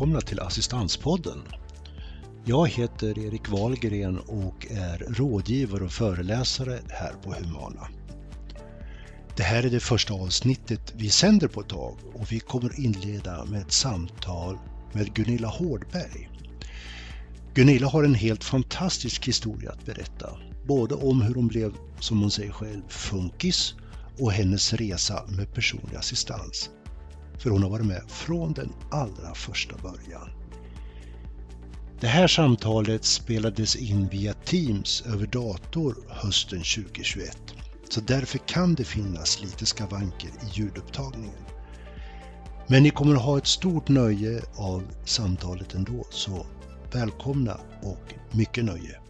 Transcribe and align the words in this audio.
välkomna 0.00 0.20
till 0.20 0.40
Assistanspodden. 0.40 1.42
Jag 2.44 2.68
heter 2.68 3.18
Erik 3.18 3.48
Wahlgren 3.48 4.18
och 4.18 4.66
är 4.70 4.98
rådgivare 4.98 5.84
och 5.84 5.92
föreläsare 5.92 6.80
här 6.88 7.12
på 7.22 7.34
Humana. 7.34 7.88
Det 9.36 9.42
här 9.42 9.62
är 9.62 9.70
det 9.70 9.80
första 9.80 10.14
avsnittet 10.14 10.94
vi 10.96 11.10
sänder 11.10 11.48
på 11.48 11.60
ett 11.60 11.68
tag 11.68 11.96
och 12.14 12.32
vi 12.32 12.40
kommer 12.40 12.80
inleda 12.80 13.44
med 13.44 13.60
ett 13.60 13.72
samtal 13.72 14.58
med 14.92 15.14
Gunilla 15.14 15.48
Hårdberg. 15.48 16.28
Gunilla 17.54 17.88
har 17.88 18.04
en 18.04 18.14
helt 18.14 18.44
fantastisk 18.44 19.28
historia 19.28 19.70
att 19.70 19.86
berätta, 19.86 20.38
både 20.66 20.94
om 20.94 21.22
hur 21.22 21.34
hon 21.34 21.48
blev, 21.48 21.72
som 21.98 22.20
hon 22.20 22.30
säger 22.30 22.52
själv, 22.52 22.82
funkis 22.88 23.74
och 24.18 24.32
hennes 24.32 24.72
resa 24.72 25.24
med 25.28 25.54
personlig 25.54 25.96
assistans. 25.96 26.70
För 27.40 27.50
hon 27.50 27.62
har 27.62 27.70
varit 27.70 27.86
med 27.86 28.02
från 28.08 28.52
den 28.52 28.72
allra 28.90 29.34
första 29.34 29.76
början. 29.76 30.30
Det 32.00 32.06
här 32.06 32.26
samtalet 32.26 33.04
spelades 33.04 33.76
in 33.76 34.08
via 34.08 34.34
Teams 34.34 35.02
över 35.06 35.26
dator 35.26 35.96
hösten 36.08 36.58
2021. 36.58 37.38
Så 37.88 38.00
därför 38.00 38.38
kan 38.38 38.74
det 38.74 38.84
finnas 38.84 39.42
lite 39.42 39.66
skavanker 39.66 40.28
i 40.28 40.46
ljudupptagningen. 40.52 41.44
Men 42.66 42.82
ni 42.82 42.90
kommer 42.90 43.14
att 43.14 43.22
ha 43.22 43.38
ett 43.38 43.46
stort 43.46 43.88
nöje 43.88 44.42
av 44.56 44.82
samtalet 45.04 45.74
ändå, 45.74 46.06
så 46.10 46.46
välkomna 46.92 47.60
och 47.82 48.14
mycket 48.36 48.64
nöje. 48.64 49.00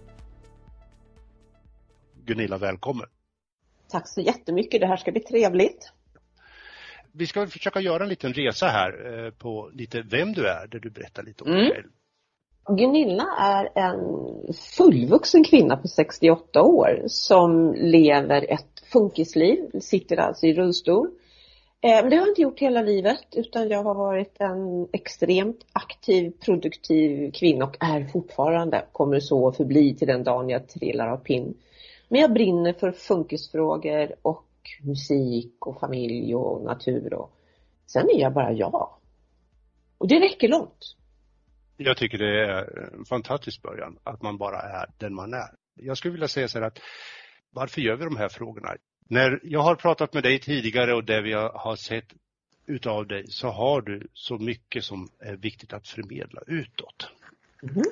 Gunilla, 2.24 2.58
välkommen! 2.58 3.06
Tack 3.88 4.08
så 4.08 4.20
jättemycket, 4.20 4.80
det 4.80 4.86
här 4.86 4.96
ska 4.96 5.12
bli 5.12 5.20
trevligt. 5.20 5.92
Vi 7.12 7.26
ska 7.26 7.46
försöka 7.46 7.80
göra 7.80 8.02
en 8.02 8.08
liten 8.08 8.32
resa 8.32 8.66
här 8.66 9.24
eh, 9.26 9.30
på 9.30 9.70
lite 9.74 10.02
vem 10.10 10.32
du 10.32 10.48
är, 10.48 10.66
där 10.66 10.78
du 10.78 10.90
berättar 10.90 11.22
lite 11.22 11.44
om 11.44 11.50
dig 11.50 11.60
mm. 11.60 11.72
själv. 11.72 11.88
Gunilla 12.76 13.26
är 13.38 13.68
en 13.74 13.98
fullvuxen 14.76 15.44
kvinna 15.44 15.76
på 15.76 15.88
68 15.88 16.62
år 16.62 17.02
som 17.06 17.74
lever 17.74 18.52
ett 18.52 18.80
funkisliv, 18.92 19.80
sitter 19.80 20.16
alltså 20.16 20.46
i 20.46 20.54
rullstol. 20.54 21.06
Eh, 21.82 22.02
men 22.02 22.10
det 22.10 22.16
har 22.16 22.22
jag 22.22 22.28
inte 22.28 22.42
gjort 22.42 22.60
hela 22.60 22.82
livet 22.82 23.26
utan 23.36 23.68
jag 23.68 23.82
har 23.82 23.94
varit 23.94 24.36
en 24.40 24.88
extremt 24.92 25.66
aktiv, 25.72 26.32
produktiv 26.44 27.32
kvinna 27.32 27.64
och 27.64 27.76
är 27.80 28.04
fortfarande, 28.04 28.84
kommer 28.92 29.20
så 29.20 29.52
förbli 29.52 29.94
till 29.94 30.08
den 30.08 30.24
dagen 30.24 30.48
jag 30.48 30.68
trillar 30.68 31.08
av 31.08 31.16
pinn. 31.16 31.54
Men 32.08 32.20
jag 32.20 32.32
brinner 32.32 32.72
för 32.72 32.92
funkisfrågor 32.92 34.14
och 34.22 34.44
musik 34.82 35.66
och 35.66 35.80
familj 35.80 36.34
och 36.34 36.64
natur 36.64 37.14
och 37.14 37.36
sen 37.86 38.10
är 38.10 38.20
jag 38.20 38.32
bara 38.32 38.52
jag. 38.52 38.98
Och 39.98 40.08
det 40.08 40.20
räcker 40.20 40.48
långt. 40.48 40.96
Jag 41.76 41.96
tycker 41.96 42.18
det 42.18 42.46
är 42.46 42.94
en 42.94 43.04
fantastisk 43.04 43.62
början, 43.62 43.98
att 44.02 44.22
man 44.22 44.38
bara 44.38 44.60
är 44.60 44.86
den 44.98 45.14
man 45.14 45.34
är. 45.34 45.54
Jag 45.74 45.96
skulle 45.96 46.12
vilja 46.12 46.28
säga 46.28 46.48
så 46.48 46.58
här 46.58 46.66
att 46.66 46.78
varför 47.50 47.80
gör 47.80 47.96
vi 47.96 48.04
de 48.04 48.16
här 48.16 48.28
frågorna? 48.28 48.76
När 49.08 49.40
jag 49.42 49.60
har 49.60 49.74
pratat 49.74 50.14
med 50.14 50.22
dig 50.22 50.40
tidigare 50.40 50.94
och 50.94 51.04
det 51.04 51.22
vi 51.22 51.32
har 51.32 51.76
sett 51.76 52.12
utav 52.66 53.06
dig 53.06 53.24
så 53.26 53.48
har 53.48 53.80
du 53.80 54.08
så 54.12 54.38
mycket 54.38 54.84
som 54.84 55.08
är 55.18 55.36
viktigt 55.36 55.72
att 55.72 55.88
förmedla 55.88 56.42
utåt. 56.46 57.08
Mm. 57.62 57.84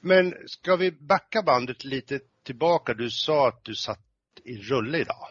Men 0.00 0.34
ska 0.46 0.76
vi 0.76 0.90
backa 0.90 1.42
bandet 1.42 1.84
lite 1.84 2.20
tillbaka? 2.42 2.94
Du 2.94 3.10
sa 3.10 3.48
att 3.48 3.64
du 3.64 3.74
satt 3.74 4.00
i 4.44 4.56
rulle 4.56 4.98
idag. 4.98 5.28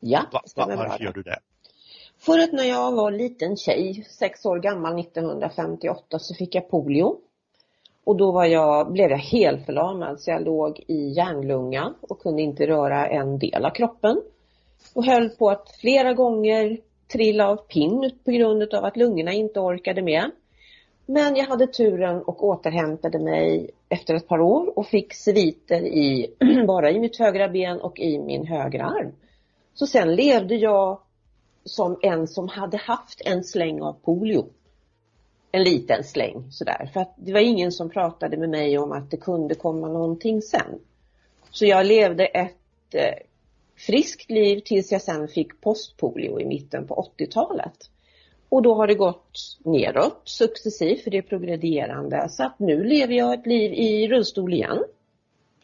Ja, 0.00 0.26
Va, 0.32 0.40
va, 0.56 0.76
Varför 0.76 1.04
gör 1.04 1.12
du 1.12 1.22
det? 1.22 1.38
För 2.18 2.38
att 2.38 2.52
när 2.52 2.64
jag 2.64 2.92
var 2.92 3.10
liten 3.10 3.56
tjej, 3.56 4.06
sex 4.18 4.46
år 4.46 4.58
gammal 4.58 5.00
1958, 5.00 6.18
så 6.18 6.34
fick 6.34 6.54
jag 6.54 6.70
polio. 6.70 7.16
Och 8.04 8.16
då 8.16 8.32
var 8.32 8.44
jag, 8.44 8.92
blev 8.92 9.10
jag 9.10 9.18
helförlamad 9.18 10.20
så 10.20 10.30
jag 10.30 10.44
låg 10.44 10.84
i 10.86 11.08
järnlunga 11.16 11.94
och 12.00 12.20
kunde 12.20 12.42
inte 12.42 12.66
röra 12.66 13.06
en 13.06 13.38
del 13.38 13.64
av 13.64 13.70
kroppen. 13.70 14.20
Och 14.94 15.04
höll 15.04 15.30
på 15.30 15.50
att 15.50 15.76
flera 15.80 16.12
gånger 16.12 16.78
trilla 17.12 17.48
av 17.48 17.56
pinn 17.56 18.10
på 18.24 18.30
grund 18.30 18.74
av 18.74 18.84
att 18.84 18.96
lungorna 18.96 19.32
inte 19.32 19.60
orkade 19.60 20.02
med. 20.02 20.30
Men 21.06 21.36
jag 21.36 21.44
hade 21.44 21.66
turen 21.66 22.22
och 22.22 22.44
återhämtade 22.44 23.18
mig 23.18 23.70
efter 23.88 24.14
ett 24.14 24.28
par 24.28 24.40
år 24.40 24.78
och 24.78 24.86
fick 24.86 25.14
sviter 25.14 25.80
i, 25.80 26.34
bara 26.66 26.90
i 26.90 26.98
mitt 26.98 27.18
högra 27.18 27.48
ben 27.48 27.80
och 27.80 28.00
i 28.00 28.18
min 28.18 28.46
högra 28.46 28.84
arm. 28.84 29.12
Så 29.80 29.86
sen 29.86 30.14
levde 30.14 30.54
jag 30.54 31.00
som 31.64 31.98
en 32.02 32.28
som 32.28 32.48
hade 32.48 32.76
haft 32.76 33.20
en 33.24 33.44
släng 33.44 33.82
av 33.82 33.92
polio. 33.92 34.46
En 35.52 35.62
liten 35.62 36.04
släng 36.04 36.50
sådär. 36.50 36.90
För 36.92 37.00
att 37.00 37.14
det 37.16 37.32
var 37.32 37.40
ingen 37.40 37.72
som 37.72 37.90
pratade 37.90 38.36
med 38.36 38.48
mig 38.48 38.78
om 38.78 38.92
att 38.92 39.10
det 39.10 39.16
kunde 39.16 39.54
komma 39.54 39.88
någonting 39.88 40.42
sen. 40.42 40.80
Så 41.50 41.66
jag 41.66 41.86
levde 41.86 42.26
ett 42.26 42.94
eh, 42.94 43.14
friskt 43.76 44.30
liv 44.30 44.60
tills 44.64 44.92
jag 44.92 45.02
sen 45.02 45.28
fick 45.28 45.60
postpolio 45.60 46.40
i 46.40 46.44
mitten 46.44 46.86
på 46.86 47.12
80-talet. 47.18 47.90
Och 48.48 48.62
då 48.62 48.74
har 48.74 48.86
det 48.86 48.94
gått 48.94 49.58
neråt 49.64 50.22
successivt 50.24 51.04
för 51.04 51.10
det 51.10 51.18
är 51.18 51.22
progredierande. 51.22 52.28
Så 52.28 52.44
att 52.44 52.58
nu 52.58 52.84
lever 52.84 53.14
jag 53.14 53.34
ett 53.34 53.46
liv 53.46 53.72
i 53.72 54.08
rullstol 54.08 54.54
igen. 54.54 54.84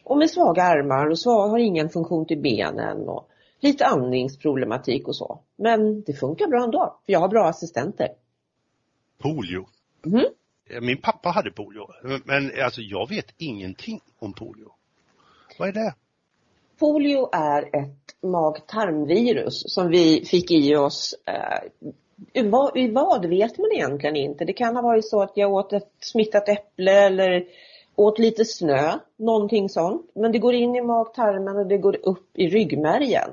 Och 0.03 0.17
med 0.17 0.29
svaga 0.29 0.63
armar 0.63 1.09
och 1.09 1.19
svag, 1.19 1.47
har 1.47 1.59
ingen 1.59 1.89
funktion 1.89 2.25
till 2.25 2.41
benen 2.41 3.09
och 3.09 3.29
lite 3.59 3.85
andningsproblematik 3.85 5.07
och 5.07 5.15
så. 5.15 5.39
Men 5.55 6.01
det 6.01 6.13
funkar 6.13 6.47
bra 6.47 6.63
ändå, 6.63 6.99
för 7.05 7.13
jag 7.13 7.19
har 7.19 7.27
bra 7.27 7.45
assistenter. 7.45 8.09
Polio? 9.17 9.65
Mm. 10.05 10.25
Min 10.81 10.97
pappa 10.97 11.29
hade 11.29 11.51
polio, 11.51 11.87
men 12.23 12.51
alltså 12.63 12.81
jag 12.81 13.09
vet 13.09 13.33
ingenting 13.37 14.01
om 14.19 14.33
polio. 14.33 14.71
Vad 15.59 15.69
är 15.69 15.73
det? 15.73 15.93
Polio 16.79 17.29
är 17.31 17.61
ett 17.61 18.15
mag-tarmvirus 18.21 19.73
som 19.73 19.89
vi 19.89 20.25
fick 20.25 20.51
i 20.51 20.75
oss 20.75 21.15
eh, 21.25 22.43
vad, 22.43 22.91
vad 22.91 23.25
vet 23.25 23.57
man 23.57 23.71
egentligen 23.71 24.15
inte. 24.15 24.45
Det 24.45 24.53
kan 24.53 24.75
ha 24.75 24.83
varit 24.83 25.05
så 25.05 25.21
att 25.21 25.31
jag 25.35 25.53
åt 25.53 25.73
ett 25.73 25.91
smittat 25.99 26.49
äpple 26.49 26.91
eller 26.91 27.45
åt 27.95 28.19
lite 28.19 28.45
snö, 28.45 28.99
någonting 29.17 29.69
sånt. 29.69 30.11
Men 30.15 30.31
det 30.31 30.39
går 30.39 30.53
in 30.53 30.75
i 30.75 30.81
mag-tarmen 30.81 31.57
och 31.57 31.67
det 31.67 31.77
går 31.77 31.97
upp 32.03 32.29
i 32.33 32.47
ryggmärgen. 32.47 33.29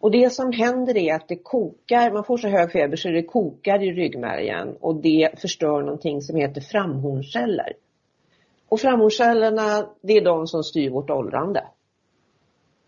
Och 0.00 0.10
det 0.10 0.32
som 0.32 0.52
händer 0.52 0.96
är 0.96 1.14
att 1.14 1.28
det 1.28 1.36
kokar, 1.36 2.10
man 2.10 2.24
får 2.24 2.36
så 2.36 2.48
hög 2.48 2.72
feber 2.72 2.96
så 2.96 3.08
det 3.08 3.22
kokar 3.22 3.82
i 3.82 3.92
ryggmärgen 3.92 4.76
och 4.80 4.96
det 4.96 5.40
förstör 5.40 5.82
någonting 5.82 6.22
som 6.22 6.36
heter 6.36 6.60
framhornceller. 6.60 7.72
Och 8.68 8.80
framhorncellerna, 8.80 9.86
det 10.00 10.12
är 10.12 10.24
de 10.24 10.46
som 10.46 10.62
styr 10.62 10.90
vårt 10.90 11.10
åldrande. 11.10 11.64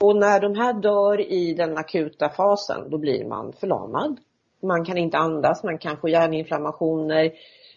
Och 0.00 0.16
när 0.16 0.40
de 0.40 0.54
här 0.54 0.72
dör 0.72 1.20
i 1.32 1.54
den 1.54 1.78
akuta 1.78 2.28
fasen, 2.28 2.90
då 2.90 2.98
blir 2.98 3.24
man 3.24 3.52
förlamad. 3.52 4.16
Man 4.62 4.84
kan 4.84 4.98
inte 4.98 5.18
andas, 5.18 5.64
man 5.64 5.78
kan 5.78 5.96
få 5.96 6.08
hjärninflammationer, 6.08 7.32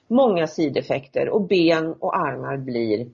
många 0.08 0.48
sideffekter 0.48 1.30
och 1.30 1.42
ben 1.42 1.94
och 2.00 2.18
armar 2.18 2.58
blir 2.58 3.08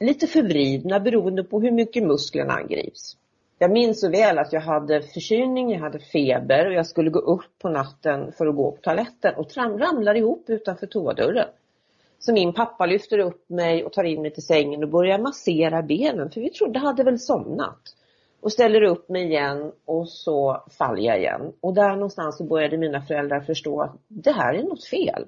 lite 0.00 0.26
förvridna 0.26 1.00
beroende 1.00 1.44
på 1.44 1.60
hur 1.60 1.70
mycket 1.70 2.02
musklerna 2.02 2.52
angrips. 2.52 3.16
Jag 3.58 3.70
minns 3.70 4.00
så 4.00 4.10
väl 4.10 4.38
att 4.38 4.52
jag 4.52 4.60
hade 4.60 5.02
förkylning, 5.02 5.70
jag 5.70 5.80
hade 5.80 5.98
feber 5.98 6.66
och 6.66 6.72
jag 6.72 6.86
skulle 6.86 7.10
gå 7.10 7.18
upp 7.18 7.58
på 7.62 7.68
natten 7.68 8.32
för 8.32 8.46
att 8.46 8.56
gå 8.56 8.72
på 8.72 8.80
toaletten 8.80 9.34
och 9.34 9.56
ramlar 9.56 10.14
ihop 10.14 10.44
utanför 10.46 10.86
toadörren. 10.86 11.48
Så 12.18 12.32
min 12.32 12.52
pappa 12.52 12.86
lyfter 12.86 13.18
upp 13.18 13.48
mig 13.48 13.84
och 13.84 13.92
tar 13.92 14.04
in 14.04 14.22
mig 14.22 14.30
till 14.30 14.42
sängen 14.42 14.82
och 14.82 14.90
börjar 14.90 15.18
massera 15.18 15.82
benen 15.82 16.30
för 16.30 16.40
vi 16.40 16.50
trodde 16.50 16.78
jag 16.78 16.86
hade 16.86 17.04
väl 17.04 17.18
somnat. 17.18 17.80
Och 18.40 18.52
ställer 18.52 18.82
upp 18.82 19.08
mig 19.08 19.24
igen 19.24 19.72
och 19.84 20.08
så 20.08 20.64
faller 20.78 21.02
jag 21.02 21.18
igen. 21.18 21.52
Och 21.60 21.74
där 21.74 21.92
någonstans 21.92 22.38
så 22.38 22.44
började 22.44 22.78
mina 22.78 23.02
föräldrar 23.02 23.40
förstå 23.40 23.80
att 23.80 23.96
det 24.08 24.32
här 24.32 24.54
är 24.54 24.62
något 24.62 24.84
fel. 24.84 25.26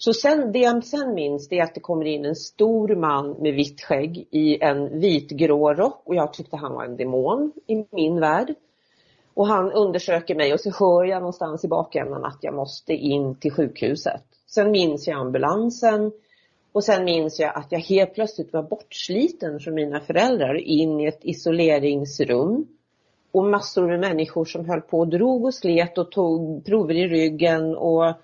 Så 0.00 0.12
sen, 0.12 0.52
det 0.52 0.58
jag 0.58 0.84
sen 0.84 1.14
minns 1.14 1.48
det 1.48 1.58
är 1.58 1.62
att 1.62 1.74
det 1.74 1.80
kommer 1.80 2.04
in 2.04 2.24
en 2.24 2.36
stor 2.36 2.96
man 2.96 3.36
med 3.38 3.54
vitt 3.54 3.80
skägg 3.80 4.28
i 4.30 4.62
en 4.62 5.00
vitgrå 5.00 5.74
rock 5.74 6.02
och 6.04 6.14
jag 6.14 6.32
tyckte 6.32 6.56
han 6.56 6.74
var 6.74 6.84
en 6.84 6.96
demon 6.96 7.52
i 7.66 7.84
min 7.90 8.20
värld. 8.20 8.54
Och 9.34 9.46
han 9.46 9.72
undersöker 9.72 10.34
mig 10.34 10.52
och 10.52 10.60
så 10.60 10.70
hör 10.70 11.04
jag 11.04 11.20
någonstans 11.20 11.64
i 11.64 11.68
bakändan 11.68 12.24
att 12.24 12.38
jag 12.40 12.54
måste 12.54 12.92
in 12.92 13.34
till 13.34 13.52
sjukhuset. 13.52 14.22
Sen 14.46 14.70
minns 14.70 15.06
jag 15.06 15.20
ambulansen 15.20 16.12
och 16.72 16.84
sen 16.84 17.04
minns 17.04 17.40
jag 17.40 17.56
att 17.56 17.72
jag 17.72 17.80
helt 17.80 18.14
plötsligt 18.14 18.52
var 18.52 18.62
bortsliten 18.62 19.60
från 19.60 19.74
mina 19.74 20.00
föräldrar 20.00 20.54
in 20.54 21.00
i 21.00 21.06
ett 21.06 21.24
isoleringsrum. 21.24 22.66
Och 23.32 23.44
massor 23.44 23.86
med 23.86 24.00
människor 24.00 24.44
som 24.44 24.68
höll 24.68 24.80
på 24.80 24.98
och 24.98 25.08
drog 25.08 25.44
och 25.44 25.54
slet 25.54 25.98
och 25.98 26.10
tog 26.10 26.64
prover 26.64 26.94
i 26.94 27.08
ryggen 27.08 27.76
och 27.76 28.14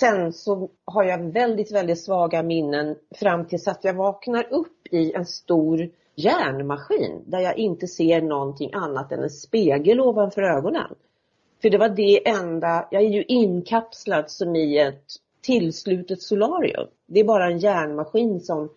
Sen 0.00 0.32
så 0.32 0.70
har 0.84 1.04
jag 1.04 1.32
väldigt, 1.32 1.72
väldigt 1.72 2.04
svaga 2.04 2.42
minnen 2.42 2.96
fram 3.14 3.46
tills 3.46 3.68
att 3.68 3.84
jag 3.84 3.94
vaknar 3.94 4.52
upp 4.52 4.86
i 4.90 5.12
en 5.12 5.26
stor 5.26 5.90
järnmaskin 6.14 7.22
där 7.26 7.40
jag 7.40 7.58
inte 7.58 7.86
ser 7.86 8.22
någonting 8.22 8.70
annat 8.72 9.12
än 9.12 9.22
en 9.22 9.30
spegel 9.30 10.00
ovanför 10.00 10.42
ögonen. 10.42 10.94
För 11.62 11.70
det 11.70 11.78
var 11.78 11.88
det 11.88 12.28
enda, 12.28 12.88
jag 12.90 13.02
är 13.02 13.08
ju 13.08 13.22
inkapslad 13.22 14.30
som 14.30 14.56
i 14.56 14.78
ett 14.78 15.04
tillslutet 15.42 16.22
solarium. 16.22 16.88
Det 17.06 17.20
är 17.20 17.24
bara 17.24 17.46
en 17.46 17.58
järnmaskin 17.58 18.40
som 18.40 18.68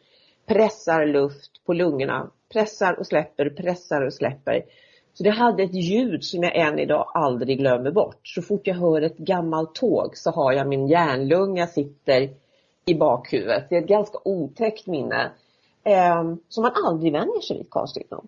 pressar 0.46 1.06
luft 1.06 1.66
på 1.66 1.74
lungorna. 1.74 2.32
Pressar 2.54 3.00
och 3.00 3.08
släpper, 3.08 3.50
pressar 3.50 4.02
och 4.02 4.14
släpper. 4.14 4.64
Så 5.18 5.24
det 5.24 5.30
hade 5.30 5.64
ett 5.64 5.74
ljud 5.74 6.24
som 6.24 6.44
jag 6.44 6.56
än 6.56 6.80
idag 6.80 7.12
aldrig 7.14 7.58
glömmer 7.58 7.92
bort. 7.92 8.20
Så 8.24 8.42
fort 8.42 8.68
jag 8.68 8.76
hör 8.76 9.02
ett 9.02 9.18
gammalt 9.18 9.76
tåg 9.76 10.18
så 10.18 10.32
har 10.32 10.52
jag 10.52 10.68
min 10.68 10.88
järnlunga 10.88 11.68
sitter 11.68 12.30
i 12.86 12.96
bakhuvudet. 12.96 13.70
Det 13.70 13.76
är 13.76 13.82
ett 13.82 13.88
ganska 13.88 14.20
otäckt 14.26 14.88
minne. 14.88 15.32
Eh, 15.84 16.34
som 16.50 16.64
man 16.64 16.72
aldrig 16.86 17.14
vänjer 17.14 17.42
sig 17.42 17.58
vid 17.58 17.70
konstigt 17.70 18.12
nog. 18.12 18.28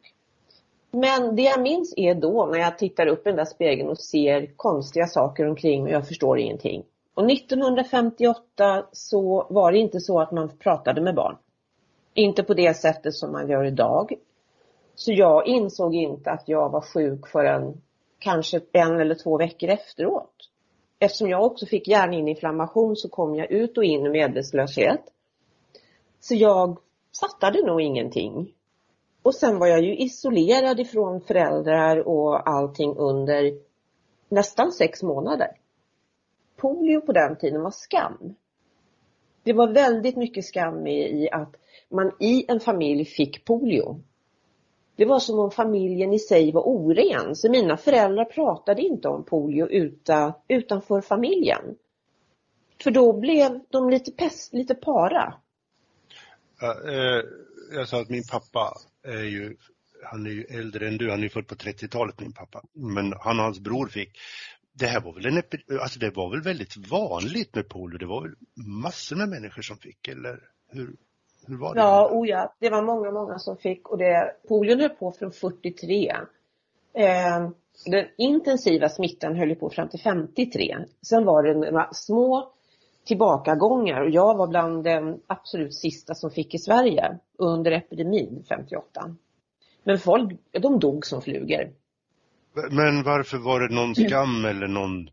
Men 0.91 1.35
det 1.35 1.41
jag 1.41 1.61
minns 1.61 1.93
är 1.97 2.15
då 2.15 2.45
när 2.51 2.59
jag 2.59 2.77
tittar 2.77 3.07
upp 3.07 3.27
i 3.27 3.29
den 3.29 3.37
där 3.37 3.45
spegeln 3.45 3.89
och 3.89 3.99
ser 3.99 4.47
konstiga 4.55 5.07
saker 5.07 5.47
omkring 5.47 5.83
mig 5.83 5.91
och 5.93 5.95
jag 5.95 6.07
förstår 6.07 6.39
ingenting. 6.39 6.83
Och 7.13 7.31
1958 7.31 8.85
så 8.91 9.47
var 9.49 9.71
det 9.71 9.77
inte 9.77 9.99
så 9.99 10.21
att 10.21 10.31
man 10.31 10.49
pratade 10.57 11.01
med 11.01 11.15
barn. 11.15 11.35
Inte 12.13 12.43
på 12.43 12.53
det 12.53 12.77
sättet 12.77 13.13
som 13.13 13.31
man 13.31 13.49
gör 13.49 13.63
idag. 13.63 14.13
Så 14.99 15.11
jag 15.13 15.47
insåg 15.47 15.95
inte 15.95 16.31
att 16.31 16.43
jag 16.45 16.69
var 16.69 16.81
sjuk 16.81 17.27
förrän 17.27 17.81
kanske 18.19 18.61
en 18.71 18.99
eller 18.99 19.15
två 19.15 19.37
veckor 19.37 19.69
efteråt. 19.69 20.49
Eftersom 20.99 21.29
jag 21.29 21.45
också 21.45 21.65
fick 21.65 21.87
hjärninflammation 21.87 22.95
så 22.95 23.09
kom 23.09 23.35
jag 23.35 23.51
ut 23.51 23.77
och 23.77 23.83
in 23.83 24.05
i 24.05 24.09
medvetslöshet. 24.09 25.01
Så 26.19 26.35
jag 26.35 26.77
fattade 27.21 27.65
nog 27.67 27.81
ingenting. 27.81 28.53
Och 29.21 29.35
sen 29.35 29.59
var 29.59 29.67
jag 29.67 29.81
ju 29.81 29.97
isolerad 29.97 30.79
ifrån 30.79 31.21
föräldrar 31.21 32.07
och 32.07 32.49
allting 32.49 32.95
under 32.95 33.53
nästan 34.29 34.71
sex 34.71 35.03
månader. 35.03 35.51
Polio 36.55 37.01
på 37.01 37.11
den 37.11 37.37
tiden 37.37 37.61
var 37.61 37.71
skam. 37.71 38.35
Det 39.43 39.53
var 39.53 39.73
väldigt 39.73 40.15
mycket 40.15 40.45
skam 40.45 40.87
i 40.87 41.29
att 41.31 41.55
man 41.89 42.11
i 42.19 42.45
en 42.47 42.59
familj 42.59 43.05
fick 43.05 43.45
polio. 43.45 44.01
Det 44.99 45.05
var 45.05 45.19
som 45.19 45.39
om 45.39 45.51
familjen 45.51 46.13
i 46.13 46.19
sig 46.19 46.51
var 46.51 46.61
oren, 46.61 47.35
så 47.35 47.51
mina 47.51 47.77
föräldrar 47.77 48.25
pratade 48.25 48.81
inte 48.81 49.07
om 49.07 49.25
polio 49.25 49.67
utan, 49.67 50.33
utanför 50.47 51.01
familjen. 51.01 51.75
För 52.83 52.91
då 52.91 53.19
blev 53.19 53.59
de 53.69 53.89
lite 53.89 54.11
pest, 54.11 54.53
lite 54.53 54.75
para. 54.75 55.33
Ja, 56.61 56.75
eh, 56.91 57.23
jag 57.71 57.87
sa 57.87 58.01
att 58.01 58.09
min 58.09 58.23
pappa 58.31 58.73
är 59.03 59.23
ju, 59.23 59.55
han 60.03 60.25
är 60.25 60.31
ju 60.31 60.43
äldre 60.43 60.87
än 60.87 60.97
du, 60.97 61.09
han 61.09 61.19
är 61.19 61.23
ju 61.23 61.29
född 61.29 61.47
på 61.47 61.55
30-talet 61.55 62.19
min 62.19 62.33
pappa. 62.33 62.63
Men 62.73 63.13
han 63.19 63.39
och 63.39 63.45
hans 63.45 63.59
bror 63.59 63.87
fick, 63.87 64.19
det 64.73 64.87
här 64.87 65.01
var 65.01 65.13
väl 65.13 65.25
en 65.25 65.43
alltså 65.81 65.99
det 65.99 66.09
var 66.09 66.29
väl 66.29 66.41
väldigt 66.41 66.77
vanligt 66.77 67.55
med 67.55 67.69
polio, 67.69 67.97
det 67.97 68.05
var 68.05 68.21
väl 68.21 68.35
massor 68.81 69.15
med 69.15 69.29
människor 69.29 69.61
som 69.61 69.77
fick, 69.77 70.07
eller 70.07 70.39
hur? 70.67 70.95
Hur 71.47 71.57
var 71.57 71.75
det? 71.75 71.81
Ja, 71.81 72.09
oh 72.11 72.27
ja, 72.27 72.53
det 72.59 72.69
var 72.69 72.81
många, 72.81 73.11
många 73.11 73.39
som 73.39 73.57
fick 73.57 73.89
och 73.89 73.97
det, 73.97 74.35
polion 74.47 74.79
höll 74.79 74.89
på 74.89 75.11
från 75.11 75.31
43. 75.31 76.15
Eh, 76.93 77.49
den 77.85 78.05
intensiva 78.17 78.89
smittan 78.89 79.35
höll 79.35 79.55
på 79.55 79.69
fram 79.69 79.89
till 79.89 79.99
53. 79.99 80.77
Sen 81.01 81.25
var 81.25 81.43
det 81.43 81.53
några 81.53 81.89
små 81.93 82.51
tillbakagångar 83.05 84.01
och 84.01 84.09
jag 84.09 84.37
var 84.37 84.47
bland 84.47 84.83
den 84.83 85.19
absolut 85.27 85.75
sista 85.75 86.15
som 86.15 86.31
fick 86.31 86.55
i 86.55 86.57
Sverige 86.57 87.17
under 87.37 87.71
epidemin 87.71 88.43
58. 88.49 89.15
Men 89.83 89.99
folk, 89.99 90.39
de 90.51 90.79
dog 90.79 91.05
som 91.05 91.21
flugor. 91.21 91.71
Men 92.71 93.03
varför 93.03 93.37
var 93.37 93.59
det 93.59 93.75
någon 93.75 93.95
skam 93.95 94.45
eller 94.45 94.67
någon, 94.67 95.09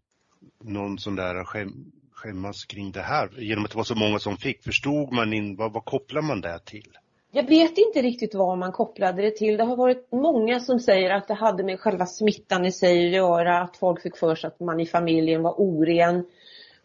någon 0.64 0.98
sån 0.98 1.16
där 1.16 1.44
skäm, 1.44 1.92
skämmas 2.16 2.64
kring 2.64 2.92
det 2.92 3.00
här? 3.00 3.30
Genom 3.38 3.64
att 3.64 3.70
det 3.70 3.76
var 3.76 3.84
så 3.84 3.94
många 3.94 4.18
som 4.18 4.36
fick, 4.36 4.64
förstod 4.64 5.12
man 5.12 5.32
in, 5.32 5.56
vad, 5.56 5.72
vad 5.72 5.84
kopplar 5.84 6.22
man 6.22 6.40
det 6.40 6.58
till? 6.64 6.98
Jag 7.30 7.48
vet 7.48 7.78
inte 7.78 8.02
riktigt 8.02 8.34
vad 8.34 8.58
man 8.58 8.72
kopplade 8.72 9.22
det 9.22 9.30
till. 9.30 9.56
Det 9.56 9.64
har 9.64 9.76
varit 9.76 10.12
många 10.12 10.60
som 10.60 10.80
säger 10.80 11.10
att 11.10 11.28
det 11.28 11.34
hade 11.34 11.64
med 11.64 11.80
själva 11.80 12.06
smittan 12.06 12.64
i 12.64 12.72
sig 12.72 13.06
att 13.06 13.14
göra, 13.14 13.60
att 13.60 13.76
folk 13.76 14.02
fick 14.02 14.16
för 14.16 14.34
sig 14.34 14.48
att 14.48 14.60
man 14.60 14.80
i 14.80 14.86
familjen 14.86 15.42
var 15.42 15.60
oren. 15.60 16.26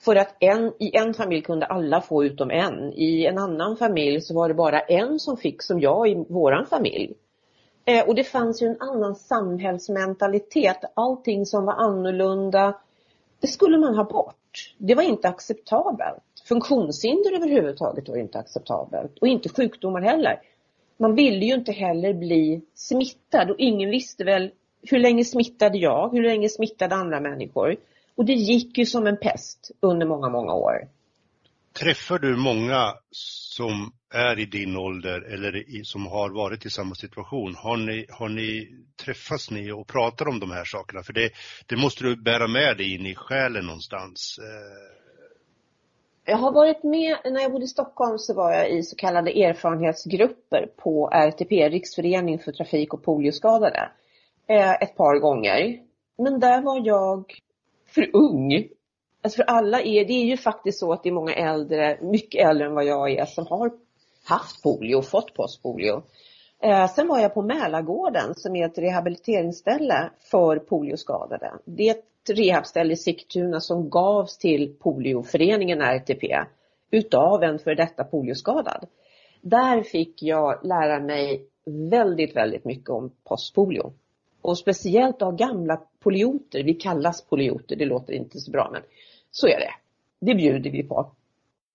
För 0.06 0.16
att 0.16 0.36
en, 0.40 0.74
i 0.80 0.98
en 0.98 1.14
familj 1.14 1.42
kunde 1.42 1.66
alla 1.66 2.02
få 2.02 2.24
utom 2.24 2.52
en. 2.52 2.94
I 2.94 3.26
en 3.26 3.38
annan 3.38 3.78
familj 3.78 4.22
så 4.22 4.34
var 4.36 4.48
det 4.48 4.54
bara 4.54 4.80
en 4.80 5.20
som 5.20 5.38
fick 5.38 5.64
som 5.64 5.80
jag 5.80 6.10
i 6.10 6.26
våran 6.30 6.66
familj. 6.66 7.14
Eh, 7.86 8.08
och 8.08 8.16
det 8.16 8.24
fanns 8.24 8.62
ju 8.62 8.68
en 8.68 8.82
annan 8.82 9.16
samhällsmentalitet. 9.16 10.78
Allting 10.94 11.46
som 11.46 11.66
var 11.66 11.74
annorlunda, 11.74 12.78
det 13.40 13.48
skulle 13.48 13.78
man 13.78 13.96
ha 13.96 14.04
bort. 14.04 14.41
Det 14.78 14.96
var 14.96 15.04
inte 15.04 15.30
acceptabelt. 15.30 16.24
Funktionshinder 16.48 17.36
överhuvudtaget 17.36 18.10
var 18.10 18.18
inte 18.18 18.40
acceptabelt 18.40 19.18
och 19.22 19.28
inte 19.28 19.50
sjukdomar 19.50 20.02
heller. 20.02 20.42
Man 20.98 21.16
ville 21.16 21.46
ju 21.46 21.54
inte 21.54 21.72
heller 21.72 22.14
bli 22.14 22.62
smittad 22.76 23.52
och 23.52 23.60
ingen 23.60 23.90
visste 23.90 24.24
väl 24.24 24.52
hur 24.82 25.00
länge 25.00 25.24
smittade 25.24 25.78
jag, 25.78 26.12
hur 26.12 26.24
länge 26.24 26.50
smittade 26.50 26.96
andra 26.96 27.20
människor. 27.20 27.76
Och 28.16 28.26
det 28.26 28.34
gick 28.34 28.78
ju 28.78 28.86
som 28.86 29.08
en 29.08 29.18
pest 29.18 29.72
under 29.80 30.06
många, 30.08 30.30
många 30.30 30.54
år. 30.54 30.88
Träffar 31.80 32.20
du 32.20 32.38
många 32.38 32.94
som 33.12 33.94
är 34.12 34.40
i 34.40 34.46
din 34.46 34.78
ålder 34.78 35.22
eller 35.22 35.56
i, 35.56 35.84
som 35.84 36.08
har 36.08 36.30
varit 36.30 36.66
i 36.66 36.70
samma 36.70 36.96
situation? 36.96 37.56
Har 37.56 37.78
ni, 37.78 38.06
har 38.10 38.30
ni 38.30 38.68
träffats 39.06 39.52
ni 39.52 39.72
och 39.72 39.88
pratar 39.88 40.28
om 40.28 40.40
de 40.40 40.52
här 40.52 40.66
sakerna? 40.66 41.04
För 41.04 41.14
det, 41.14 41.32
det 41.66 41.76
måste 41.76 42.04
du 42.04 42.16
bära 42.16 42.48
med 42.48 42.78
dig 42.78 42.96
in 42.96 43.06
i 43.06 43.16
själen 43.16 43.66
någonstans. 43.66 44.40
Eh. 44.40 45.02
Jag 46.26 46.38
har 46.38 46.52
varit 46.52 46.84
med, 46.84 47.18
när 47.26 47.42
jag 47.42 47.52
bodde 47.52 47.66
i 47.66 47.68
Stockholm 47.68 48.18
så 48.18 48.34
var 48.34 48.54
jag 48.54 48.72
i 48.72 48.84
så 48.84 48.96
kallade 48.96 49.32
erfarenhetsgrupper 49.32 50.70
på 50.78 51.10
RTP, 51.10 51.70
Riksförening 51.70 52.40
för 52.40 52.52
trafik 52.52 52.94
och 52.94 53.04
polioskadade, 53.04 53.92
eh, 54.48 54.72
ett 54.72 54.96
par 54.96 55.20
gånger. 55.20 55.80
Men 56.18 56.40
där 56.40 56.62
var 56.62 56.88
jag 56.88 57.34
för 57.88 58.10
ung. 58.16 58.68
Alltså 59.24 59.36
för 59.36 59.44
alla 59.44 59.82
är, 59.82 60.06
det 60.06 60.14
är 60.14 60.26
ju 60.26 60.38
faktiskt 60.38 60.80
så 60.80 60.94
att 60.94 61.04
det 61.04 61.10
är 61.10 61.14
många 61.14 61.34
äldre, 61.34 62.00
mycket 62.02 62.48
äldre 62.48 62.68
än 62.68 62.74
vad 62.74 62.86
jag 62.86 63.12
är, 63.12 63.26
som 63.26 63.48
har 63.48 63.72
haft 64.26 64.64
polio 64.64 64.96
och 64.96 65.06
fått 65.06 65.34
postpolio. 65.34 66.04
Eh, 66.64 66.88
sen 66.88 67.08
var 67.08 67.20
jag 67.20 67.34
på 67.34 67.42
Mälargården 67.42 68.36
som 68.36 68.56
är 68.56 68.66
ett 68.66 68.78
rehabiliteringsställe 68.78 70.10
för 70.32 70.60
polioskadade. 70.60 71.52
Det 71.66 71.90
är 71.90 71.92
ett 71.92 72.30
rehabställe 72.30 72.94
i 72.94 72.98
Sigtuna 72.98 73.60
som 73.60 73.90
gavs 73.90 74.38
till 74.38 74.76
polioföreningen 74.80 75.82
RTP 75.82 76.36
utav 76.92 77.44
en 77.44 77.60
för 77.60 77.76
detta 77.76 78.04
polioskadad. 78.04 78.86
Där 79.42 79.84
fick 79.84 80.24
jag 80.24 80.66
lära 80.66 81.00
mig 81.00 81.46
väldigt, 81.66 82.36
väldigt 82.36 82.66
mycket 82.66 82.90
om 82.90 83.12
postpolio. 83.24 83.94
Och 84.42 84.58
speciellt 84.58 85.22
av 85.22 85.36
gamla 85.36 85.82
polioter, 86.00 86.64
vi 86.64 86.74
kallas 86.74 87.26
polioter, 87.26 87.76
det 87.76 87.86
låter 87.86 88.14
inte 88.14 88.40
så 88.40 88.52
bra 88.52 88.70
men 88.72 88.82
så 89.32 89.48
är 89.48 89.60
det. 89.60 89.74
Det 90.20 90.36
bjuder 90.36 90.72
vi 90.72 90.84
på. 90.84 91.12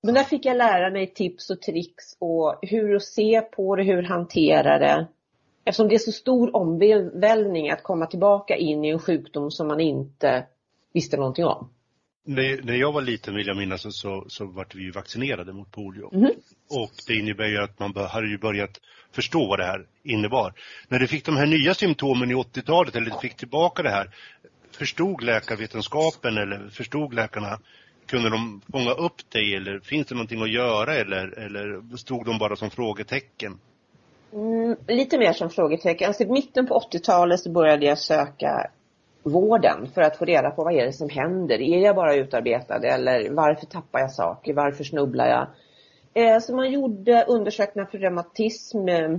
Men 0.07 0.15
där 0.15 0.25
fick 0.25 0.45
jag 0.45 0.57
lära 0.57 0.91
mig 0.91 1.07
tips 1.07 1.51
och 1.51 1.63
tricks 1.63 2.17
och 2.19 2.59
hur 2.63 2.97
att 2.97 3.03
se 3.03 3.41
på 3.41 3.77
det, 3.77 3.83
hur 3.83 4.03
hantera 4.03 4.79
det. 4.79 5.07
Eftersom 5.65 5.89
det 5.89 5.95
är 5.95 5.99
så 5.99 6.13
stor 6.13 6.57
omvälvning 6.57 7.71
att 7.71 7.83
komma 7.83 8.07
tillbaka 8.07 8.57
in 8.57 8.85
i 8.85 8.89
en 8.89 8.99
sjukdom 8.99 9.51
som 9.51 9.69
man 9.69 9.81
inte 9.81 10.47
visste 10.93 11.17
någonting 11.17 11.45
om. 11.45 11.71
När, 12.25 12.63
när 12.63 12.75
jag 12.75 12.93
var 12.93 13.03
liten 13.03 13.35
vill 13.35 13.47
jag 13.47 13.57
minnas 13.57 13.83
så, 13.83 13.91
så, 13.91 14.25
så 14.29 14.47
vart 14.47 14.75
vi 14.75 14.91
vaccinerade 14.91 15.53
mot 15.53 15.73
polio. 15.73 16.15
Mm. 16.15 16.31
Och 16.71 16.91
det 17.07 17.15
innebär 17.15 17.47
ju 17.47 17.59
att 17.59 17.79
man 17.79 17.97
hade 17.97 18.29
ju 18.29 18.39
börjat 18.39 18.81
förstå 19.13 19.47
vad 19.49 19.59
det 19.59 19.65
här 19.65 19.87
innebar. 20.03 20.53
När 20.89 20.99
du 20.99 21.07
fick 21.07 21.25
de 21.25 21.37
här 21.37 21.47
nya 21.47 21.75
symptomen 21.75 22.31
i 22.31 22.35
80-talet, 22.35 22.97
eller 22.97 23.11
du 23.11 23.19
fick 23.19 23.37
tillbaka 23.37 23.83
det 23.83 23.91
här, 23.91 24.11
förstod 24.71 25.23
läkarvetenskapen 25.23 26.39
eller 26.39 26.69
förstod 26.69 27.15
läkarna, 27.15 27.59
kunde 28.07 28.31
de 28.31 28.61
fånga 28.73 28.91
upp 28.91 29.31
dig 29.31 29.57
eller 29.57 29.79
finns 29.81 30.07
det 30.07 30.15
någonting 30.15 30.43
att 30.43 30.53
göra 30.53 30.95
eller, 30.95 31.39
eller 31.39 31.97
stod 31.97 32.25
de 32.25 32.39
bara 32.39 32.57
som 32.57 32.71
frågetecken? 32.71 33.59
Mm, 34.33 34.77
lite 34.89 35.19
mer 35.19 35.33
som 35.33 35.51
frågetecken. 35.51 36.09
Alltså 36.09 36.23
i 36.23 36.27
mitten 36.27 36.67
på 36.67 36.81
80-talet 36.93 37.41
så 37.41 37.51
började 37.51 37.87
jag 37.87 37.99
söka 37.99 38.71
vården 39.23 39.87
för 39.95 40.01
att 40.01 40.17
få 40.17 40.25
reda 40.25 40.51
på 40.51 40.65
vad 40.65 40.75
är 40.75 40.87
det 40.87 40.93
som 40.93 41.09
händer. 41.09 41.61
Är 41.61 41.79
jag 41.79 41.97
bara 41.97 42.15
utarbetad 42.15 42.87
eller 42.87 43.31
varför 43.31 43.67
tappar 43.67 44.01
jag 44.01 44.13
saker? 44.13 44.55
Varför 44.55 44.85
snubblar 44.85 45.27
jag? 45.27 45.47
Eh, 46.15 46.41
så 46.41 46.57
man 46.57 46.73
gjorde 46.73 47.25
undersökningar 47.29 47.87
för 47.87 47.99
reumatism, 47.99 48.89
eh, 48.89 49.19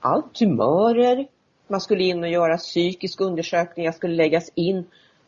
allt, 0.00 0.34
tumörer. 0.34 1.26
Man 1.68 1.80
skulle 1.80 2.04
in 2.04 2.22
och 2.22 2.30
göra 2.30 2.56
psykisk 2.56 3.20
undersökning, 3.20 3.84
jag 3.84 3.94
skulle 3.94 4.14
läggas 4.14 4.50
in 4.54 4.84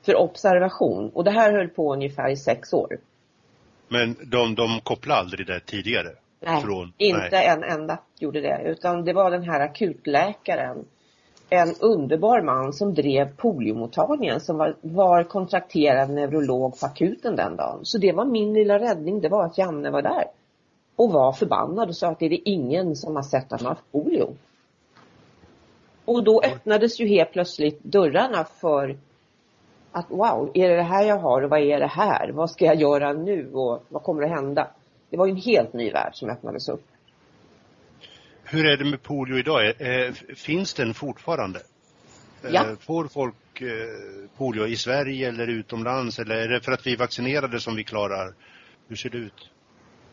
för 0.08 0.16
observation. 0.16 1.10
Och 1.14 1.24
det 1.24 1.30
här 1.30 1.52
höll 1.52 1.68
på 1.68 1.92
ungefär 1.92 2.30
i 2.30 2.36
sex 2.36 2.72
år. 2.72 2.98
Men 3.88 4.16
de, 4.24 4.54
de 4.54 4.80
kopplade 4.82 5.20
aldrig 5.20 5.46
det 5.46 5.60
tidigare? 5.60 6.08
Nej, 6.40 6.62
Från, 6.62 6.92
inte 6.98 7.28
nej. 7.30 7.46
en 7.46 7.62
enda 7.62 7.98
gjorde 8.18 8.40
det. 8.40 8.62
Utan 8.64 9.04
det 9.04 9.12
var 9.12 9.30
den 9.30 9.42
här 9.42 9.60
akutläkaren 9.60 10.84
en 11.50 11.74
underbar 11.80 12.42
man 12.42 12.72
som 12.72 12.94
drev 12.94 13.36
poliomottagningen 13.36 14.40
som 14.40 14.58
var, 14.58 14.76
var 14.80 15.24
kontrakterad 15.24 16.10
neurolog 16.10 16.80
på 16.80 16.86
akuten 16.86 17.36
den 17.36 17.56
dagen. 17.56 17.80
Så 17.82 17.98
det 17.98 18.12
var 18.12 18.24
min 18.24 18.54
lilla 18.54 18.78
räddning, 18.78 19.20
det 19.20 19.28
var 19.28 19.44
att 19.44 19.58
Janne 19.58 19.90
var 19.90 20.02
där. 20.02 20.24
Och 20.96 21.12
var 21.12 21.32
förbannad 21.32 21.88
och 21.88 21.96
sa 21.96 22.08
att 22.08 22.18
det 22.18 22.26
är 22.26 22.40
ingen 22.44 22.96
som 22.96 23.16
har 23.16 23.22
sett 23.22 23.52
att 23.52 23.60
han 23.60 23.68
haft 23.68 23.92
polio. 23.92 24.36
Och 26.04 26.24
då 26.24 26.42
öppnades 26.42 27.00
ju 27.00 27.08
helt 27.08 27.32
plötsligt 27.32 27.84
dörrarna 27.84 28.44
för 28.44 28.96
att 29.92 30.10
wow, 30.10 30.50
är 30.54 30.68
det 30.68 30.76
det 30.76 30.82
här 30.82 31.04
jag 31.04 31.18
har 31.18 31.42
och 31.42 31.50
vad 31.50 31.60
är 31.60 31.80
det 31.80 31.86
här? 31.86 32.30
Vad 32.32 32.50
ska 32.50 32.64
jag 32.64 32.76
göra 32.76 33.12
nu 33.12 33.52
och 33.52 33.84
vad 33.88 34.02
kommer 34.02 34.22
att 34.22 34.30
hända? 34.30 34.70
Det 35.10 35.16
var 35.16 35.26
ju 35.26 35.32
en 35.32 35.36
helt 35.36 35.72
ny 35.72 35.90
värld 35.90 36.14
som 36.14 36.30
öppnades 36.30 36.68
upp. 36.68 36.84
Hur 38.44 38.66
är 38.66 38.76
det 38.76 38.84
med 38.84 39.02
polio 39.02 39.38
idag? 39.38 39.72
Finns 40.36 40.74
den 40.74 40.94
fortfarande? 40.94 41.60
Ja. 42.52 42.64
Får 42.80 43.04
folk 43.04 43.34
polio 44.36 44.66
i 44.66 44.76
Sverige 44.76 45.28
eller 45.28 45.46
utomlands 45.46 46.18
eller 46.18 46.36
är 46.36 46.48
det 46.48 46.60
för 46.60 46.72
att 46.72 46.86
vi 46.86 46.92
är 46.92 46.96
vaccinerade 46.96 47.60
som 47.60 47.76
vi 47.76 47.84
klarar? 47.84 48.34
Hur 48.88 48.96
ser 48.96 49.10
det 49.10 49.18
ut? 49.18 49.50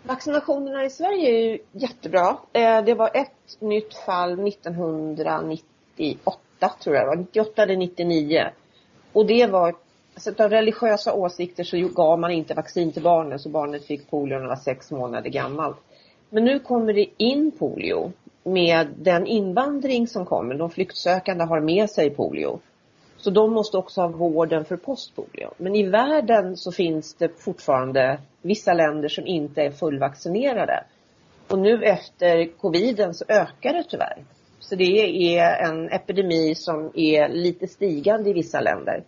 Vaccinationerna 0.03 0.85
i 0.85 0.89
Sverige 0.89 1.29
är 1.29 1.51
ju 1.51 1.59
jättebra. 1.71 2.37
Det 2.85 2.93
var 2.93 3.11
ett 3.13 3.57
nytt 3.59 3.93
fall 4.05 4.47
1998 4.47 6.73
tror 6.83 6.95
jag 6.95 7.05
det 7.05 7.07
var, 7.07 7.15
98 7.15 7.63
eller 7.63 7.77
99. 7.77 8.49
Och 9.15 9.25
det 9.25 9.45
var, 9.45 9.75
alltså 10.13 10.43
av 10.43 10.49
religiösa 10.49 11.13
åsikter 11.13 11.63
så 11.63 11.77
gav 11.77 12.19
man 12.19 12.31
inte 12.31 12.53
vaccin 12.53 12.91
till 12.91 13.03
barnen 13.03 13.39
så 13.39 13.49
barnet 13.49 13.85
fick 13.85 14.09
polio 14.09 14.35
när 14.35 14.41
det 14.41 14.47
var 14.47 14.55
sex 14.55 14.91
månader 14.91 15.29
gammalt. 15.29 15.77
Men 16.29 16.43
nu 16.43 16.59
kommer 16.59 16.93
det 16.93 17.07
in 17.17 17.51
polio 17.51 18.11
med 18.43 18.87
den 18.97 19.27
invandring 19.27 20.07
som 20.07 20.25
kommer. 20.25 20.55
De 20.55 20.69
flyktsökande 20.69 21.43
har 21.43 21.59
med 21.59 21.89
sig 21.89 22.09
polio. 22.09 22.59
Så 23.17 23.29
de 23.29 23.53
måste 23.53 23.77
också 23.77 24.01
ha 24.01 24.07
vården 24.07 24.65
för 24.65 24.77
postpolio. 24.77 25.49
Men 25.57 25.75
i 25.75 25.89
världen 25.89 26.57
så 26.57 26.71
finns 26.71 27.13
det 27.13 27.41
fortfarande 27.41 28.19
vissa 28.41 28.73
länder 28.73 29.09
som 29.09 29.27
inte 29.27 29.61
är 29.61 29.71
fullvaccinerade. 29.71 30.83
Och 31.47 31.59
nu 31.59 31.83
efter 31.83 32.45
coviden 32.57 33.13
så 33.13 33.25
ökar 33.27 33.73
det 33.73 33.83
tyvärr. 33.83 34.23
Så 34.69 34.75
det 34.75 35.37
är 35.37 35.69
en 35.69 35.89
epidemi 35.89 36.55
som 36.55 36.91
är 36.93 37.29
lite 37.29 37.67
stigande 37.67 38.29
i 38.29 38.33
vissa 38.33 38.61
länder. 38.61 39.03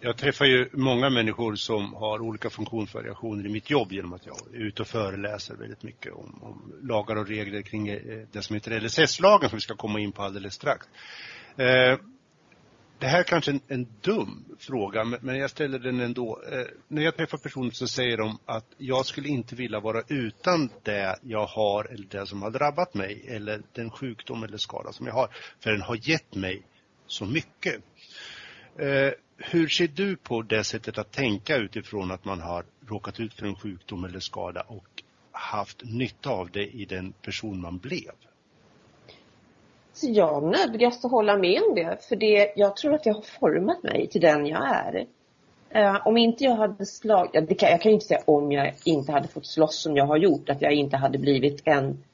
Jag 0.00 0.16
träffar 0.16 0.44
ju 0.44 0.68
många 0.72 1.10
människor 1.10 1.54
som 1.54 1.94
har 1.94 2.20
olika 2.20 2.50
funktionsvariationer 2.50 3.46
i 3.46 3.48
mitt 3.48 3.70
jobb 3.70 3.92
genom 3.92 4.12
att 4.12 4.26
jag 4.26 4.36
är 4.54 4.58
ute 4.58 4.82
och 4.82 4.88
föreläser 4.88 5.54
väldigt 5.54 5.82
mycket 5.82 6.12
om, 6.12 6.38
om 6.42 6.72
lagar 6.82 7.16
och 7.16 7.28
regler 7.28 7.62
kring 7.62 7.88
eh, 7.88 7.98
det 8.32 8.42
som 8.42 8.54
heter 8.54 8.80
LSS-lagen 8.80 9.48
som 9.48 9.56
vi 9.56 9.60
ska 9.60 9.74
komma 9.74 10.00
in 10.00 10.12
på 10.12 10.22
alldeles 10.22 10.54
strax. 10.54 10.86
Eh, 11.56 11.98
det 12.98 13.06
här 13.06 13.18
är 13.18 13.24
kanske 13.24 13.50
en, 13.50 13.60
en 13.68 13.86
dum 14.00 14.44
fråga, 14.58 15.04
men, 15.04 15.36
jag 15.36 15.50
ställer 15.50 15.78
den 15.78 16.00
ändå. 16.00 16.42
Eh, 16.52 16.66
när 16.88 17.02
jag 17.02 17.16
träffar 17.16 17.38
personer 17.38 17.70
så 17.70 17.86
säger 17.86 18.16
de 18.16 18.38
att 18.44 18.66
jag 18.78 19.06
skulle 19.06 19.28
inte 19.28 19.54
vilja 19.54 19.80
vara 19.80 20.02
utan 20.08 20.70
det 20.82 21.18
jag 21.22 21.46
har 21.46 21.84
eller 21.84 22.06
det 22.06 22.26
som 22.26 22.42
har 22.42 22.50
drabbat 22.50 22.94
mig 22.94 23.24
eller 23.28 23.62
den 23.72 23.90
sjukdom 23.90 24.42
eller 24.42 24.56
skada 24.56 24.92
som 24.92 25.06
jag 25.06 25.14
har, 25.14 25.28
för 25.60 25.70
den 25.70 25.82
har 25.82 26.08
gett 26.08 26.34
mig 26.34 26.62
så 27.06 27.26
mycket. 27.26 27.74
Eh, 28.78 29.10
hur 29.36 29.68
ser 29.68 29.88
du 29.88 30.16
på 30.16 30.42
det 30.42 30.64
sättet 30.64 30.98
att 30.98 31.12
tänka 31.12 31.56
utifrån 31.56 32.10
att 32.10 32.24
man 32.24 32.40
har 32.40 32.64
råkat 32.86 33.20
ut 33.20 33.34
för 33.34 33.46
en 33.46 33.56
sjukdom 33.56 34.04
eller 34.04 34.20
skada 34.20 34.60
och 34.60 35.02
haft 35.32 35.82
nytta 35.84 36.30
av 36.30 36.50
det 36.50 36.66
i 36.66 36.84
den 36.84 37.12
person 37.12 37.60
man 37.60 37.78
blev? 37.78 38.12
Så 39.94 40.06
jag 40.10 40.42
nödgas 40.42 41.02
hålla 41.02 41.36
med 41.36 41.62
om 41.68 41.74
det, 41.74 42.04
för 42.08 42.16
det, 42.16 42.52
jag 42.56 42.76
tror 42.76 42.94
att 42.94 43.06
jag 43.06 43.14
har 43.14 43.22
format 43.40 43.82
mig 43.82 44.08
till 44.08 44.20
den 44.20 44.46
jag 44.46 44.68
är. 44.68 45.06
Uh, 45.76 46.06
om 46.06 46.16
inte 46.16 46.44
jag 46.44 46.56
hade 46.56 46.86
slagit, 46.86 47.30
jag, 47.34 47.70
jag 47.70 47.80
kan 47.80 47.90
ju 47.90 47.94
inte 47.94 48.06
säga 48.06 48.22
om 48.26 48.52
jag 48.52 48.74
inte 48.84 49.12
hade 49.12 49.28
fått 49.28 49.46
slåss 49.46 49.82
som 49.82 49.96
jag 49.96 50.06
har 50.06 50.16
gjort, 50.16 50.50
att 50.50 50.62
jag 50.62 50.72
inte 50.72 50.96
hade 50.96 51.18
blivit 51.18 51.62
en 51.64 52.04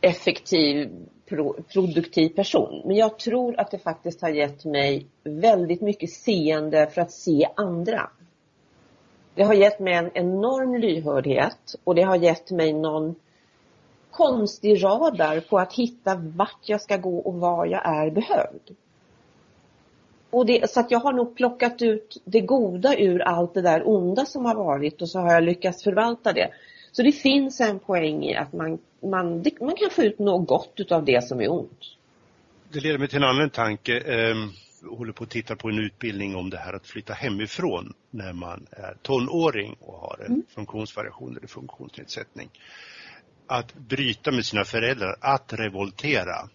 effektiv, 0.00 0.90
pro, 1.28 1.56
produktiv 1.72 2.28
person. 2.28 2.82
Men 2.84 2.96
jag 2.96 3.18
tror 3.18 3.60
att 3.60 3.70
det 3.70 3.78
faktiskt 3.78 4.22
har 4.22 4.28
gett 4.28 4.64
mig 4.64 5.06
väldigt 5.24 5.80
mycket 5.80 6.10
seende 6.10 6.86
för 6.86 7.00
att 7.00 7.12
se 7.12 7.48
andra. 7.56 8.10
Det 9.34 9.42
har 9.42 9.54
gett 9.54 9.80
mig 9.80 9.94
en 9.94 10.10
enorm 10.14 10.74
lyhördhet 10.74 11.74
och 11.84 11.94
det 11.94 12.02
har 12.02 12.16
gett 12.16 12.50
mig 12.50 12.72
någon 12.72 13.14
konstig 14.16 14.84
radar 14.84 15.40
på 15.40 15.58
att 15.58 15.72
hitta 15.72 16.14
vart 16.14 16.60
jag 16.62 16.80
ska 16.80 16.96
gå 16.96 17.18
och 17.18 17.34
var 17.34 17.66
jag 17.66 17.86
är 17.86 18.10
behövd. 18.10 18.76
Och 20.30 20.46
det, 20.46 20.70
så 20.70 20.80
att 20.80 20.90
jag 20.90 20.98
har 20.98 21.12
nog 21.12 21.36
plockat 21.36 21.82
ut 21.82 22.22
det 22.24 22.40
goda 22.40 22.96
ur 22.98 23.22
allt 23.22 23.54
det 23.54 23.62
där 23.62 23.88
onda 23.88 24.26
som 24.26 24.44
har 24.44 24.54
varit 24.54 25.02
och 25.02 25.08
så 25.08 25.18
har 25.18 25.32
jag 25.32 25.42
lyckats 25.42 25.84
förvalta 25.84 26.32
det. 26.32 26.50
Så 26.92 27.02
det 27.02 27.12
finns 27.12 27.60
en 27.60 27.78
poäng 27.78 28.24
i 28.24 28.36
att 28.36 28.52
man, 28.52 28.78
man, 29.02 29.44
man 29.60 29.76
kan 29.76 29.90
få 29.90 30.02
ut 30.02 30.18
något 30.18 30.48
gott 30.48 30.72
utav 30.76 31.04
det 31.04 31.24
som 31.24 31.40
är 31.40 31.52
ont. 31.52 31.80
Det 32.72 32.80
leder 32.80 32.98
mig 32.98 33.08
till 33.08 33.16
en 33.18 33.24
annan 33.24 33.50
tanke. 33.50 34.02
Jag 34.82 34.96
håller 34.96 35.12
på 35.12 35.24
att 35.24 35.30
titta 35.30 35.56
på 35.56 35.68
en 35.68 35.78
utbildning 35.78 36.36
om 36.36 36.50
det 36.50 36.58
här 36.58 36.72
att 36.72 36.86
flytta 36.86 37.12
hemifrån 37.12 37.92
när 38.10 38.32
man 38.32 38.66
är 38.70 38.96
tonåring 39.02 39.76
och 39.80 39.94
har 39.94 40.18
en 40.20 40.26
mm. 40.26 40.42
funktionsvariation 40.54 41.36
eller 41.36 41.48
funktionsnedsättning 41.48 42.50
att 43.46 43.74
bryta 43.74 44.32
med 44.32 44.44
sina 44.44 44.64
föräldrar, 44.64 45.16
att 45.20 45.52
revoltera. 45.52 46.48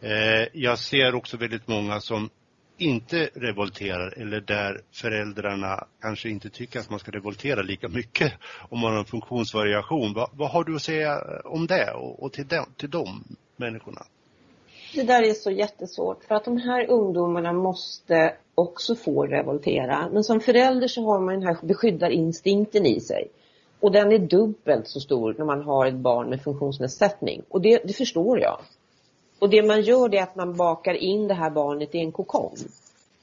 Eh, 0.00 0.48
jag 0.52 0.78
ser 0.78 1.14
också 1.14 1.36
väldigt 1.36 1.68
många 1.68 2.00
som 2.00 2.30
inte 2.78 3.30
revolterar 3.34 4.20
eller 4.20 4.40
där 4.40 4.80
föräldrarna 4.92 5.86
kanske 6.00 6.28
inte 6.28 6.50
tycker 6.50 6.80
att 6.80 6.90
man 6.90 6.98
ska 6.98 7.10
revoltera 7.10 7.62
lika 7.62 7.88
mycket 7.88 8.32
om 8.68 8.80
man 8.80 8.92
har 8.92 8.98
en 8.98 9.04
funktionsvariation. 9.04 10.14
Vad, 10.14 10.30
vad 10.32 10.50
har 10.50 10.64
du 10.64 10.76
att 10.76 10.82
säga 10.82 11.22
om 11.44 11.66
det 11.66 11.90
och, 11.92 12.22
och 12.22 12.32
till, 12.32 12.46
dem, 12.46 12.66
till 12.76 12.90
de 12.90 13.24
människorna? 13.56 14.02
Det 14.94 15.02
där 15.02 15.22
är 15.22 15.32
så 15.32 15.50
jättesvårt 15.50 16.24
för 16.24 16.34
att 16.34 16.44
de 16.44 16.56
här 16.56 16.90
ungdomarna 16.90 17.52
måste 17.52 18.34
också 18.54 18.94
få 18.94 19.26
revoltera. 19.26 20.08
Men 20.12 20.24
som 20.24 20.40
förälder 20.40 20.88
så 20.88 21.04
har 21.04 21.20
man 21.20 21.34
den 21.34 21.42
här 21.42 21.56
beskyddarinstinkten 21.62 22.86
i 22.86 23.00
sig. 23.00 23.28
Och 23.80 23.92
den 23.92 24.12
är 24.12 24.18
dubbelt 24.18 24.88
så 24.88 25.00
stor 25.00 25.34
när 25.38 25.44
man 25.44 25.62
har 25.62 25.86
ett 25.86 25.94
barn 25.94 26.28
med 26.28 26.42
funktionsnedsättning. 26.42 27.42
Och 27.48 27.60
det, 27.60 27.80
det 27.84 27.92
förstår 27.92 28.40
jag. 28.40 28.58
Och 29.38 29.50
det 29.50 29.62
man 29.62 29.82
gör 29.82 30.08
det 30.08 30.18
är 30.18 30.22
att 30.22 30.36
man 30.36 30.56
bakar 30.56 30.94
in 30.94 31.28
det 31.28 31.34
här 31.34 31.50
barnet 31.50 31.94
i 31.94 31.98
en 31.98 32.12
kokong. 32.12 32.56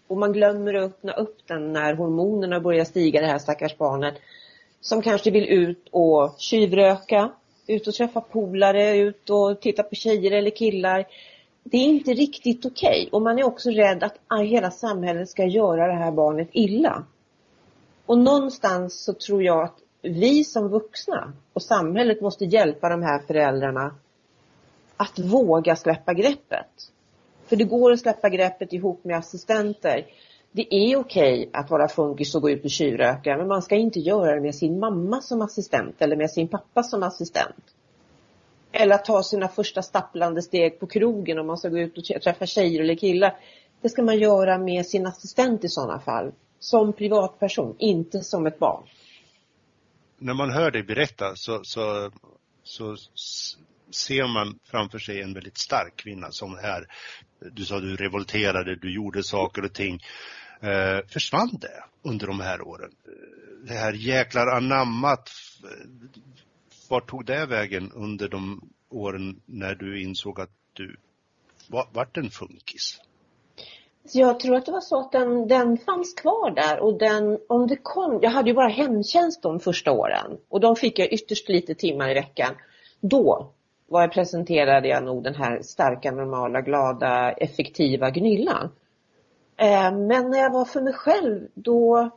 Och 0.07 0.17
man 0.17 0.33
glömmer 0.33 0.73
att 0.73 0.83
öppna 0.83 1.13
upp 1.13 1.37
den 1.47 1.73
när 1.73 1.93
hormonerna 1.93 2.59
börjar 2.59 2.85
stiga, 2.85 3.21
det 3.21 3.27
här 3.27 3.39
stackars 3.39 3.77
barnet. 3.77 4.15
Som 4.81 5.01
kanske 5.01 5.31
vill 5.31 5.45
ut 5.45 5.87
och 5.91 6.35
tjuvröka, 6.37 7.31
ut 7.67 7.87
och 7.87 7.93
träffa 7.93 8.21
polare, 8.21 8.97
ut 8.97 9.29
och 9.29 9.61
titta 9.61 9.83
på 9.83 9.95
tjejer 9.95 10.31
eller 10.31 10.51
killar. 10.51 11.07
Det 11.63 11.77
är 11.77 11.85
inte 11.85 12.13
riktigt 12.13 12.65
okej. 12.65 12.89
Okay. 12.89 13.09
Och 13.11 13.21
man 13.21 13.39
är 13.39 13.43
också 13.43 13.69
rädd 13.69 14.03
att 14.03 14.17
hela 14.41 14.71
samhället 14.71 15.29
ska 15.29 15.45
göra 15.45 15.87
det 15.87 15.93
här 16.03 16.11
barnet 16.11 16.49
illa. 16.51 17.03
Och 18.05 18.17
någonstans 18.17 19.03
så 19.03 19.13
tror 19.13 19.43
jag 19.43 19.63
att 19.63 19.77
vi 20.01 20.43
som 20.43 20.69
vuxna 20.69 21.33
och 21.53 21.61
samhället 21.61 22.21
måste 22.21 22.45
hjälpa 22.45 22.89
de 22.89 23.01
här 23.03 23.19
föräldrarna 23.19 23.95
att 24.97 25.19
våga 25.19 25.75
släppa 25.75 26.13
greppet. 26.13 26.91
För 27.47 27.55
det 27.55 27.63
går 27.63 27.91
att 27.91 27.99
släppa 27.99 28.29
greppet 28.29 28.73
ihop 28.73 29.03
med 29.03 29.17
assistenter. 29.17 30.05
Det 30.51 30.75
är 30.75 30.97
okej 30.97 31.49
att 31.53 31.69
vara 31.69 31.87
funkis 31.87 32.35
och 32.35 32.41
gå 32.41 32.49
ut 32.49 32.63
och 32.63 32.69
tjuvröka 32.69 33.37
men 33.37 33.47
man 33.47 33.61
ska 33.61 33.75
inte 33.75 33.99
göra 33.99 34.35
det 34.35 34.41
med 34.41 34.55
sin 34.55 34.79
mamma 34.79 35.21
som 35.21 35.41
assistent 35.41 36.01
eller 36.01 36.15
med 36.15 36.31
sin 36.31 36.47
pappa 36.47 36.83
som 36.83 37.03
assistent. 37.03 37.63
Eller 38.71 38.95
att 38.95 39.05
ta 39.05 39.23
sina 39.23 39.47
första 39.47 39.81
stapplande 39.81 40.41
steg 40.41 40.79
på 40.79 40.87
krogen 40.87 41.39
om 41.39 41.47
man 41.47 41.57
ska 41.57 41.69
gå 41.69 41.79
ut 41.79 41.97
och 41.97 42.21
träffa 42.21 42.45
tjejer 42.45 42.81
eller 42.81 42.95
killar. 42.95 43.35
Det 43.81 43.89
ska 43.89 44.03
man 44.03 44.19
göra 44.19 44.57
med 44.57 44.85
sin 44.85 45.07
assistent 45.07 45.63
i 45.63 45.69
sådana 45.69 45.99
fall. 45.99 46.31
Som 46.59 46.93
privatperson, 46.93 47.75
inte 47.79 48.19
som 48.19 48.47
ett 48.47 48.59
barn 48.59 48.83
när 50.17 50.33
man 50.33 50.49
hör 50.49 50.71
dig 50.71 50.83
berätta 50.83 51.35
så, 51.35 51.63
så, 51.63 52.11
så 52.63 52.95
ser 53.91 54.27
man 54.27 54.59
framför 54.63 54.99
sig 54.99 55.21
en 55.21 55.33
väldigt 55.33 55.57
stark 55.57 55.95
kvinna 55.95 56.31
som 56.31 56.53
är, 56.53 56.87
du 57.51 57.65
sa 57.65 57.79
du 57.79 57.95
revolterade, 57.95 58.75
du 58.75 58.93
gjorde 58.93 59.23
saker 59.23 59.65
och 59.65 59.73
ting. 59.73 59.99
Eh, 60.61 60.99
försvann 61.07 61.57
det 61.61 61.83
under 62.01 62.27
de 62.27 62.39
här 62.39 62.61
åren? 62.61 62.91
Eh, 63.05 63.67
det 63.67 63.73
här 63.73 63.93
jäklar 63.93 64.47
anammat, 64.47 65.29
eh, 65.63 65.87
vart 66.89 67.09
tog 67.09 67.25
det 67.25 67.45
vägen 67.45 67.91
under 67.91 68.29
de 68.29 68.69
åren 68.89 69.41
när 69.45 69.75
du 69.75 70.01
insåg 70.01 70.41
att 70.41 70.51
du 70.73 70.97
vart 71.67 72.17
en 72.17 72.29
funkis? 72.29 73.01
Jag 74.15 74.39
tror 74.39 74.55
att 74.55 74.65
det 74.65 74.71
var 74.71 74.81
så 74.81 74.99
att 74.99 75.11
den, 75.11 75.47
den 75.47 75.77
fanns 75.77 76.13
kvar 76.13 76.51
där 76.51 76.79
och 76.79 76.97
den, 76.97 77.39
om 77.49 77.67
det 77.67 77.77
kom, 77.83 78.19
jag 78.21 78.29
hade 78.29 78.49
ju 78.49 78.55
bara 78.55 78.67
hemtjänst 78.67 79.41
de 79.41 79.59
första 79.59 79.91
åren 79.91 80.37
och 80.49 80.59
de 80.59 80.75
fick 80.75 80.99
jag 80.99 81.13
ytterst 81.13 81.49
lite 81.49 81.75
timmar 81.75 82.09
i 82.09 82.13
veckan. 82.13 82.55
Då 83.01 83.51
var 83.87 84.01
jag 84.01 84.11
presenterade 84.11 84.87
jag 84.87 85.03
nog 85.03 85.23
den 85.23 85.35
här 85.35 85.61
starka, 85.61 86.11
normala, 86.11 86.61
glada, 86.61 87.31
effektiva 87.31 88.09
Gunilla. 88.09 88.69
Eh, 89.57 89.91
men 89.91 90.29
när 90.29 90.37
jag 90.37 90.53
var 90.53 90.65
för 90.65 90.81
mig 90.81 90.93
själv, 90.93 91.47
då 91.53 92.11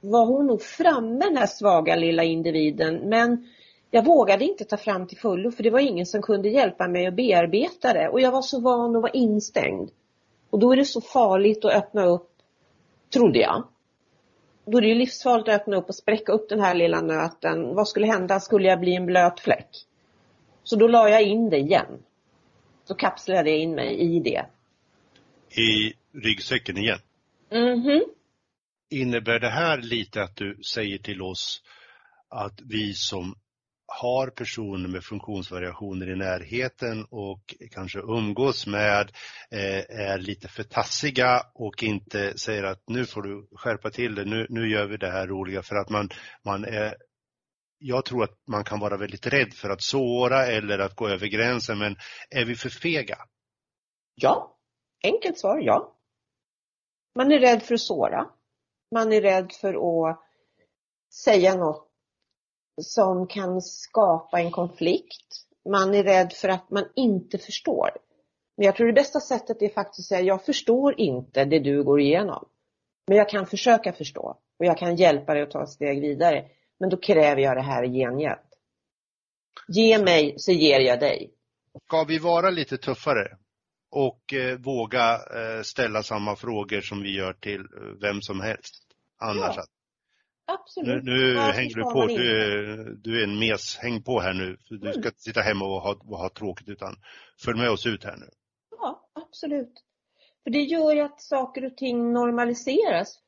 var 0.00 0.26
hon 0.26 0.46
nog 0.46 0.62
framme 0.62 1.24
den 1.24 1.36
här 1.36 1.46
svaga 1.46 1.96
lilla 1.96 2.22
individen. 2.22 3.08
Men 3.08 3.48
jag 3.90 4.04
vågade 4.04 4.44
inte 4.44 4.64
ta 4.64 4.76
fram 4.76 5.06
till 5.06 5.18
fullo 5.18 5.50
för 5.50 5.62
det 5.62 5.70
var 5.70 5.80
ingen 5.80 6.06
som 6.06 6.22
kunde 6.22 6.48
hjälpa 6.48 6.88
mig 6.88 7.06
att 7.06 7.16
bearbeta 7.16 7.92
det. 7.92 8.08
Och 8.08 8.20
jag 8.20 8.32
var 8.32 8.42
så 8.42 8.60
van 8.60 8.96
att 8.96 9.02
vara 9.02 9.12
instängd. 9.12 9.90
Och 10.52 10.58
då 10.58 10.72
är 10.72 10.76
det 10.76 10.84
så 10.84 11.00
farligt 11.00 11.64
att 11.64 11.72
öppna 11.72 12.04
upp, 12.04 12.30
trodde 13.12 13.38
jag. 13.38 13.68
Då 14.66 14.78
är 14.78 14.82
det 14.82 14.94
livsfarligt 14.94 15.48
att 15.48 15.60
öppna 15.60 15.76
upp 15.76 15.88
och 15.88 15.94
spräcka 15.94 16.32
upp 16.32 16.48
den 16.48 16.60
här 16.60 16.74
lilla 16.74 17.00
nöten. 17.00 17.74
Vad 17.74 17.88
skulle 17.88 18.06
hända? 18.06 18.40
Skulle 18.40 18.68
jag 18.68 18.80
bli 18.80 18.94
en 18.94 19.06
blöt 19.06 19.40
fläck? 19.40 19.68
Så 20.64 20.76
då 20.76 20.88
la 20.88 21.08
jag 21.08 21.22
in 21.22 21.50
det 21.50 21.58
igen. 21.58 22.02
Så 22.84 22.94
kapslade 22.94 23.50
jag 23.50 23.58
in 23.58 23.74
mig 23.74 24.00
i 24.00 24.20
det. 24.20 24.46
I 25.62 25.94
ryggsäcken 26.18 26.78
igen? 26.78 26.98
Mhm. 27.50 28.02
Innebär 28.90 29.38
det 29.38 29.50
här 29.50 29.78
lite 29.78 30.22
att 30.22 30.36
du 30.36 30.62
säger 30.62 30.98
till 30.98 31.22
oss 31.22 31.62
att 32.28 32.60
vi 32.64 32.94
som 32.94 33.34
har 34.00 34.26
personer 34.26 34.88
med 34.88 35.04
funktionsvariationer 35.04 36.10
i 36.10 36.16
närheten 36.16 37.04
och 37.10 37.54
kanske 37.70 37.98
umgås 37.98 38.66
med 38.66 39.12
eh, 39.50 40.00
är 40.00 40.18
lite 40.18 40.48
för 40.48 40.62
tassiga 40.62 41.42
och 41.54 41.82
inte 41.82 42.38
säger 42.38 42.64
att 42.64 42.82
nu 42.86 43.06
får 43.06 43.22
du 43.22 43.48
skärpa 43.56 43.90
till 43.90 44.14
det, 44.14 44.24
nu, 44.24 44.46
nu 44.48 44.70
gör 44.70 44.86
vi 44.86 44.96
det 44.96 45.10
här 45.10 45.26
roliga 45.26 45.62
för 45.62 45.76
att 45.76 45.90
man, 45.90 46.08
man 46.44 46.64
är 46.64 46.94
jag 47.78 48.04
tror 48.04 48.24
att 48.24 48.38
man 48.46 48.64
kan 48.64 48.80
vara 48.80 48.96
väldigt 48.96 49.26
rädd 49.26 49.54
för 49.54 49.70
att 49.70 49.82
såra 49.82 50.46
eller 50.46 50.78
att 50.78 50.96
gå 50.96 51.08
över 51.08 51.26
gränsen, 51.26 51.78
men 51.78 51.96
är 52.30 52.44
vi 52.44 52.54
för 52.54 52.68
fega? 52.68 53.18
Ja, 54.14 54.56
enkelt 55.04 55.38
svar 55.38 55.58
ja. 55.58 55.96
Man 57.14 57.32
är 57.32 57.40
rädd 57.40 57.62
för 57.62 57.74
att 57.74 57.80
såra. 57.80 58.30
Man 58.94 59.12
är 59.12 59.20
rädd 59.20 59.52
för 59.60 59.74
att 59.74 60.20
säga 61.24 61.54
något 61.54 61.91
som 62.80 63.26
kan 63.26 63.62
skapa 63.62 64.40
en 64.40 64.50
konflikt. 64.50 65.46
Man 65.68 65.94
är 65.94 66.04
rädd 66.04 66.32
för 66.32 66.48
att 66.48 66.70
man 66.70 66.84
inte 66.96 67.38
förstår. 67.38 67.90
Men 68.56 68.66
jag 68.66 68.76
tror 68.76 68.86
det 68.86 68.92
bästa 68.92 69.20
sättet 69.20 69.62
är 69.62 69.68
faktiskt 69.68 69.98
att 69.98 70.16
säga, 70.16 70.20
jag 70.20 70.44
förstår 70.44 71.00
inte 71.00 71.44
det 71.44 71.58
du 71.58 71.84
går 71.84 72.00
igenom. 72.00 72.48
Men 73.06 73.16
jag 73.16 73.28
kan 73.28 73.46
försöka 73.46 73.92
förstå 73.92 74.38
och 74.58 74.66
jag 74.66 74.78
kan 74.78 74.96
hjälpa 74.96 75.34
dig 75.34 75.42
att 75.42 75.50
ta 75.50 75.62
ett 75.62 75.68
steg 75.68 76.00
vidare. 76.00 76.44
Men 76.80 76.90
då 76.90 76.96
kräver 76.96 77.42
jag 77.42 77.56
det 77.56 77.62
här 77.62 77.84
i 77.84 77.88
gengäld. 77.88 78.40
Ge 79.68 79.98
mig 79.98 80.34
så 80.36 80.52
ger 80.52 80.80
jag 80.80 81.00
dig. 81.00 81.30
Ska 81.86 82.04
vi 82.04 82.18
vara 82.18 82.50
lite 82.50 82.78
tuffare 82.78 83.36
och 83.90 84.34
eh, 84.34 84.58
våga 84.58 85.14
eh, 85.14 85.62
ställa 85.62 86.02
samma 86.02 86.36
frågor 86.36 86.80
som 86.80 87.02
vi 87.02 87.16
gör 87.16 87.32
till 87.32 87.60
eh, 87.60 87.66
vem 88.00 88.22
som 88.22 88.40
helst? 88.40 88.82
Annars 89.18 89.56
Ja. 89.56 89.64
Absolut. 90.46 91.04
Nu, 91.04 91.10
nu 91.10 91.38
hänger 91.38 91.74
du 91.74 91.82
ska 91.82 91.90
på, 91.92 92.06
du, 92.06 93.00
du 93.02 93.20
är 93.20 93.24
en 93.24 93.38
mes, 93.38 93.76
häng 93.76 94.02
på 94.02 94.20
här 94.20 94.32
nu. 94.34 94.56
För 94.68 94.74
Du 94.74 94.80
ska 94.80 94.98
Mm. 94.98 95.06
inte 95.06 95.20
sitta 95.20 95.40
hemma 95.40 95.64
och 95.64 95.80
ha, 95.82 95.90
och 96.08 96.18
ha 96.18 96.28
tråkigt 96.28 96.68
utan 96.68 96.96
följ 97.44 97.58
med 97.58 97.70
oss 97.70 97.86
ut 97.86 98.04
här 98.04 98.16
nu. 98.16 98.26
Ja, 98.80 99.08
absolut. 99.14 99.72
För 100.44 100.50
det 100.50 100.58
gör 100.62 100.92
ju 100.94 101.00
att 101.00 101.20
saker 101.20 101.64
och 101.64 101.76
ting 101.76 102.12
normaliseras. 102.12 103.18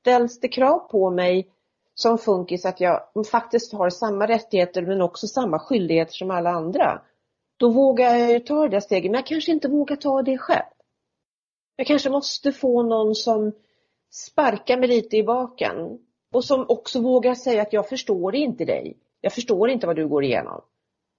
Ställs 0.00 0.40
det 0.40 0.48
krav 0.48 0.78
på 0.78 1.10
mig 1.10 1.48
som 1.94 2.18
funkis 2.18 2.64
att 2.64 2.80
jag 2.80 3.00
faktiskt 3.30 3.72
har 3.72 3.90
samma 3.90 4.26
rättigheter 4.28 4.82
men 4.82 5.02
också 5.02 5.26
samma 5.26 5.58
skyldigheter 5.58 6.12
som 6.12 6.30
alla 6.30 6.50
andra. 6.50 7.02
Då 7.56 7.70
vågar 7.70 8.16
jag 8.16 8.30
ju 8.32 8.40
ta 8.40 8.62
det 8.62 8.68
där 8.68 8.80
steget, 8.80 9.10
men 9.10 9.18
jag 9.18 9.26
kanske 9.26 9.52
inte 9.52 9.68
vågar 9.68 9.96
ta 9.96 10.22
det 10.22 10.38
själv. 10.38 10.64
Jag 11.76 11.86
kanske 11.86 12.10
måste 12.10 12.52
få 12.52 12.82
någon 12.82 13.14
som 13.14 13.52
sparkar 14.10 14.78
mig 14.78 14.88
lite 14.88 15.16
i 15.16 15.22
baken 15.22 15.98
och 16.32 16.44
som 16.44 16.66
också 16.68 17.00
vågar 17.00 17.34
säga 17.34 17.62
att 17.62 17.72
jag 17.72 17.88
förstår 17.88 18.34
inte 18.34 18.64
dig. 18.64 18.96
Jag 19.20 19.32
förstår 19.32 19.70
inte 19.70 19.86
vad 19.86 19.96
du 19.96 20.08
går 20.08 20.24
igenom. 20.24 20.60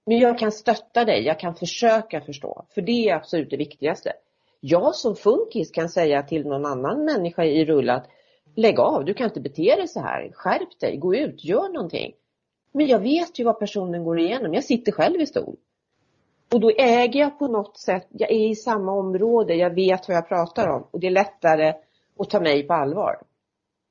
Men 0.06 0.18
jag 0.18 0.38
kan 0.38 0.52
stötta 0.52 1.04
dig, 1.04 1.22
jag 1.22 1.40
kan 1.40 1.54
försöka 1.54 2.20
förstå. 2.20 2.64
För 2.74 2.82
det 2.82 3.08
är 3.08 3.14
absolut 3.14 3.50
det 3.50 3.56
viktigaste. 3.56 4.12
Jag 4.60 4.94
som 4.94 5.16
funkis 5.16 5.70
kan 5.70 5.88
säga 5.88 6.22
till 6.22 6.46
någon 6.46 6.66
annan 6.66 7.04
människa 7.04 7.44
i 7.44 7.64
rull 7.64 7.90
att 7.90 8.06
lägg 8.54 8.80
av, 8.80 9.04
du 9.04 9.14
kan 9.14 9.26
inte 9.26 9.40
bete 9.40 9.76
dig 9.76 9.88
så 9.88 10.00
här. 10.00 10.32
Skärp 10.34 10.80
dig, 10.80 10.96
gå 10.96 11.14
ut, 11.14 11.44
gör 11.44 11.72
någonting. 11.72 12.12
Men 12.72 12.86
jag 12.86 12.98
vet 12.98 13.38
ju 13.38 13.44
vad 13.44 13.58
personen 13.58 14.04
går 14.04 14.18
igenom. 14.18 14.54
Jag 14.54 14.64
sitter 14.64 14.92
själv 14.92 15.20
i 15.20 15.26
stol. 15.26 15.56
Och 16.52 16.60
då 16.60 16.70
äger 16.70 17.20
jag 17.20 17.38
på 17.38 17.48
något 17.48 17.78
sätt, 17.78 18.06
jag 18.10 18.30
är 18.30 18.48
i 18.50 18.54
samma 18.54 18.92
område, 18.92 19.54
jag 19.54 19.74
vet 19.74 20.08
vad 20.08 20.16
jag 20.16 20.28
pratar 20.28 20.68
om 20.68 20.86
och 20.90 21.00
det 21.00 21.06
är 21.06 21.10
lättare 21.10 21.74
att 22.18 22.30
ta 22.30 22.40
mig 22.40 22.66
på 22.66 22.74
allvar. 22.74 23.16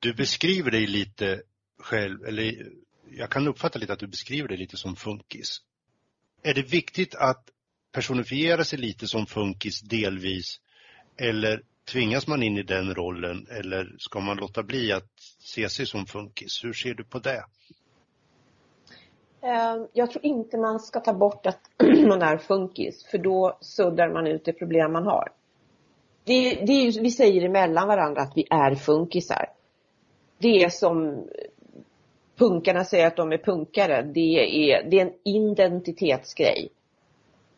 Du 0.02 0.14
beskriver 0.14 0.72
dig 0.72 0.88
lite 0.88 1.42
själv, 1.80 2.26
eller 2.26 2.72
jag 3.10 3.30
kan 3.30 3.48
uppfatta 3.48 3.80
lite 3.80 3.94
att 3.94 4.00
du 4.00 4.08
beskriver 4.08 4.48
dig 4.48 4.58
lite 4.58 4.78
som 4.78 4.96
funkis. 4.96 5.58
Är 6.44 6.54
det 6.54 6.62
viktigt 6.62 7.16
att 7.16 7.50
personifiera 7.92 8.64
sig 8.64 8.80
lite 8.80 9.08
som 9.08 9.26
funkis 9.26 9.82
delvis? 9.82 10.60
Eller 11.18 11.62
tvingas 11.92 12.28
man 12.28 12.44
in 12.44 12.58
i 12.58 12.64
den 12.64 12.96
rollen 12.96 13.48
eller 13.50 13.96
ska 14.00 14.20
man 14.20 14.38
låta 14.38 14.64
bli 14.64 14.92
att 14.92 15.10
se 15.40 15.70
sig 15.70 15.86
som 15.86 16.06
funkis? 16.06 16.64
Hur 16.64 16.74
ser 16.74 16.94
du 16.94 17.04
på 17.04 17.20
det? 17.20 17.44
Eh, 19.42 19.86
jag 19.94 20.12
tror 20.12 20.26
inte 20.26 20.58
man 20.58 20.80
ska 20.80 21.00
ta 21.00 21.14
bort 21.14 21.46
att 21.46 21.62
man 22.08 22.22
är 22.22 22.38
funkis, 22.38 23.06
för 23.12 23.18
då 23.18 23.58
suddar 23.62 24.14
man 24.14 24.28
ut 24.28 24.46
det 24.46 24.54
problem 24.54 24.94
man 24.94 25.06
har. 25.06 25.30
Det, 26.24 26.66
det 26.66 26.74
är 26.74 27.02
vi 27.02 27.12
säger 27.12 27.46
emellan 27.46 27.88
varandra 27.88 28.22
att 28.22 28.34
vi 28.36 28.48
är 28.50 28.76
funkisar. 28.76 29.61
Det 30.42 30.74
som 30.74 31.28
punkarna 32.36 32.84
säger 32.84 33.08
att 33.08 33.16
de 33.16 33.32
är 33.32 33.38
punkare, 33.38 34.02
det 34.02 34.72
är, 34.72 34.90
det 34.90 35.00
är 35.00 35.06
en 35.06 35.14
identitetsgrej. 35.24 36.70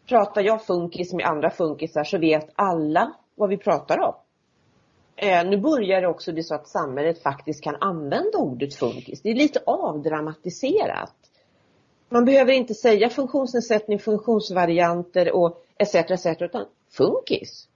Pratar 0.08 0.42
jag 0.42 0.66
funkis 0.66 1.14
med 1.14 1.26
andra 1.26 1.50
funkisar 1.50 2.04
så 2.04 2.18
vet 2.18 2.50
alla 2.56 3.14
vad 3.36 3.50
vi 3.50 3.58
pratar 3.58 4.00
om. 4.00 4.14
Eh, 5.16 5.46
nu 5.46 5.58
börjar 5.58 6.02
det 6.02 6.08
också 6.08 6.34
bli 6.34 6.44
så 6.44 6.56
att 6.56 6.68
samhället 6.68 7.24
faktiskt 7.24 7.64
kan 7.64 7.76
använda 7.76 8.38
ordet 8.38 8.76
funkis. 8.76 9.22
Det 9.22 9.30
är 9.30 9.36
lite 9.36 9.60
avdramatiserat. 9.66 11.16
Man 12.10 12.26
behöver 12.26 12.54
inte 12.54 12.74
säga 12.74 13.10
funktionsnedsättning, 13.10 14.00
funktionsvarianter 14.00 15.36
och 15.36 15.66
etc. 15.78 15.96
etc. 15.96 16.26
utan 16.40 16.66
funkis. 16.92 17.68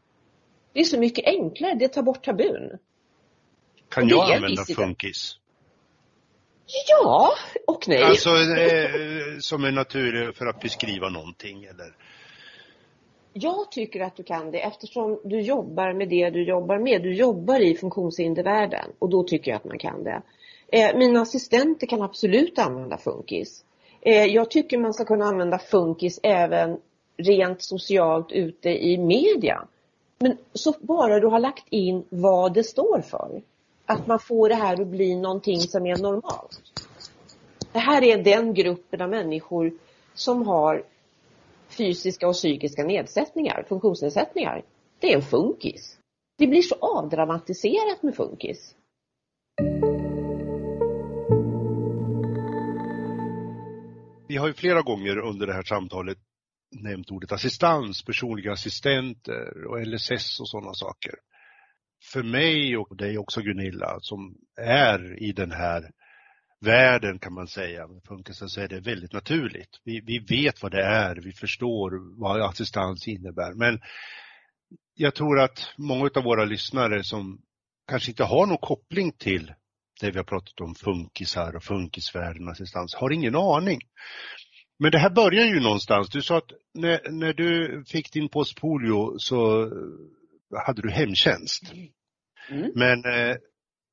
Det 0.74 0.80
är 0.80 0.84
så 0.84 1.00
mycket 1.00 1.26
enklare, 1.26 1.74
det 1.74 1.88
tar 1.88 2.02
bort 2.02 2.26
tabun. 2.26 2.78
Kan 3.90 4.08
jag 4.08 4.30
är 4.30 4.36
använda 4.36 4.66
funkis? 4.66 5.38
Ja 6.88 7.34
och 7.68 7.88
nej. 7.88 8.04
Alltså 8.04 8.30
eh, 8.30 9.40
som 9.40 9.66
en 9.66 9.76
natur 9.76 10.32
för 10.32 10.46
att 10.46 10.62
beskriva 10.62 11.10
någonting 11.10 11.64
eller? 11.64 11.96
Jag 13.34 13.72
tycker 13.72 14.02
att 14.02 14.16
du 14.16 14.24
kan 14.24 14.52
det 14.52 14.64
eftersom 14.64 15.20
du 15.24 15.42
jobbar 15.42 15.94
med 15.94 16.10
det 16.10 16.30
du 16.30 16.44
jobbar 16.44 16.78
med. 16.78 17.04
Du 17.04 17.14
jobbar 17.14 17.60
i 17.60 17.76
funktionshindervärlden 17.76 18.92
och 19.00 19.10
då 19.10 19.24
tycker 19.24 19.52
jag 19.52 19.56
att 19.56 19.66
man 19.66 19.80
kan 19.80 20.04
det. 20.04 20.22
Eh, 20.68 20.98
mina 20.98 21.22
assistenter 21.22 21.88
kan 21.88 22.02
absolut 22.02 22.60
använda 22.60 22.98
funkis. 22.98 23.66
Eh, 24.02 24.26
jag 24.26 24.52
tycker 24.52 24.78
man 24.78 24.94
ska 24.94 25.06
kunna 25.06 25.26
använda 25.26 25.60
funkis 25.60 26.20
även 26.24 26.78
rent 27.18 27.62
socialt 27.62 28.32
ute 28.32 28.70
i 28.70 28.98
media. 28.98 29.68
Men 30.20 30.38
så 30.54 30.74
bara 30.80 31.20
du 31.20 31.28
har 31.28 31.40
lagt 31.40 31.66
in 31.70 32.06
vad 32.10 32.54
det 32.54 32.64
står 32.64 33.02
för. 33.02 33.42
Att 33.90 34.08
man 34.08 34.20
får 34.20 34.50
det 34.50 34.56
här 34.56 34.82
att 34.82 34.88
bli 34.88 35.16
någonting 35.16 35.60
som 35.60 35.86
är 35.86 35.98
normalt. 35.98 36.62
Det 37.72 37.80
här 37.80 38.04
är 38.04 38.24
den 38.24 38.54
gruppen 38.54 39.02
av 39.02 39.10
människor 39.10 39.74
som 40.14 40.48
har 40.48 40.84
fysiska 41.70 42.28
och 42.28 42.34
psykiska 42.34 42.84
nedsättningar, 42.84 43.66
funktionsnedsättningar. 43.70 44.64
Det 45.00 45.12
är 45.12 45.16
en 45.16 45.22
funkis. 45.22 45.98
Det 46.38 46.48
blir 46.48 46.62
så 46.62 46.76
avdramatiserat 46.76 48.04
med 48.04 48.16
funkis. 48.16 48.76
Vi 54.28 54.38
har 54.38 54.48
ju 54.48 54.54
flera 54.54 54.82
gånger 54.82 55.18
under 55.18 55.48
det 55.48 55.54
här 55.54 55.64
samtalet 55.64 56.18
nämnt 56.76 57.12
ordet 57.12 57.32
assistans, 57.32 58.04
personliga 58.04 58.52
assistenter 58.52 59.66
och 59.68 59.88
LSS 59.88 60.40
och 60.40 60.50
sådana 60.50 60.74
saker. 60.74 61.16
För 62.14 62.24
mig 62.24 62.78
och 62.78 62.98
dig 62.98 63.18
också 63.18 63.42
Gunilla 63.42 63.98
som 64.02 64.36
är 64.62 65.24
i 65.24 65.32
den 65.32 65.52
här 65.52 65.92
världen 66.62 67.20
kan 67.20 67.34
man 67.34 67.48
säga 67.48 67.88
med 67.88 68.04
funkisen 68.04 68.50
så 68.50 68.62
är 68.62 68.68
det 68.68 68.80
väldigt 68.80 69.14
naturligt. 69.14 69.82
Vi, 69.84 70.02
vi 70.06 70.20
vet 70.20 70.64
vad 70.64 70.72
det 70.72 70.84
är, 70.84 71.16
vi 71.16 71.32
förstår 71.32 72.20
vad 72.20 72.42
assistans 72.42 73.08
innebär 73.08 73.54
men 73.54 73.80
jag 74.94 75.16
tror 75.16 75.40
att 75.40 75.74
många 75.78 76.10
av 76.16 76.24
våra 76.24 76.46
lyssnare 76.46 77.04
som 77.04 77.42
kanske 77.88 78.12
inte 78.12 78.24
har 78.24 78.46
någon 78.46 78.58
koppling 78.58 79.12
till 79.12 79.54
det 80.02 80.12
vi 80.12 80.18
har 80.18 80.24
pratat 80.24 80.62
om 80.62 80.76
funkisar 80.76 81.56
och 81.56 81.64
funkisvärlden 81.64 82.48
och 82.48 82.52
assistans 82.52 82.96
har 82.96 83.12
ingen 83.12 83.36
aning. 83.36 83.80
Men 84.80 84.92
det 84.92 85.00
här 85.00 85.10
börjar 85.10 85.46
ju 85.46 85.60
någonstans. 85.60 86.10
Du 86.10 86.22
sa 86.22 86.38
att 86.38 86.52
när, 86.74 87.12
när 87.12 87.34
du 87.34 87.84
fick 87.88 88.14
din 88.14 88.30
postpolio 88.30 89.20
så 89.20 89.70
hade 90.66 90.82
du 90.82 90.92
hemtjänst. 90.92 91.74
Mm. 91.74 91.88
Men 92.76 93.06
eh, 93.06 93.38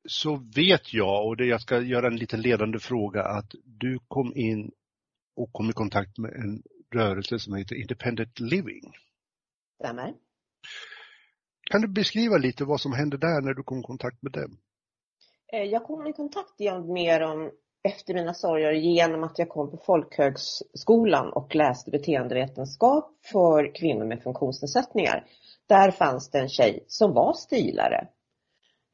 så 0.09 0.37
vet 0.57 0.95
jag, 0.95 1.27
och 1.27 1.37
det, 1.37 1.45
jag 1.45 1.61
ska 1.61 1.81
göra 1.81 2.07
en 2.07 2.17
liten 2.17 2.41
ledande 2.41 2.79
fråga, 2.79 3.23
att 3.23 3.55
du 3.65 3.99
kom 4.09 4.33
in 4.37 4.71
och 5.37 5.53
kom 5.53 5.71
i 5.71 5.73
kontakt 5.73 6.19
med 6.19 6.33
en 6.33 6.63
rörelse 6.95 7.39
som 7.39 7.55
heter 7.55 7.77
Independent 7.77 8.41
Living. 8.41 8.93
Stämmer. 9.81 10.15
Kan 11.71 11.81
du 11.81 11.89
beskriva 11.89 12.37
lite 12.37 12.65
vad 12.65 12.81
som 12.81 12.93
hände 12.93 13.17
där 13.17 13.41
när 13.41 13.55
du 13.55 13.63
kom 13.63 13.79
i 13.79 13.83
kontakt 13.83 14.23
med 14.23 14.33
dem? 14.33 14.59
Eh, 15.53 15.63
jag 15.63 15.85
kom 15.85 16.07
i 16.07 16.13
kontakt 16.13 16.59
med 16.87 17.21
dem 17.21 17.51
efter 17.89 18.15
mina 18.15 18.35
sorger 18.35 18.73
genom 18.73 19.25
att 19.25 19.39
jag 19.39 19.49
kom 19.49 19.71
på 19.71 19.77
folkhögskolan 19.77 21.33
och 21.33 21.55
läste 21.55 21.91
beteendevetenskap 21.91 23.19
för 23.33 23.75
kvinnor 23.75 24.05
med 24.05 24.23
funktionsnedsättningar. 24.23 25.27
Där 25.67 25.91
fanns 25.91 26.31
det 26.31 26.39
en 26.39 26.49
tjej 26.49 26.85
som 26.89 27.13
var 27.13 27.33
stilare. 27.33 28.09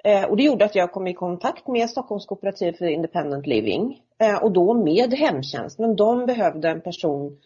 Eh, 0.04 0.24
och 0.24 0.36
det 0.36 0.42
gjorde 0.42 0.64
att 0.64 0.74
jag 0.74 0.92
kom 0.92 1.06
i 1.06 1.14
kontakt 1.14 1.68
med 1.68 1.90
Stockholms 1.90 2.26
kooperativ 2.26 2.72
för 2.72 2.86
Independent 2.86 3.46
Living 3.46 4.02
eh, 4.18 4.42
och 4.42 4.52
då 4.52 4.74
med 4.74 5.14
hemtjänst. 5.14 5.78
Men 5.78 5.96
de 5.96 6.26
behövde 6.26 6.68
en 6.68 6.80
person 6.80 7.38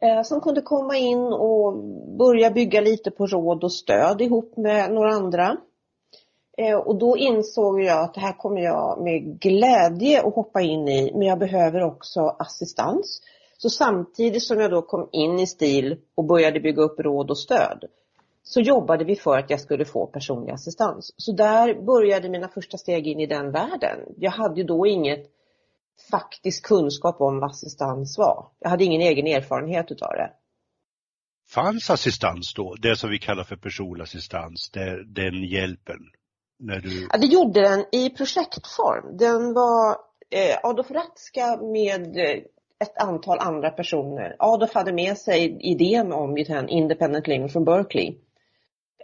eh, 0.00 0.22
som 0.22 0.40
kunde 0.40 0.62
komma 0.62 0.96
in 0.96 1.18
och 1.18 1.74
börja 2.18 2.50
bygga 2.50 2.80
lite 2.80 3.10
på 3.10 3.26
råd 3.26 3.64
och 3.64 3.72
stöd 3.72 4.20
ihop 4.20 4.56
med 4.56 4.92
några 4.92 5.10
andra. 5.10 5.56
Och 6.84 6.98
då 6.98 7.16
insåg 7.16 7.82
jag 7.82 8.04
att 8.04 8.14
det 8.14 8.20
här 8.20 8.32
kommer 8.32 8.60
jag 8.60 9.02
med 9.02 9.40
glädje 9.40 10.22
att 10.22 10.34
hoppa 10.34 10.60
in 10.60 10.88
i, 10.88 11.12
men 11.14 11.22
jag 11.22 11.38
behöver 11.38 11.82
också 11.82 12.20
assistans. 12.20 13.22
Så 13.58 13.70
samtidigt 13.70 14.42
som 14.42 14.60
jag 14.60 14.70
då 14.70 14.82
kom 14.82 15.08
in 15.12 15.38
i 15.38 15.46
STIL 15.46 15.96
och 16.14 16.24
började 16.24 16.60
bygga 16.60 16.82
upp 16.82 17.00
råd 17.00 17.30
och 17.30 17.38
stöd 17.38 17.84
så 18.48 18.60
jobbade 18.60 19.04
vi 19.04 19.16
för 19.16 19.38
att 19.38 19.50
jag 19.50 19.60
skulle 19.60 19.84
få 19.84 20.06
personlig 20.06 20.52
assistans. 20.52 21.14
Så 21.16 21.32
där 21.32 21.86
började 21.86 22.28
mina 22.28 22.48
första 22.48 22.78
steg 22.78 23.06
in 23.06 23.20
i 23.20 23.26
den 23.26 23.50
världen. 23.50 23.98
Jag 24.16 24.30
hade 24.30 24.64
då 24.64 24.86
inget 24.86 25.26
faktisk 26.10 26.66
kunskap 26.66 27.20
om 27.20 27.40
vad 27.40 27.50
assistans 27.50 28.18
var. 28.18 28.48
Jag 28.58 28.70
hade 28.70 28.84
ingen 28.84 29.00
egen 29.00 29.26
erfarenhet 29.26 29.90
utav 29.90 30.08
det. 30.08 30.30
Fanns 31.48 31.90
assistans 31.90 32.54
då, 32.54 32.74
det 32.74 32.96
som 32.96 33.10
vi 33.10 33.18
kallar 33.18 33.44
för 33.44 33.56
personlig 33.56 34.02
assistans, 34.02 34.70
det, 34.70 35.04
den 35.04 35.44
hjälpen? 35.44 35.98
När 36.58 36.80
du... 36.80 37.08
Ja, 37.12 37.18
det 37.18 37.26
gjorde 37.26 37.60
den 37.60 37.84
i 37.92 38.10
projektform. 38.10 39.16
Den 39.16 39.54
var 39.54 39.90
eh, 40.30 40.58
Adolf 40.62 40.90
Ratzka 40.90 41.56
med 41.62 42.16
eh, 42.16 42.42
ett 42.80 42.98
antal 42.98 43.38
andra 43.38 43.70
personer. 43.70 44.36
Adolf 44.38 44.74
hade 44.74 44.92
med 44.92 45.18
sig 45.18 45.58
idén 45.60 46.12
om 46.12 46.36
Independent 46.68 47.26
Living 47.26 47.48
från 47.48 47.64
Berkeley. 47.64 48.14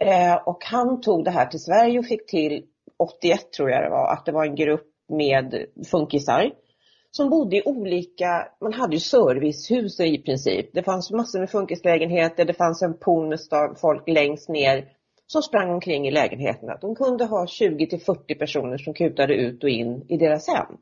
Eh, 0.01 0.35
och 0.45 0.63
han 0.63 1.01
tog 1.01 1.23
det 1.25 1.31
här 1.31 1.45
till 1.45 1.59
Sverige 1.59 1.99
och 1.99 2.05
fick 2.05 2.27
till 2.27 2.63
81 2.97 3.51
tror 3.51 3.69
jag 3.69 3.83
det 3.83 3.89
var, 3.89 4.13
att 4.13 4.25
det 4.25 4.31
var 4.31 4.45
en 4.45 4.55
grupp 4.55 4.87
med 5.09 5.65
funkisar 5.91 6.51
som 7.15 7.29
bodde 7.29 7.55
i 7.57 7.61
olika, 7.65 8.47
man 8.61 8.73
hade 8.73 8.95
ju 8.95 8.99
servicehus 8.99 9.99
i 9.99 10.17
princip. 10.17 10.69
Det 10.73 10.83
fanns 10.83 11.11
massor 11.11 11.39
med 11.39 11.49
funkislägenheter, 11.49 12.45
det 12.45 12.53
fanns 12.53 12.81
en 12.81 12.97
pool 12.97 13.27
med 13.27 13.39
folk 13.81 14.09
längst 14.09 14.49
ner 14.49 14.85
som 15.27 15.41
sprang 15.41 15.69
omkring 15.69 16.07
i 16.07 16.11
lägenheterna. 16.11 16.77
De 16.81 16.95
kunde 16.95 17.25
ha 17.25 17.47
20 17.47 17.87
till 17.87 18.01
40 18.01 18.35
personer 18.35 18.77
som 18.77 18.93
kutade 18.93 19.33
ut 19.33 19.63
och 19.63 19.69
in 19.69 20.05
i 20.09 20.17
deras 20.17 20.47
hem. 20.47 20.77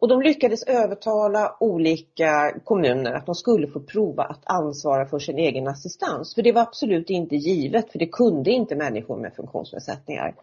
Och 0.00 0.08
de 0.08 0.22
lyckades 0.22 0.62
övertala 0.62 1.56
olika 1.60 2.60
kommuner 2.64 3.12
att 3.12 3.26
de 3.26 3.34
skulle 3.34 3.68
få 3.68 3.80
prova 3.80 4.22
att 4.22 4.42
ansvara 4.44 5.06
för 5.06 5.18
sin 5.18 5.38
egen 5.38 5.68
assistans. 5.68 6.34
För 6.34 6.42
det 6.42 6.52
var 6.52 6.62
absolut 6.62 7.10
inte 7.10 7.36
givet, 7.36 7.92
för 7.92 7.98
det 7.98 8.06
kunde 8.06 8.50
inte 8.50 8.76
människor 8.76 9.16
med 9.16 9.34
funktionsnedsättningar. 9.34 10.34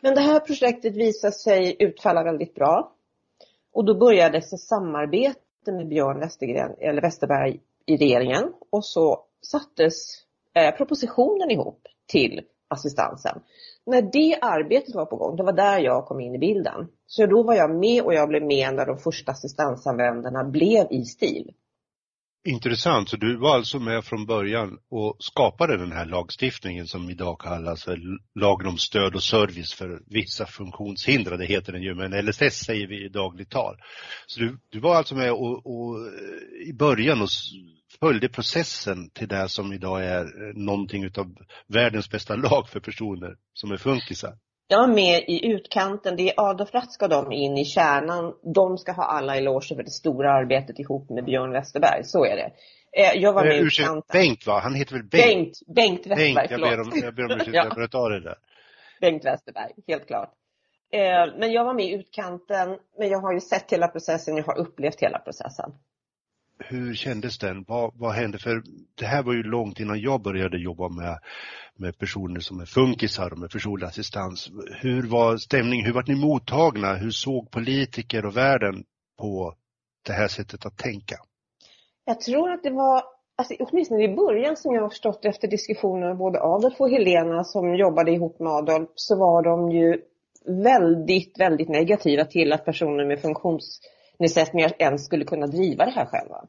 Men 0.00 0.14
det 0.14 0.20
här 0.20 0.40
projektet 0.40 0.96
visade 0.96 1.32
sig 1.32 1.76
utfalla 1.78 2.22
väldigt 2.22 2.54
bra. 2.54 2.92
Och 3.72 3.84
då 3.84 3.94
började 3.94 4.38
ett 4.38 4.60
samarbete 4.60 5.72
med 5.72 5.88
Björn 5.88 6.20
Westergren, 6.20 6.74
eller 6.80 7.02
Westerberg 7.02 7.60
i 7.86 7.96
regeringen 7.96 8.52
och 8.70 8.84
så 8.84 9.24
sattes 9.42 9.94
eh, 10.54 10.76
propositionen 10.76 11.50
ihop 11.50 11.86
till 12.06 12.40
assistansen 12.68 13.40
när 13.88 14.02
det 14.02 14.38
arbetet 14.40 14.94
var 14.94 15.06
på 15.06 15.16
gång, 15.16 15.36
det 15.36 15.42
var 15.42 15.52
där 15.52 15.78
jag 15.78 16.06
kom 16.06 16.20
in 16.20 16.34
i 16.34 16.38
bilden. 16.38 16.88
Så 17.06 17.26
då 17.26 17.42
var 17.42 17.54
jag 17.54 17.70
med 17.70 18.02
och 18.02 18.14
jag 18.14 18.28
blev 18.28 18.42
med 18.42 18.74
när 18.74 18.86
de 18.86 18.98
första 18.98 19.32
assistansanvändarna 19.32 20.44
blev 20.44 20.86
i 20.90 21.04
STIL. 21.04 21.52
Intressant, 22.44 23.08
så 23.08 23.16
du 23.16 23.36
var 23.36 23.54
alltså 23.54 23.78
med 23.78 24.04
från 24.04 24.26
början 24.26 24.78
och 24.90 25.16
skapade 25.18 25.76
den 25.76 25.92
här 25.92 26.06
lagstiftningen 26.06 26.86
som 26.86 27.10
idag 27.10 27.40
kallas 27.40 27.84
för 27.84 27.98
lagen 28.34 28.66
om 28.66 28.78
stöd 28.78 29.14
och 29.14 29.22
service 29.22 29.74
för 29.74 30.02
vissa 30.06 30.46
funktionshindrade 30.46 31.46
heter 31.46 31.72
den 31.72 31.82
ju, 31.82 31.94
men 31.94 32.26
LSS 32.26 32.64
säger 32.64 32.86
vi 32.86 33.04
i 33.04 33.08
dagligt 33.08 33.50
tal. 33.50 33.76
Så 34.26 34.40
du, 34.40 34.58
du 34.70 34.80
var 34.80 34.94
alltså 34.96 35.14
med 35.14 35.32
och, 35.32 35.66
och 35.66 36.06
eh, 36.06 36.68
i 36.68 36.72
början 36.72 37.22
och 37.22 37.28
följde 38.00 38.28
processen 38.28 39.10
till 39.10 39.28
det 39.28 39.48
som 39.48 39.72
idag 39.72 40.04
är 40.04 40.24
eh, 40.24 40.54
någonting 40.54 41.04
utav 41.04 41.34
världens 41.66 42.10
bästa 42.10 42.36
lag 42.36 42.68
för 42.68 42.80
personer 42.80 43.36
som 43.52 43.70
är 43.70 43.76
funkisar. 43.76 44.32
Jag 44.70 44.84
är 44.84 44.94
med 44.94 45.24
i 45.28 45.46
utkanten, 45.46 46.16
det 46.16 46.30
är 46.30 46.34
Adolf 46.50 46.74
Rath 46.74 46.88
ska 46.90 47.08
de 47.08 47.32
in 47.32 47.58
i 47.58 47.64
kärnan. 47.64 48.34
De 48.54 48.78
ska 48.78 48.92
ha 48.92 49.04
alla 49.04 49.36
eloger 49.36 49.76
för 49.76 49.82
det 49.82 49.90
stora 49.90 50.32
arbetet 50.32 50.78
ihop 50.78 51.10
med 51.10 51.24
Björn 51.24 51.52
Westerberg, 51.52 52.04
så 52.04 52.24
är 52.24 52.36
det. 52.36 52.50
Eh, 53.02 53.22
jag 53.22 53.32
var 53.32 53.44
med 53.44 53.56
i 53.56 53.60
utkanten. 53.60 54.02
Bengt 54.12 54.46
va? 54.46 54.60
Han 54.62 54.74
heter 54.74 54.92
väl 54.92 55.02
Bengt? 55.02 55.58
Bengt, 55.66 55.76
Bengt 55.76 56.06
Westerberg, 56.06 56.34
Bengt, 56.34 56.50
jag 56.50 56.60
ber 56.60 56.80
om, 56.80 56.92
jag 57.04 57.14
ber 57.14 57.24
om 57.24 57.30
ursäkt, 57.30 57.54
ja. 57.54 57.64
jag 57.64 57.74
börjar 57.74 57.88
ta 57.88 58.08
det 58.08 58.20
där. 58.20 58.36
Bengt 59.00 59.24
Westerberg, 59.24 59.72
helt 59.86 60.06
klart. 60.06 60.32
Eh, 60.92 61.38
men 61.38 61.52
jag 61.52 61.64
var 61.64 61.74
med 61.74 61.84
i 61.84 61.94
utkanten, 61.94 62.78
men 62.98 63.08
jag 63.08 63.18
har 63.18 63.32
ju 63.32 63.40
sett 63.40 63.72
hela 63.72 63.88
processen, 63.88 64.36
jag 64.36 64.44
har 64.44 64.58
upplevt 64.58 65.00
hela 65.00 65.18
processen 65.18 65.72
hur 66.58 66.94
kändes 66.94 67.38
den? 67.38 67.64
Vad, 67.68 67.92
vad 67.94 68.12
hände? 68.12 68.38
För 68.38 68.62
det 68.94 69.06
här 69.06 69.22
var 69.22 69.32
ju 69.32 69.42
långt 69.42 69.80
innan 69.80 70.00
jag 70.00 70.22
började 70.22 70.58
jobba 70.58 70.88
med, 70.88 71.18
med 71.76 71.98
personer 71.98 72.40
som 72.40 72.60
är 72.60 72.64
funkisar 72.64 73.32
och 73.32 73.38
med 73.38 73.50
personlig 73.50 73.86
assistans. 73.86 74.50
Hur 74.80 75.02
var 75.02 75.36
stämningen? 75.36 75.86
Hur 75.86 75.92
var 75.92 76.04
ni 76.08 76.14
mottagna? 76.14 76.94
Hur 76.94 77.10
såg 77.10 77.50
politiker 77.50 78.26
och 78.26 78.36
världen 78.36 78.84
på 79.18 79.54
det 80.06 80.12
här 80.12 80.28
sättet 80.28 80.66
att 80.66 80.76
tänka? 80.76 81.16
Jag 82.04 82.20
tror 82.20 82.52
att 82.52 82.62
det 82.62 82.70
var, 82.70 83.02
alltså, 83.36 83.54
åtminstone 83.58 84.04
i 84.04 84.16
början 84.16 84.56
som 84.56 84.74
jag 84.74 84.82
har 84.82 84.88
förstått 84.88 85.24
efter 85.24 85.48
diskussioner 85.48 86.08
med 86.08 86.16
både 86.16 86.40
Adolf 86.40 86.80
och 86.80 86.90
Helena 86.90 87.44
som 87.44 87.76
jobbade 87.76 88.12
ihop 88.12 88.40
med 88.40 88.52
Adolf 88.52 88.88
så 88.94 89.16
var 89.16 89.42
de 89.42 89.70
ju 89.70 90.02
väldigt, 90.64 91.40
väldigt 91.40 91.68
negativa 91.68 92.24
till 92.24 92.52
att 92.52 92.64
personer 92.64 93.04
med 93.04 93.22
funktionsnedsättningar 94.18 94.72
ens 94.78 95.04
skulle 95.04 95.24
kunna 95.24 95.46
driva 95.46 95.84
det 95.84 95.90
här 95.90 96.06
själva 96.06 96.46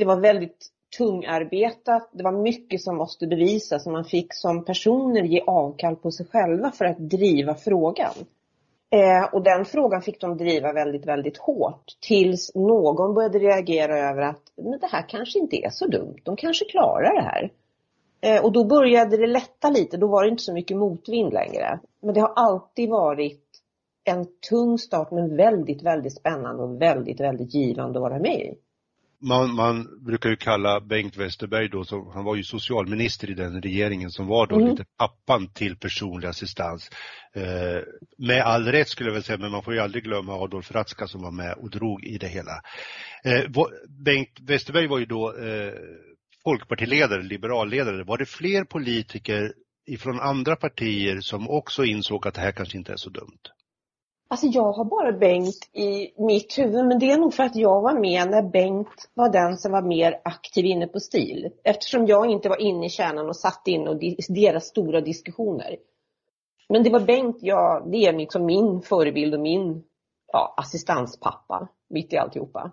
det 0.00 0.06
var 0.06 0.20
väldigt 0.20 0.66
tungarbetat. 0.98 2.10
Det 2.12 2.22
var 2.22 2.32
mycket 2.32 2.82
som 2.82 2.96
måste 2.96 3.26
bevisas 3.26 3.86
och 3.86 3.92
man 3.92 4.04
fick 4.04 4.34
som 4.34 4.64
personer 4.64 5.22
ge 5.22 5.40
avkall 5.46 5.96
på 5.96 6.10
sig 6.10 6.26
själva 6.26 6.70
för 6.70 6.84
att 6.84 6.98
driva 6.98 7.54
frågan. 7.54 8.14
Eh, 8.90 9.34
och 9.34 9.42
den 9.42 9.64
frågan 9.64 10.02
fick 10.02 10.20
de 10.20 10.36
driva 10.36 10.72
väldigt, 10.72 11.06
väldigt 11.06 11.38
hårt 11.38 11.84
tills 12.00 12.54
någon 12.54 13.14
började 13.14 13.38
reagera 13.38 14.10
över 14.10 14.22
att 14.22 14.42
men 14.56 14.78
det 14.80 14.86
här 14.86 15.08
kanske 15.08 15.38
inte 15.38 15.56
är 15.56 15.70
så 15.70 15.86
dumt. 15.86 16.18
De 16.22 16.36
kanske 16.36 16.64
klarar 16.64 17.14
det 17.14 17.22
här. 17.22 17.50
Eh, 18.20 18.44
och 18.44 18.52
då 18.52 18.64
började 18.64 19.16
det 19.16 19.26
lätta 19.26 19.70
lite. 19.70 19.96
Då 19.96 20.06
var 20.06 20.22
det 20.24 20.30
inte 20.30 20.42
så 20.42 20.52
mycket 20.52 20.76
motvind 20.76 21.32
längre. 21.32 21.80
Men 22.02 22.14
det 22.14 22.20
har 22.20 22.32
alltid 22.36 22.90
varit 22.90 23.49
en 24.10 24.26
tung 24.50 24.78
start 24.78 25.10
men 25.10 25.36
väldigt, 25.36 25.82
väldigt 25.82 26.16
spännande 26.16 26.62
och 26.62 26.82
väldigt, 26.82 27.20
väldigt 27.20 27.54
givande 27.54 27.98
att 27.98 28.02
vara 28.02 28.18
med 28.18 28.40
i 28.40 28.54
man, 29.20 29.54
man 29.54 30.04
brukar 30.04 30.30
ju 30.30 30.36
kalla 30.36 30.80
Bengt 30.80 31.16
Westerberg 31.16 31.68
då, 31.68 31.84
som, 31.84 32.10
han 32.14 32.24
var 32.24 32.36
ju 32.36 32.42
socialminister 32.42 33.30
i 33.30 33.34
den 33.34 33.62
regeringen 33.62 34.10
som 34.10 34.26
var 34.26 34.46
då 34.46 34.56
mm. 34.56 34.68
lite 34.68 34.84
pappan 34.98 35.48
till 35.52 35.76
personlig 35.76 36.28
assistans. 36.28 36.90
Eh, 37.34 37.82
med 38.18 38.42
all 38.42 38.66
rätt 38.66 38.88
skulle 38.88 39.08
jag 39.08 39.14
väl 39.14 39.22
säga, 39.22 39.38
men 39.38 39.50
man 39.50 39.62
får 39.62 39.74
ju 39.74 39.80
aldrig 39.80 40.04
glömma 40.04 40.32
Adolf 40.32 40.72
Ratzka 40.72 41.06
som 41.06 41.22
var 41.22 41.30
med 41.30 41.54
och 41.54 41.70
drog 41.70 42.04
i 42.04 42.18
det 42.18 42.28
hela. 42.28 42.62
Eh, 43.24 43.50
Bengt 44.04 44.40
Westerberg 44.40 44.86
var 44.86 44.98
ju 44.98 45.06
då 45.06 45.36
eh, 45.36 45.72
folkpartiledare, 46.44 47.22
liberalledare. 47.22 48.04
Var 48.04 48.18
det 48.18 48.26
fler 48.26 48.64
politiker 48.64 49.52
ifrån 49.86 50.20
andra 50.20 50.56
partier 50.56 51.20
som 51.20 51.50
också 51.50 51.84
insåg 51.84 52.26
att 52.26 52.34
det 52.34 52.40
här 52.40 52.52
kanske 52.52 52.78
inte 52.78 52.92
är 52.92 52.96
så 52.96 53.10
dumt? 53.10 53.40
Alltså 54.32 54.46
jag 54.46 54.72
har 54.72 54.84
bara 54.84 55.12
Bengt 55.12 55.68
i 55.72 56.22
mitt 56.22 56.58
huvud, 56.58 56.86
men 56.86 56.98
det 56.98 57.10
är 57.10 57.18
nog 57.18 57.34
för 57.34 57.42
att 57.42 57.56
jag 57.56 57.80
var 57.80 58.00
med 58.00 58.30
när 58.30 58.42
Bengt 58.42 59.10
var 59.14 59.28
den 59.32 59.56
som 59.56 59.72
var 59.72 59.82
mer 59.82 60.20
aktiv 60.24 60.64
inne 60.64 60.86
på 60.86 61.00
STIL. 61.00 61.50
Eftersom 61.64 62.06
jag 62.06 62.30
inte 62.30 62.48
var 62.48 62.60
inne 62.60 62.86
i 62.86 62.88
kärnan 62.88 63.28
och 63.28 63.36
satt 63.36 63.68
in 63.68 63.88
och 63.88 64.00
deras 64.28 64.64
stora 64.64 65.00
diskussioner. 65.00 65.76
Men 66.68 66.82
det 66.82 66.90
var 66.90 67.00
Bengt, 67.00 67.36
ja, 67.40 67.86
det 67.92 67.96
är 67.96 68.12
liksom 68.12 68.46
min 68.46 68.82
förebild 68.82 69.34
och 69.34 69.40
min 69.40 69.82
ja, 70.32 70.54
assistanspappa 70.56 71.68
mitt 71.88 72.12
i 72.12 72.16
alltihopa. 72.16 72.72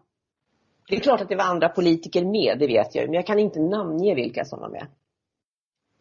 Det 0.89 0.95
är 0.95 0.99
klart 0.99 1.21
att 1.21 1.29
det 1.29 1.35
var 1.35 1.45
andra 1.45 1.69
politiker 1.69 2.25
med, 2.25 2.59
det 2.59 2.67
vet 2.67 2.95
jag 2.95 3.05
men 3.05 3.13
jag 3.13 3.27
kan 3.27 3.39
inte 3.39 3.59
namnge 3.59 4.15
vilka 4.15 4.45
som 4.45 4.59
var 4.59 4.69
med. 4.69 4.87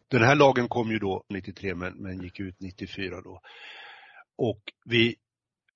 Den 0.07 0.21
här 0.21 0.35
lagen 0.35 0.67
kom 0.67 0.91
ju 0.91 0.99
då 0.99 1.23
93 1.29 1.75
men, 1.75 1.93
men 1.93 2.21
gick 2.21 2.39
ut 2.39 2.55
94 2.59 3.21
då. 3.21 3.41
Och 4.37 4.61
vi, 4.85 5.15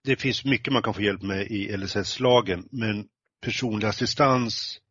det 0.03 0.15
finns 0.15 0.45
mycket 0.45 0.73
man 0.73 0.83
kan 0.83 0.93
få 0.93 1.01
hjälp 1.01 1.21
med 1.21 1.47
i 1.47 1.77
LSS-lagen 1.77 2.67
men 2.71 3.07
personlig 3.41 3.87
assistans 3.87 4.81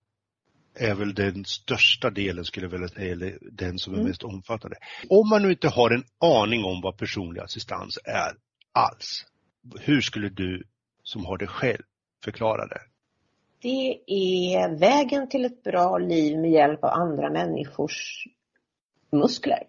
är 0.75 0.95
väl 0.95 1.15
den 1.15 1.45
största 1.45 2.11
delen 2.11 2.45
skulle 2.45 2.67
jag 2.67 2.71
vilja 2.71 2.89
säga, 2.89 3.13
eller 3.13 3.39
den 3.53 3.79
som 3.79 3.93
är 3.93 3.99
mm. 3.99 4.09
mest 4.09 4.23
omfattande. 4.23 4.77
Om 5.09 5.29
man 5.29 5.43
nu 5.43 5.51
inte 5.51 5.69
har 5.69 5.91
en 5.91 6.05
aning 6.19 6.65
om 6.65 6.81
vad 6.83 6.97
personlig 6.97 7.41
assistans 7.41 7.99
är 8.05 8.33
alls, 8.73 9.27
hur 9.81 10.01
skulle 10.01 10.29
du 10.29 10.65
som 11.03 11.25
har 11.25 11.39
det 11.39 11.47
själv 11.47 11.83
förklara 12.25 12.67
det? 12.67 12.81
Det 13.63 14.01
är 14.55 14.79
vägen 14.79 15.29
till 15.29 15.45
ett 15.45 15.63
bra 15.63 15.99
liv 15.99 16.39
med 16.39 16.51
hjälp 16.51 16.85
av 16.85 16.91
andra 16.91 17.31
människors 17.31 18.27
muskler, 19.13 19.63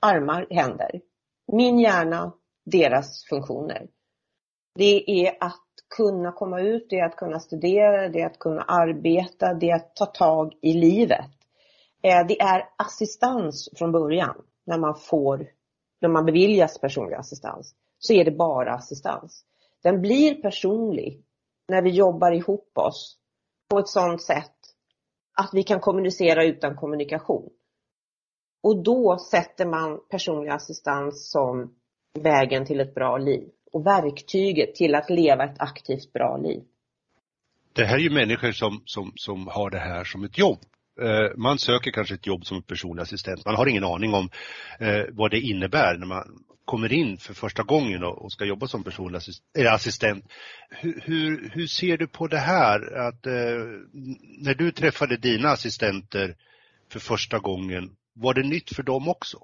armar, 0.00 0.46
händer. 0.50 1.00
Min 1.52 1.78
hjärna, 1.78 2.32
deras 2.64 3.24
funktioner. 3.28 3.86
Det 4.74 5.26
är 5.26 5.36
att 5.40 5.62
kunna 5.96 6.32
komma 6.32 6.60
ut, 6.60 6.86
det 6.90 6.98
är 6.98 7.04
att 7.04 7.16
kunna 7.16 7.40
studera, 7.40 8.08
det 8.08 8.20
är 8.20 8.26
att 8.26 8.38
kunna 8.38 8.62
arbeta, 8.62 9.54
det 9.54 9.70
är 9.70 9.76
att 9.76 9.96
ta 9.96 10.06
tag 10.06 10.54
i 10.60 10.72
livet. 10.72 11.30
Eh, 12.02 12.26
det 12.26 12.40
är 12.40 12.68
assistans 12.76 13.68
från 13.76 13.92
början 13.92 14.42
när 14.64 14.78
man 14.78 14.94
får, 14.94 15.46
när 16.00 16.08
man 16.08 16.24
beviljas 16.24 16.80
personlig 16.80 17.16
assistans. 17.16 17.74
Så 17.98 18.12
är 18.12 18.24
det 18.24 18.30
bara 18.30 18.74
assistans. 18.74 19.44
Den 19.82 20.00
blir 20.00 20.34
personlig 20.34 21.24
när 21.68 21.82
vi 21.82 21.90
jobbar 21.90 22.32
ihop 22.32 22.78
oss 22.78 23.18
på 23.68 23.78
ett 23.78 23.88
sådant 23.88 24.22
sätt 24.22 24.56
att 25.34 25.50
vi 25.52 25.62
kan 25.62 25.80
kommunicera 25.80 26.44
utan 26.44 26.76
kommunikation. 26.76 27.50
Och 28.62 28.82
då 28.82 29.18
sätter 29.18 29.66
man 29.66 30.00
personlig 30.08 30.50
assistans 30.50 31.30
som 31.30 31.74
vägen 32.20 32.66
till 32.66 32.80
ett 32.80 32.94
bra 32.94 33.16
liv 33.18 33.50
och 33.72 33.86
verktyget 33.86 34.74
till 34.74 34.94
att 34.94 35.10
leva 35.10 35.44
ett 35.44 35.60
aktivt 35.60 36.12
bra 36.12 36.36
liv. 36.36 36.62
Det 37.72 37.84
här 37.84 37.96
är 37.96 38.00
ju 38.00 38.10
människor 38.10 38.52
som, 38.52 38.82
som, 38.84 39.12
som 39.16 39.46
har 39.46 39.70
det 39.70 39.78
här 39.78 40.04
som 40.04 40.24
ett 40.24 40.38
jobb. 40.38 40.58
Eh, 41.00 41.36
man 41.36 41.58
söker 41.58 41.90
kanske 41.90 42.14
ett 42.14 42.26
jobb 42.26 42.46
som 42.46 42.62
personlig 42.62 43.02
assistent. 43.02 43.44
Man 43.44 43.56
har 43.56 43.66
ingen 43.66 43.84
aning 43.84 44.14
om 44.14 44.30
eh, 44.80 45.04
vad 45.10 45.30
det 45.30 45.40
innebär 45.40 45.98
när 45.98 46.06
man 46.06 46.44
kommer 46.64 46.92
in 46.92 47.16
för 47.16 47.34
första 47.34 47.62
gången 47.62 48.04
och 48.04 48.32
ska 48.32 48.44
jobba 48.44 48.66
som 48.66 48.84
personlig 48.84 49.20
assistent. 49.68 50.24
Hur, 50.70 51.00
hur, 51.04 51.50
hur 51.54 51.66
ser 51.66 51.96
du 51.96 52.06
på 52.06 52.26
det 52.26 52.38
här 52.38 53.08
att 53.08 53.26
eh, 53.26 53.32
när 54.38 54.54
du 54.54 54.72
träffade 54.72 55.16
dina 55.16 55.48
assistenter 55.48 56.36
för 56.92 57.00
första 57.00 57.38
gången, 57.38 57.90
var 58.14 58.34
det 58.34 58.42
nytt 58.42 58.76
för 58.76 58.82
dem 58.82 59.08
också? 59.08 59.38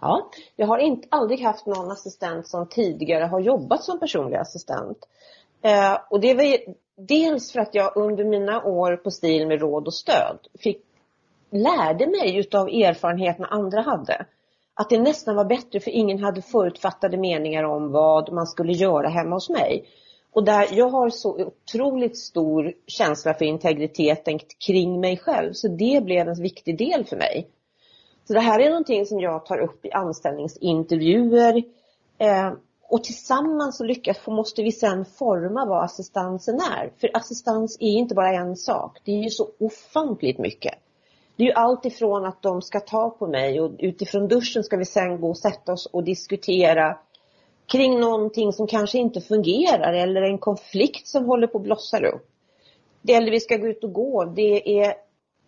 Ja, 0.00 0.30
jag 0.56 0.66
har 0.66 0.78
inte, 0.78 1.08
aldrig 1.10 1.40
haft 1.40 1.66
någon 1.66 1.90
assistent 1.90 2.48
som 2.48 2.68
tidigare 2.68 3.24
har 3.24 3.40
jobbat 3.40 3.84
som 3.84 4.00
personlig 4.00 4.36
assistent. 4.36 4.98
Eh, 5.62 5.98
och 6.10 6.20
det 6.20 6.34
var 6.34 6.56
dels 6.96 7.52
för 7.52 7.60
att 7.60 7.74
jag 7.74 7.96
under 7.96 8.24
mina 8.24 8.62
år 8.62 8.96
på 8.96 9.10
STIL 9.10 9.46
med 9.46 9.60
råd 9.60 9.86
och 9.86 9.94
stöd 9.94 10.38
fick, 10.58 10.82
lärde 11.50 12.06
mig 12.06 12.36
utav 12.36 12.68
erfarenheterna 12.68 13.46
andra 13.46 13.80
hade. 13.80 14.26
Att 14.74 14.90
det 14.90 14.98
nästan 14.98 15.36
var 15.36 15.44
bättre 15.44 15.80
för 15.80 15.90
ingen 15.90 16.18
hade 16.18 16.42
förutfattade 16.42 17.16
meningar 17.16 17.64
om 17.64 17.92
vad 17.92 18.32
man 18.32 18.46
skulle 18.46 18.72
göra 18.72 19.08
hemma 19.08 19.36
hos 19.36 19.50
mig. 19.50 19.88
Och 20.32 20.44
där 20.44 20.68
jag 20.72 20.88
har 20.88 21.10
så 21.10 21.46
otroligt 21.46 22.18
stor 22.18 22.72
känsla 22.86 23.34
för 23.34 23.44
integriteten 23.44 24.38
kring 24.66 25.00
mig 25.00 25.16
själv 25.16 25.52
så 25.52 25.68
det 25.68 26.04
blev 26.04 26.28
en 26.28 26.42
viktig 26.42 26.78
del 26.78 27.04
för 27.04 27.16
mig. 27.16 27.48
Så 28.26 28.32
det 28.32 28.40
här 28.40 28.60
är 28.60 28.68
någonting 28.68 29.06
som 29.06 29.20
jag 29.20 29.46
tar 29.46 29.58
upp 29.58 29.86
i 29.86 29.92
anställningsintervjuer. 29.92 31.62
Eh, 32.18 32.52
och 32.88 33.04
tillsammans 33.04 33.76
så 33.76 33.84
lyckas, 33.84 34.26
måste 34.26 34.62
vi 34.62 34.72
sen 34.72 35.04
forma 35.04 35.66
vad 35.66 35.84
assistansen 35.84 36.54
är. 36.54 36.92
För 37.00 37.16
assistans 37.16 37.76
är 37.80 37.88
inte 37.88 38.14
bara 38.14 38.34
en 38.34 38.56
sak, 38.56 38.98
det 39.04 39.12
är 39.12 39.22
ju 39.22 39.30
så 39.30 39.48
ofantligt 39.58 40.38
mycket. 40.38 40.74
Det 41.36 41.42
är 41.42 41.46
ju 41.46 41.52
allt 41.52 41.84
ifrån 41.84 42.24
att 42.24 42.42
de 42.42 42.62
ska 42.62 42.80
ta 42.80 43.10
på 43.10 43.26
mig 43.26 43.60
och 43.60 43.70
utifrån 43.78 44.28
duschen 44.28 44.64
ska 44.64 44.76
vi 44.76 44.84
sen 44.84 45.20
gå 45.20 45.28
och 45.28 45.38
sätta 45.38 45.72
oss 45.72 45.86
och 45.86 46.04
diskutera 46.04 46.98
kring 47.66 48.00
någonting 48.00 48.52
som 48.52 48.66
kanske 48.66 48.98
inte 48.98 49.20
fungerar 49.20 49.92
eller 49.92 50.22
en 50.22 50.38
konflikt 50.38 51.06
som 51.06 51.24
håller 51.24 51.46
på 51.46 51.58
att 51.58 51.64
blossa 51.64 51.98
upp. 51.98 52.26
Det 53.02 53.14
eller 53.14 53.30
vi 53.30 53.40
ska 53.40 53.56
gå 53.56 53.66
ut 53.66 53.84
och 53.84 53.92
gå, 53.92 54.24
det 54.24 54.80
är 54.80 54.94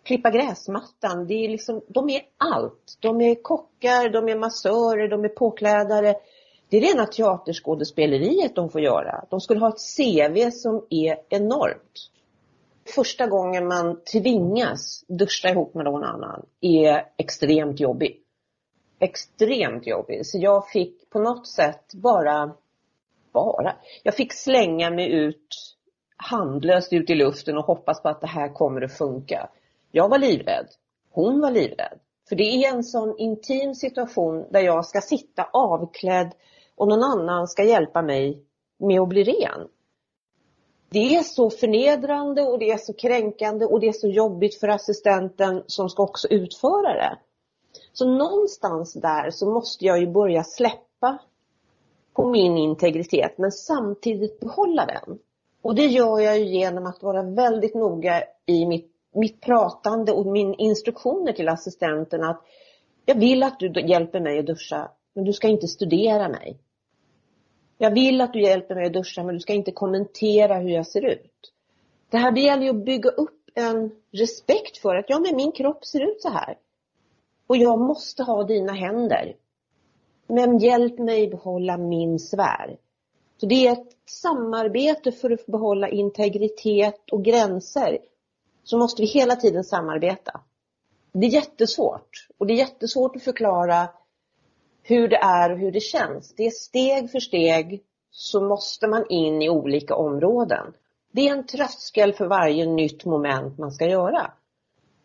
klippa 0.03 0.29
gräsmattan. 0.29 1.27
Det 1.27 1.33
är 1.33 1.49
liksom, 1.49 1.81
de 1.87 2.09
är 2.09 2.21
allt. 2.37 2.97
De 2.99 3.21
är 3.21 3.35
kockar, 3.35 4.09
de 4.09 4.29
är 4.29 4.37
massörer, 4.37 5.07
de 5.07 5.23
är 5.23 5.29
påklädare. 5.29 6.15
Det 6.69 6.77
är 6.77 6.81
rena 6.81 7.05
teaterskådespeleriet 7.05 8.55
de 8.55 8.69
får 8.69 8.81
göra. 8.81 9.25
De 9.29 9.41
skulle 9.41 9.59
ha 9.59 9.69
ett 9.69 9.97
CV 9.97 10.51
som 10.51 10.85
är 10.89 11.17
enormt. 11.29 12.11
Första 12.95 13.27
gången 13.27 13.67
man 13.67 14.03
tvingas 14.03 15.05
duscha 15.07 15.49
ihop 15.49 15.73
med 15.73 15.85
någon 15.85 16.03
annan 16.03 16.45
är 16.61 17.05
extremt 17.17 17.79
jobbig. 17.79 18.21
Extremt 18.99 19.87
jobbig. 19.87 20.25
Så 20.25 20.37
jag 20.37 20.69
fick 20.69 21.09
på 21.09 21.19
något 21.19 21.47
sätt 21.47 21.93
bara, 21.93 22.55
bara, 23.33 23.75
jag 24.03 24.15
fick 24.15 24.33
slänga 24.33 24.89
mig 24.89 25.11
ut 25.11 25.75
handlöst 26.17 26.93
ut 26.93 27.09
i 27.09 27.15
luften 27.15 27.57
och 27.57 27.65
hoppas 27.65 28.01
på 28.01 28.09
att 28.09 28.21
det 28.21 28.27
här 28.27 28.53
kommer 28.53 28.81
att 28.81 28.97
funka. 28.97 29.49
Jag 29.91 30.09
var 30.09 30.17
livrädd. 30.17 30.67
Hon 31.11 31.41
var 31.41 31.51
livrädd. 31.51 31.99
För 32.29 32.35
det 32.35 32.43
är 32.43 32.73
en 32.73 32.83
sån 32.83 33.17
intim 33.17 33.75
situation 33.75 34.45
där 34.51 34.59
jag 34.59 34.85
ska 34.85 35.01
sitta 35.01 35.43
avklädd 35.53 36.33
och 36.75 36.87
någon 36.87 37.03
annan 37.03 37.47
ska 37.47 37.63
hjälpa 37.63 38.01
mig 38.01 38.43
med 38.79 39.01
att 39.01 39.09
bli 39.09 39.23
ren. 39.23 39.67
Det 40.89 41.15
är 41.15 41.23
så 41.23 41.49
förnedrande 41.49 42.41
och 42.41 42.59
det 42.59 42.71
är 42.71 42.77
så 42.77 42.93
kränkande 42.93 43.65
och 43.65 43.79
det 43.79 43.87
är 43.87 43.93
så 43.93 44.07
jobbigt 44.07 44.59
för 44.59 44.67
assistenten 44.67 45.63
som 45.67 45.89
ska 45.89 46.03
också 46.03 46.27
utföra 46.27 46.93
det. 46.93 47.17
Så 47.93 48.05
någonstans 48.05 48.93
där 48.93 49.29
så 49.31 49.49
måste 49.53 49.85
jag 49.85 49.99
ju 49.99 50.07
börja 50.07 50.43
släppa 50.43 51.17
på 52.13 52.29
min 52.29 52.57
integritet 52.57 53.37
men 53.37 53.51
samtidigt 53.51 54.39
behålla 54.39 54.85
den. 54.85 55.19
Och 55.61 55.75
det 55.75 55.85
gör 55.85 56.19
jag 56.19 56.39
ju 56.39 56.45
genom 56.45 56.85
att 56.85 57.03
vara 57.03 57.23
väldigt 57.23 57.75
noga 57.75 58.23
i 58.45 58.65
mitt 58.65 58.98
mitt 59.15 59.41
pratande 59.41 60.11
och 60.11 60.25
min 60.25 60.53
instruktioner 60.53 61.33
till 61.33 61.49
assistenten 61.49 62.23
att 62.23 62.41
jag 63.05 63.19
vill 63.19 63.43
att 63.43 63.59
du 63.59 63.81
hjälper 63.87 64.19
mig 64.19 64.39
att 64.39 64.45
duscha, 64.45 64.91
men 65.13 65.25
du 65.25 65.33
ska 65.33 65.47
inte 65.47 65.67
studera 65.67 66.29
mig. 66.29 66.57
Jag 67.77 67.91
vill 67.91 68.21
att 68.21 68.33
du 68.33 68.41
hjälper 68.41 68.75
mig 68.75 68.85
att 68.85 68.93
duscha, 68.93 69.23
men 69.23 69.35
du 69.35 69.39
ska 69.39 69.53
inte 69.53 69.71
kommentera 69.71 70.57
hur 70.57 70.69
jag 70.69 70.87
ser 70.87 71.05
ut. 71.05 71.53
Det 72.09 72.17
här 72.17 72.31
det 72.31 72.41
gäller 72.41 72.63
ju 72.63 72.69
att 72.69 72.85
bygga 72.85 73.09
upp 73.09 73.49
en 73.55 73.91
respekt 74.11 74.77
för 74.77 74.95
att 74.95 75.05
ja, 75.07 75.19
men 75.19 75.35
min 75.35 75.51
kropp 75.51 75.85
ser 75.85 76.01
ut 76.11 76.21
så 76.21 76.29
här. 76.29 76.57
Och 77.47 77.57
jag 77.57 77.79
måste 77.79 78.23
ha 78.23 78.43
dina 78.43 78.73
händer. 78.73 79.35
Men 80.27 80.57
hjälp 80.57 80.99
mig 80.99 81.27
behålla 81.27 81.77
min 81.77 82.19
sfär. 82.19 82.77
Så 83.37 83.45
det 83.45 83.67
är 83.67 83.71
ett 83.71 83.95
samarbete 84.05 85.11
för 85.11 85.31
att 85.31 85.45
behålla 85.45 85.89
integritet 85.89 87.09
och 87.11 87.23
gränser 87.23 87.97
så 88.69 88.77
måste 88.77 89.01
vi 89.01 89.07
hela 89.07 89.35
tiden 89.35 89.63
samarbeta. 89.63 90.41
Det 91.13 91.25
är 91.25 91.29
jättesvårt 91.29 92.27
och 92.37 92.47
det 92.47 92.53
är 92.53 92.57
jättesvårt 92.57 93.15
att 93.15 93.23
förklara 93.23 93.89
hur 94.83 95.07
det 95.07 95.15
är 95.15 95.51
och 95.51 95.57
hur 95.57 95.71
det 95.71 95.79
känns. 95.79 96.33
Det 96.35 96.45
är 96.45 96.51
steg 96.51 97.11
för 97.11 97.19
steg 97.19 97.83
så 98.11 98.41
måste 98.41 98.87
man 98.87 99.05
in 99.09 99.41
i 99.41 99.49
olika 99.49 99.95
områden. 99.95 100.73
Det 101.11 101.27
är 101.27 101.31
en 101.31 101.45
tröskel 101.45 102.13
för 102.13 102.27
varje 102.27 102.65
nytt 102.65 103.05
moment 103.05 103.57
man 103.57 103.71
ska 103.71 103.85
göra. 103.85 104.31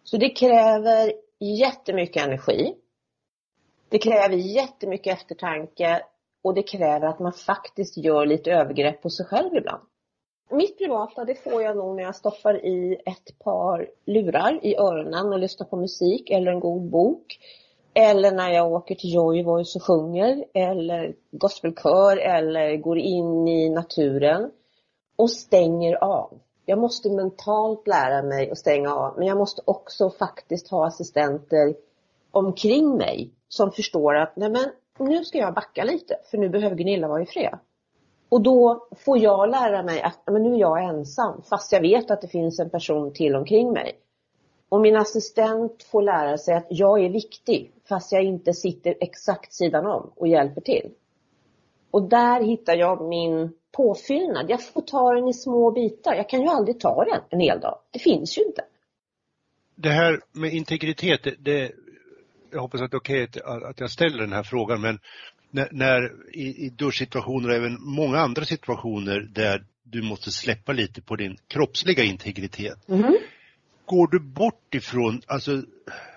Så 0.03 0.17
det 0.17 0.29
kräver 0.29 1.13
jättemycket 1.41 2.23
energi. 2.23 2.75
Det 3.89 3.99
kräver 3.99 4.37
jättemycket 4.37 5.19
eftertanke 5.19 6.03
och 6.43 6.55
det 6.55 6.63
kräver 6.63 7.07
att 7.07 7.19
man 7.19 7.33
faktiskt 7.33 7.97
gör 7.97 8.27
lite 8.27 8.53
övergrepp 8.53 9.03
på 9.03 9.11
sig 9.11 9.27
själv 9.27 9.57
ibland. 9.57 9.83
Mitt 10.51 10.79
privata 10.79 11.25
det 11.25 11.35
får 11.35 11.63
jag 11.63 11.77
nog 11.77 11.97
när 11.97 12.03
jag 12.03 12.17
stoppar 12.17 12.67
i 12.67 13.03
ett 13.07 13.39
par 13.39 13.89
lurar 14.07 14.59
i 14.63 14.77
öronen 14.77 15.33
och 15.33 15.39
lyssnar 15.39 15.67
på 15.67 15.77
musik 15.77 16.31
eller 16.31 16.53
en 16.53 16.61
god 16.61 16.91
bok. 16.91 17.39
Eller 17.95 18.33
när 18.33 18.51
jag 18.51 18.73
åker 18.73 18.95
till 18.95 19.15
Joy 19.15 19.43
Voice 19.43 19.77
och 19.77 19.83
sjunger 19.83 20.45
eller 20.55 21.15
gospelkör 21.31 22.17
eller 22.17 22.77
går 22.77 22.99
in 22.99 23.49
i 23.49 23.71
naturen 23.71 24.51
och 25.17 25.31
stänger 25.31 26.05
av. 26.05 26.39
Jag 26.67 26.79
måste 26.79 27.11
mentalt 27.11 27.87
lära 27.87 28.23
mig 28.23 28.51
att 28.51 28.59
stänga 28.59 28.95
av 28.95 29.15
men 29.19 29.27
jag 29.27 29.37
måste 29.37 29.63
också 29.65 30.11
faktiskt 30.11 30.69
ha 30.69 30.87
assistenter 30.87 31.75
omkring 32.31 32.97
mig 32.97 33.31
som 33.49 33.73
förstår 33.73 34.15
att 34.15 34.37
nej 34.37 34.51
men 34.51 34.65
nu 35.09 35.25
ska 35.25 35.39
jag 35.39 35.55
backa 35.55 35.85
lite 35.85 36.19
för 36.31 36.39
nu 36.39 36.49
behöver 36.49 36.77
Gunilla 36.77 37.09
vara 37.09 37.23
i 37.23 37.27
fred. 37.27 37.59
Och 38.29 38.43
då 38.43 38.87
får 39.05 39.19
jag 39.19 39.51
lära 39.51 39.83
mig 39.83 40.03
att 40.03 40.19
men 40.27 40.43
nu 40.43 40.55
är 40.55 40.59
jag 40.59 40.85
ensam 40.85 41.43
fast 41.43 41.73
jag 41.73 41.81
vet 41.81 42.11
att 42.11 42.21
det 42.21 42.29
finns 42.29 42.59
en 42.59 42.71
person 42.71 43.13
till 43.13 43.37
omkring 43.37 43.73
mig. 43.73 43.99
Och 44.69 44.81
min 44.81 44.97
assistent 44.97 45.83
får 45.83 46.03
lära 46.03 46.39
sig 46.39 46.55
att 46.55 46.67
jag 46.71 47.05
är 47.05 47.11
viktig 47.11 47.73
fast 47.89 48.13
jag 48.13 48.25
inte 48.25 48.53
sitter 48.53 48.95
exakt 49.01 49.53
sidan 49.53 49.87
om 49.87 50.11
och 50.17 50.29
hjälper 50.29 50.61
till. 50.61 50.91
Och 51.91 52.03
där 52.03 52.41
hittar 52.41 52.77
jag 52.77 53.09
min 53.09 53.53
påfyllnad. 53.73 54.51
Jag 54.51 54.63
får 54.63 54.81
ta 54.81 55.15
den 55.15 55.29
i 55.29 55.33
små 55.33 55.71
bitar. 55.71 56.15
Jag 56.15 56.29
kan 56.29 56.41
ju 56.41 56.49
aldrig 56.49 56.81
ta 56.81 57.05
den 57.05 57.21
en 57.31 57.41
hel 57.41 57.61
dag. 57.61 57.79
Det 57.91 57.99
finns 57.99 58.39
ju 58.39 58.43
inte. 58.43 58.65
Det 59.75 59.89
här 59.89 60.21
med 60.33 60.53
integritet, 60.53 61.23
det, 61.25 61.35
det 61.39 61.73
jag 62.51 62.61
hoppas 62.61 62.81
att 62.81 62.91
det 62.91 62.95
är 62.95 62.99
okej 62.99 63.25
okay 63.25 63.43
att 63.71 63.81
jag 63.81 63.91
ställer 63.91 64.19
den 64.19 64.33
här 64.33 64.43
frågan, 64.43 64.81
men 64.81 64.99
när, 65.55 65.69
när 65.71 66.13
i, 66.33 66.67
i 66.67 66.71
duschsituationer 66.71 67.49
och 67.49 67.55
även 67.55 67.77
många 67.81 68.19
andra 68.19 68.45
situationer 68.45 69.21
där 69.21 69.65
du 69.83 70.03
måste 70.03 70.31
släppa 70.31 70.73
lite 70.73 71.03
på 71.03 71.17
din 71.17 71.37
kroppsliga 71.49 72.05
integritet. 72.05 72.89
Mm. 72.89 73.17
Går 73.87 74.09
du 74.11 74.21
bort 74.21 74.75
ifrån, 74.75 75.23
alltså, 75.27 75.63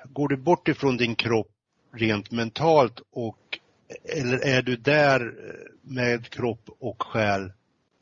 går 0.05 0.27
du 0.27 0.37
bort 0.37 0.67
ifrån 0.67 0.97
din 0.97 1.15
kropp 1.15 1.51
rent 1.93 2.31
mentalt 2.31 3.01
och 3.11 3.59
eller 4.03 4.47
är 4.47 4.61
du 4.61 4.75
där 4.75 5.33
med 5.81 6.29
kropp 6.29 6.69
och 6.79 7.03
själ 7.03 7.51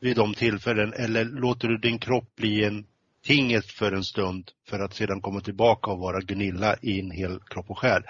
vid 0.02 0.16
de 0.16 0.34
tillfällen 0.34 0.94
eller 0.94 1.26
låter 1.26 1.68
du 1.68 1.78
din 1.78 2.00
kropp 2.00 2.36
bli 2.36 2.64
en 2.64 2.86
tinget 3.26 3.66
för 3.66 3.92
en 3.92 4.04
stund 4.04 4.52
för 4.70 4.80
att 4.80 4.94
sedan 4.94 5.22
komma 5.22 5.42
tillbaka 5.42 5.92
och 5.92 6.00
vara 6.00 6.20
Gunilla 6.20 6.76
i 6.82 7.00
en 7.00 7.12
hel 7.12 7.40
kropp 7.40 7.70
och 7.70 7.80
själ? 7.80 8.04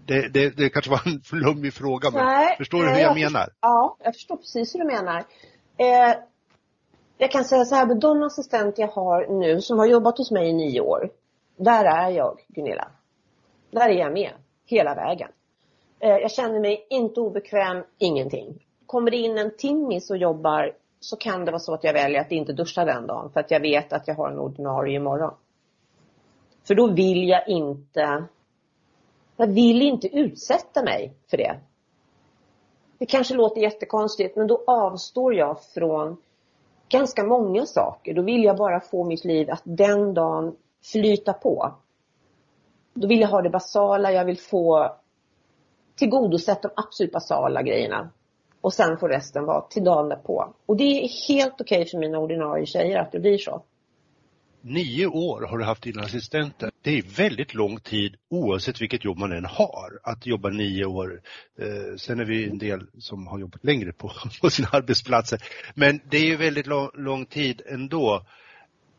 Det, 0.00 0.28
det, 0.28 0.56
det 0.56 0.68
kanske 0.68 0.90
var 0.90 1.02
en 1.06 1.20
flummig 1.24 1.74
fråga, 1.74 2.10
men 2.10 2.26
nej, 2.26 2.56
förstår 2.58 2.78
du 2.78 2.88
hur 2.88 2.98
jag, 2.98 3.00
jag 3.00 3.14
menar? 3.14 3.48
Ja, 3.60 3.96
jag 4.04 4.14
förstår 4.14 4.36
precis 4.36 4.74
hur 4.74 4.80
du 4.80 4.86
menar. 4.86 5.24
Eh, 5.76 6.16
jag 7.18 7.30
kan 7.30 7.44
säga 7.44 7.64
så 7.64 7.74
här, 7.74 7.86
med 7.86 8.00
de 8.00 8.22
assistenter 8.22 8.82
jag 8.82 8.88
har 8.88 9.26
nu 9.26 9.60
som 9.60 9.78
har 9.78 9.86
jobbat 9.86 10.18
hos 10.18 10.30
mig 10.30 10.48
i 10.48 10.52
nio 10.52 10.80
år, 10.80 11.10
där 11.56 11.84
är 11.84 12.10
jag 12.10 12.38
Gunilla. 12.48 12.88
Där 13.70 13.88
är 13.88 13.98
jag 13.98 14.12
med, 14.12 14.30
hela 14.66 14.94
vägen. 14.94 15.28
Eh, 16.00 16.16
jag 16.16 16.30
känner 16.30 16.60
mig 16.60 16.86
inte 16.90 17.20
obekväm, 17.20 17.84
ingenting. 17.98 18.66
Kommer 18.86 19.10
det 19.10 19.16
in 19.16 19.38
en 19.38 19.56
timmis 19.56 20.10
och 20.10 20.16
jobbar 20.16 20.72
så 21.00 21.16
kan 21.16 21.44
det 21.44 21.50
vara 21.50 21.60
så 21.60 21.74
att 21.74 21.84
jag 21.84 21.92
väljer 21.92 22.20
att 22.20 22.32
inte 22.32 22.52
duscha 22.52 22.84
den 22.84 23.06
dagen 23.06 23.30
för 23.32 23.40
att 23.40 23.50
jag 23.50 23.60
vet 23.60 23.92
att 23.92 24.08
jag 24.08 24.14
har 24.14 24.30
en 24.30 24.38
ordinarie 24.38 24.96
imorgon. 24.96 25.34
För 26.66 26.74
då 26.74 26.92
vill 26.92 27.28
jag 27.28 27.48
inte 27.48 28.24
jag 29.36 29.46
vill 29.46 29.82
inte 29.82 30.08
utsätta 30.08 30.82
mig 30.82 31.12
för 31.30 31.36
det. 31.36 31.60
Det 32.98 33.06
kanske 33.06 33.34
låter 33.34 33.60
jättekonstigt 33.60 34.36
men 34.36 34.46
då 34.46 34.64
avstår 34.66 35.34
jag 35.34 35.62
från 35.74 36.16
ganska 36.88 37.24
många 37.24 37.66
saker. 37.66 38.14
Då 38.14 38.22
vill 38.22 38.44
jag 38.44 38.56
bara 38.56 38.80
få 38.80 39.04
mitt 39.04 39.24
liv 39.24 39.50
att 39.50 39.62
den 39.64 40.14
dagen 40.14 40.56
flyta 40.92 41.32
på. 41.32 41.74
Då 42.94 43.08
vill 43.08 43.20
jag 43.20 43.28
ha 43.28 43.42
det 43.42 43.50
basala, 43.50 44.12
jag 44.12 44.24
vill 44.24 44.38
få 44.38 44.96
tillgodosett 45.94 46.62
de 46.62 46.70
absolut 46.76 47.12
basala 47.12 47.62
grejerna. 47.62 48.10
Och 48.60 48.72
sen 48.72 48.98
får 48.98 49.08
resten 49.08 49.44
vara 49.44 49.60
till 49.60 49.84
dagen 49.84 50.08
därpå. 50.08 50.54
Och 50.66 50.76
det 50.76 50.84
är 50.84 51.28
helt 51.28 51.60
okej 51.60 51.80
okay 51.80 51.90
för 51.90 51.98
mina 51.98 52.18
ordinarie 52.18 52.66
tjejer 52.66 52.98
att 52.98 53.12
det 53.12 53.20
blir 53.20 53.38
så. 53.38 53.62
Nio 54.64 55.06
år 55.06 55.40
har 55.40 55.58
du 55.58 55.64
haft 55.64 55.82
dina 55.82 56.02
assistenter. 56.02 56.70
Det 56.82 56.98
är 56.98 57.02
väldigt 57.02 57.54
lång 57.54 57.80
tid 57.80 58.16
oavsett 58.28 58.80
vilket 58.80 59.04
jobb 59.04 59.18
man 59.18 59.32
än 59.32 59.44
har. 59.44 60.00
Att 60.02 60.26
jobba 60.26 60.48
nio 60.48 60.84
år. 60.84 61.20
Eh, 61.58 61.96
sen 61.96 62.20
är 62.20 62.24
vi 62.24 62.48
en 62.50 62.58
del 62.58 62.86
som 62.98 63.26
har 63.26 63.38
jobbat 63.38 63.64
längre 63.64 63.92
på, 63.92 64.10
på 64.42 64.50
sina 64.50 64.68
arbetsplatser. 64.72 65.42
Men 65.74 66.00
det 66.10 66.16
är 66.16 66.24
ju 66.24 66.36
väldigt 66.36 66.66
lång, 66.66 66.90
lång 66.94 67.26
tid 67.26 67.62
ändå. 67.66 68.26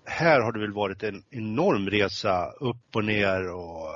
Här 0.06 0.42
har 0.42 0.52
det 0.52 0.60
väl 0.60 0.74
varit 0.74 1.04
en 1.04 1.24
enorm 1.30 1.90
resa 1.90 2.52
upp 2.60 2.96
och 2.96 3.06
ner 3.06 3.54
och 3.54 3.88
eh, 3.88 3.94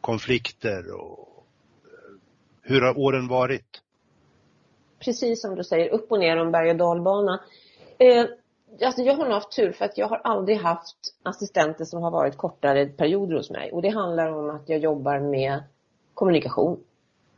konflikter 0.00 0.94
och 0.94 1.46
eh, 1.84 2.14
hur 2.62 2.80
har 2.80 2.98
åren 2.98 3.28
varit? 3.28 3.80
Precis 5.04 5.42
som 5.42 5.54
du 5.54 5.64
säger, 5.64 5.88
upp 5.88 6.12
och 6.12 6.18
ner 6.18 6.36
om 6.36 6.52
berg 6.52 6.70
och 6.70 6.76
dalbana. 6.76 7.40
Eh, 7.98 8.26
alltså 8.82 9.02
jag 9.02 9.14
har 9.14 9.24
nog 9.24 9.32
haft 9.32 9.56
tur 9.56 9.72
för 9.72 9.84
att 9.84 9.98
jag 9.98 10.08
har 10.08 10.20
aldrig 10.24 10.56
haft 10.58 10.96
assistenter 11.22 11.84
som 11.84 12.02
har 12.02 12.10
varit 12.10 12.36
kortare 12.36 12.86
perioder 12.86 13.36
hos 13.36 13.50
mig. 13.50 13.72
Och 13.72 13.82
det 13.82 13.88
handlar 13.88 14.32
om 14.32 14.50
att 14.50 14.68
jag 14.68 14.78
jobbar 14.78 15.18
med 15.18 15.62
kommunikation. 16.14 16.80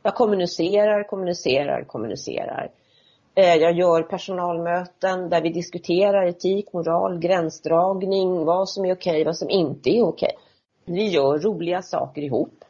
Jag 0.03 0.15
kommunicerar, 0.15 1.03
kommunicerar, 1.03 1.83
kommunicerar. 1.83 2.71
Eh, 3.35 3.55
jag 3.55 3.73
gör 3.73 4.03
personalmöten 4.03 5.29
där 5.29 5.41
vi 5.41 5.49
diskuterar 5.49 6.25
etik, 6.27 6.73
moral, 6.73 7.19
gränsdragning, 7.19 8.45
vad 8.45 8.69
som 8.69 8.85
är 8.85 8.93
okej, 8.93 9.23
vad 9.23 9.37
som 9.37 9.49
inte 9.49 9.89
är 9.89 10.03
okej. 10.03 10.37
Vi 10.85 11.07
gör 11.07 11.37
roliga 11.37 11.81
saker 11.81 12.21
ihop. 12.21 12.63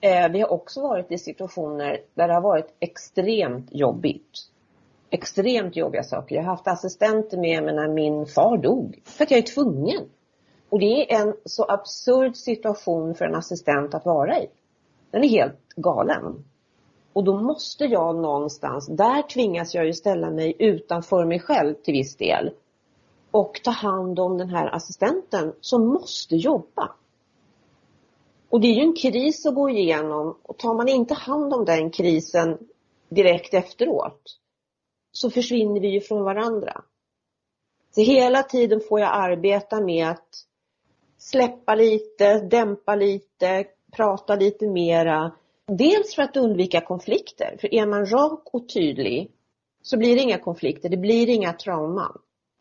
Eh, 0.00 0.28
vi 0.28 0.40
har 0.40 0.52
också 0.52 0.82
varit 0.82 1.12
i 1.12 1.18
situationer 1.18 2.00
där 2.14 2.28
det 2.28 2.34
har 2.34 2.40
varit 2.40 2.74
extremt 2.80 3.68
jobbigt 3.70 4.51
extremt 5.12 5.76
jobbiga 5.76 6.02
saker. 6.02 6.36
Jag 6.36 6.42
har 6.42 6.50
haft 6.50 6.68
assistenter 6.68 7.38
med 7.38 7.64
mig 7.64 7.74
när 7.74 7.88
min 7.88 8.26
far 8.26 8.56
dog. 8.56 9.00
För 9.04 9.24
att 9.24 9.30
jag 9.30 9.38
är 9.38 9.54
tvungen. 9.54 10.08
Och 10.68 10.78
det 10.78 11.12
är 11.12 11.22
en 11.22 11.34
så 11.44 11.64
absurd 11.68 12.36
situation 12.36 13.14
för 13.14 13.24
en 13.24 13.34
assistent 13.34 13.94
att 13.94 14.04
vara 14.04 14.38
i. 14.38 14.48
Den 15.10 15.24
är 15.24 15.28
helt 15.28 15.68
galen. 15.76 16.44
Och 17.12 17.24
då 17.24 17.40
måste 17.40 17.84
jag 17.84 18.16
någonstans, 18.16 18.86
där 18.86 19.22
tvingas 19.22 19.74
jag 19.74 19.86
ju 19.86 19.92
ställa 19.92 20.30
mig 20.30 20.56
utanför 20.58 21.24
mig 21.24 21.40
själv 21.40 21.74
till 21.74 21.94
viss 21.94 22.16
del. 22.16 22.50
Och 23.30 23.60
ta 23.64 23.70
hand 23.70 24.18
om 24.18 24.38
den 24.38 24.48
här 24.48 24.74
assistenten 24.74 25.52
som 25.60 25.86
måste 25.86 26.36
jobba. 26.36 26.92
Och 28.48 28.60
det 28.60 28.68
är 28.68 28.74
ju 28.74 28.82
en 28.82 28.96
kris 28.96 29.46
att 29.46 29.54
gå 29.54 29.70
igenom 29.70 30.36
och 30.42 30.58
tar 30.58 30.74
man 30.74 30.88
inte 30.88 31.14
hand 31.14 31.54
om 31.54 31.64
den 31.64 31.90
krisen 31.90 32.58
direkt 33.08 33.54
efteråt 33.54 34.41
så 35.12 35.30
försvinner 35.30 35.80
vi 35.80 35.88
ju 35.88 36.00
från 36.00 36.24
varandra. 36.24 36.82
Så 37.94 38.00
hela 38.00 38.42
tiden 38.42 38.80
får 38.88 39.00
jag 39.00 39.10
arbeta 39.12 39.80
med 39.80 40.08
att 40.08 40.28
släppa 41.18 41.74
lite, 41.74 42.40
dämpa 42.40 42.94
lite, 42.94 43.64
prata 43.96 44.36
lite 44.36 44.66
mera. 44.68 45.32
Dels 45.66 46.14
för 46.14 46.22
att 46.22 46.36
undvika 46.36 46.80
konflikter, 46.80 47.56
för 47.60 47.74
är 47.74 47.86
man 47.86 48.06
rak 48.06 48.48
och 48.52 48.68
tydlig 48.68 49.30
så 49.82 49.98
blir 49.98 50.16
det 50.16 50.22
inga 50.22 50.38
konflikter, 50.38 50.88
det 50.88 50.96
blir 50.96 51.28
inga 51.28 51.52
trauman. 51.52 52.18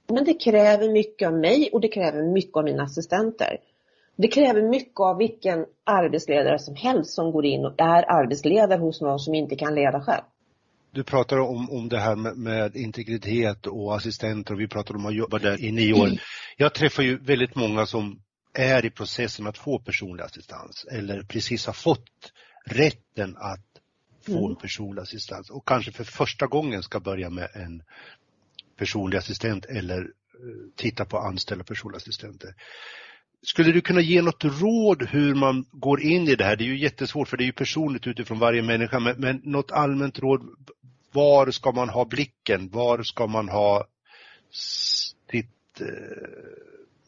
Men 0.08 0.26
det 0.26 0.34
kräver 0.34 0.90
mycket 0.90 1.28
av 1.28 1.34
mig 1.34 1.70
och 1.74 1.82
det 1.82 1.88
kräver 1.88 2.24
mycket 2.24 2.58
av 2.58 2.64
mina 2.64 2.84
assistenter. 2.84 3.58
Det 4.16 4.28
kräver 4.28 4.62
mycket 4.62 5.00
av 5.00 5.18
vilken 5.18 5.66
arbetsledare 5.84 6.60
som 6.60 6.76
helst 6.76 7.14
som 7.14 7.32
går 7.32 7.46
in 7.46 7.66
och 7.66 7.74
är 7.78 8.12
arbetsledare 8.12 8.80
hos 8.80 9.02
någon 9.02 9.20
som 9.20 9.36
inte 9.36 9.56
kan 9.56 9.76
leda 9.76 10.02
själv 10.02 10.24
du 10.92 11.04
pratar 11.04 11.38
om, 11.38 11.70
om 11.70 11.90
det 11.90 12.00
här 12.00 12.16
med, 12.16 12.38
med, 12.38 12.76
integritet 12.76 13.68
och 13.68 13.96
assistenter 13.96 14.54
och 14.54 14.60
vi 14.60 14.68
pratar 14.68 14.96
om 14.96 15.06
att 15.06 15.16
jobba 15.16 15.40
där 15.40 15.64
i 15.64 15.72
nio 15.72 15.94
år. 15.94 16.08
Mm. 16.08 16.18
Jag 16.58 16.74
träffar 16.74 17.04
ju 17.04 17.18
väldigt 17.18 17.56
många 17.56 17.86
som 17.86 18.22
är 18.54 18.86
i 18.86 18.90
processen 18.90 19.48
att 19.48 19.58
få 19.58 19.80
personlig 19.80 20.24
assistans 20.24 20.86
eller 20.92 21.24
precis 21.24 21.66
har 21.66 21.74
fått 21.74 22.32
rätten 22.66 23.38
att 23.38 23.66
få 24.26 24.38
mm. 24.38 24.50
en 24.50 24.56
personlig 24.56 25.02
assistans 25.02 25.50
och 25.50 25.68
kanske 25.68 25.92
för 25.92 26.04
första 26.04 26.48
gången 26.48 26.84
ska 26.84 27.00
börja 27.00 27.30
med 27.30 27.50
en 27.54 27.84
personlig 28.78 29.18
assistent 29.18 29.66
eller 29.66 30.00
eh, 30.02 30.08
titta 30.76 31.06
på 31.06 31.18
anställda 31.18 31.64
personliga 31.64 31.98
assistenter. 31.98 32.56
Skulle 33.44 33.72
du 33.72 33.82
kunna 33.82 34.02
ge 34.02 34.22
något 34.22 34.44
råd 34.44 35.04
hur 35.04 35.36
man 35.36 35.66
går 35.72 36.02
in 36.02 36.28
i 36.28 36.36
det 36.36 36.44
här? 36.44 36.56
Det 36.56 36.64
är 36.64 36.66
ju 36.66 36.78
jättesvårt 36.78 37.28
för 37.28 37.38
det 37.38 37.44
är 37.44 37.46
ju 37.46 37.52
personligt 37.54 38.08
utifrån 38.08 38.40
varje 38.40 38.62
människa, 38.62 39.00
men, 39.00 39.16
men 39.20 39.42
något 39.44 39.72
allmänt 39.72 40.20
råd. 40.20 40.42
Var 41.12 41.52
ska 41.52 41.72
man 41.72 41.90
ha 41.90 42.06
blicken? 42.06 42.70
Var 42.70 43.04
ska 43.04 43.28
man 43.28 43.50
ha 43.50 43.88
sitt 44.52 45.82
eh, 45.82 45.88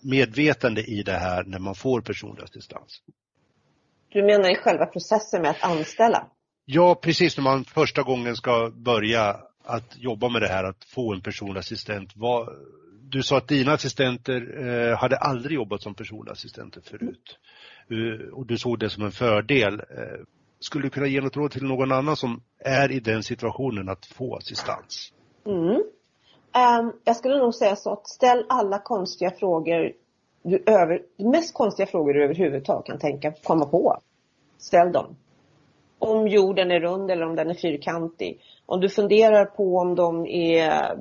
medvetande 0.01 0.81
i 0.81 1.03
det 1.03 1.17
här 1.17 1.43
när 1.43 1.59
man 1.59 1.75
får 1.75 2.01
personlig 2.01 2.43
assistans? 2.43 3.01
Du 4.09 4.23
menar 4.23 4.51
i 4.51 4.55
själva 4.55 4.85
processen 4.85 5.41
med 5.41 5.51
att 5.51 5.63
anställa? 5.63 6.27
Ja, 6.65 6.95
precis 6.95 7.37
när 7.37 7.43
man 7.43 7.65
första 7.65 8.03
gången 8.03 8.35
ska 8.35 8.71
börja 8.75 9.39
att 9.63 9.97
jobba 9.97 10.29
med 10.29 10.41
det 10.41 10.47
här, 10.47 10.63
att 10.63 10.83
få 10.83 11.13
en 11.13 11.21
personlig 11.21 11.59
assistent. 11.59 12.13
Du 13.01 13.23
sa 13.23 13.37
att 13.37 13.47
dina 13.47 13.73
assistenter 13.73 14.67
eh, 14.67 14.97
hade 14.97 15.17
aldrig 15.17 15.55
jobbat 15.55 15.81
som 15.81 15.95
personliga 15.95 16.31
assistenter 16.31 16.81
förut. 16.81 17.37
Uh, 17.91 18.33
och 18.33 18.45
du 18.45 18.57
såg 18.57 18.79
det 18.79 18.89
som 18.89 19.03
en 19.03 19.11
fördel. 19.11 19.81
Skulle 20.63 20.85
du 20.85 20.89
kunna 20.89 21.07
ge 21.07 21.21
något 21.21 21.37
råd 21.37 21.51
till 21.51 21.63
någon 21.63 21.91
annan 21.91 22.15
som 22.15 22.41
är 22.59 22.91
i 22.91 22.99
den 22.99 23.23
situationen 23.23 23.89
att 23.89 24.05
få 24.05 24.35
assistans? 24.35 25.13
Mm. 25.45 25.83
Um, 26.79 26.99
jag 27.03 27.15
skulle 27.15 27.37
nog 27.37 27.55
säga 27.55 27.75
så 27.75 27.93
att 27.93 28.07
ställ 28.07 28.45
alla 28.49 28.79
konstiga 28.79 29.31
frågor 29.31 29.91
du 30.43 30.63
över, 30.65 31.01
de 31.17 31.23
mest 31.23 31.53
konstiga 31.53 31.87
frågor 31.87 32.13
du 32.13 32.23
överhuvudtaget 32.23 32.85
kan 32.85 32.99
tänka 32.99 33.33
komma 33.43 33.65
på. 33.65 33.97
Ställ 34.57 34.91
dem. 34.91 35.15
om 35.99 36.27
jorden 36.27 36.71
är 36.71 36.79
rund 36.79 37.11
eller 37.11 37.25
om 37.25 37.35
den 37.35 37.49
är 37.49 37.53
fyrkantig. 37.53 38.39
Om 38.65 38.79
du 38.79 38.89
funderar 38.89 39.45
på 39.45 39.77
om 39.77 39.95
de 39.95 40.25
är 40.27 40.97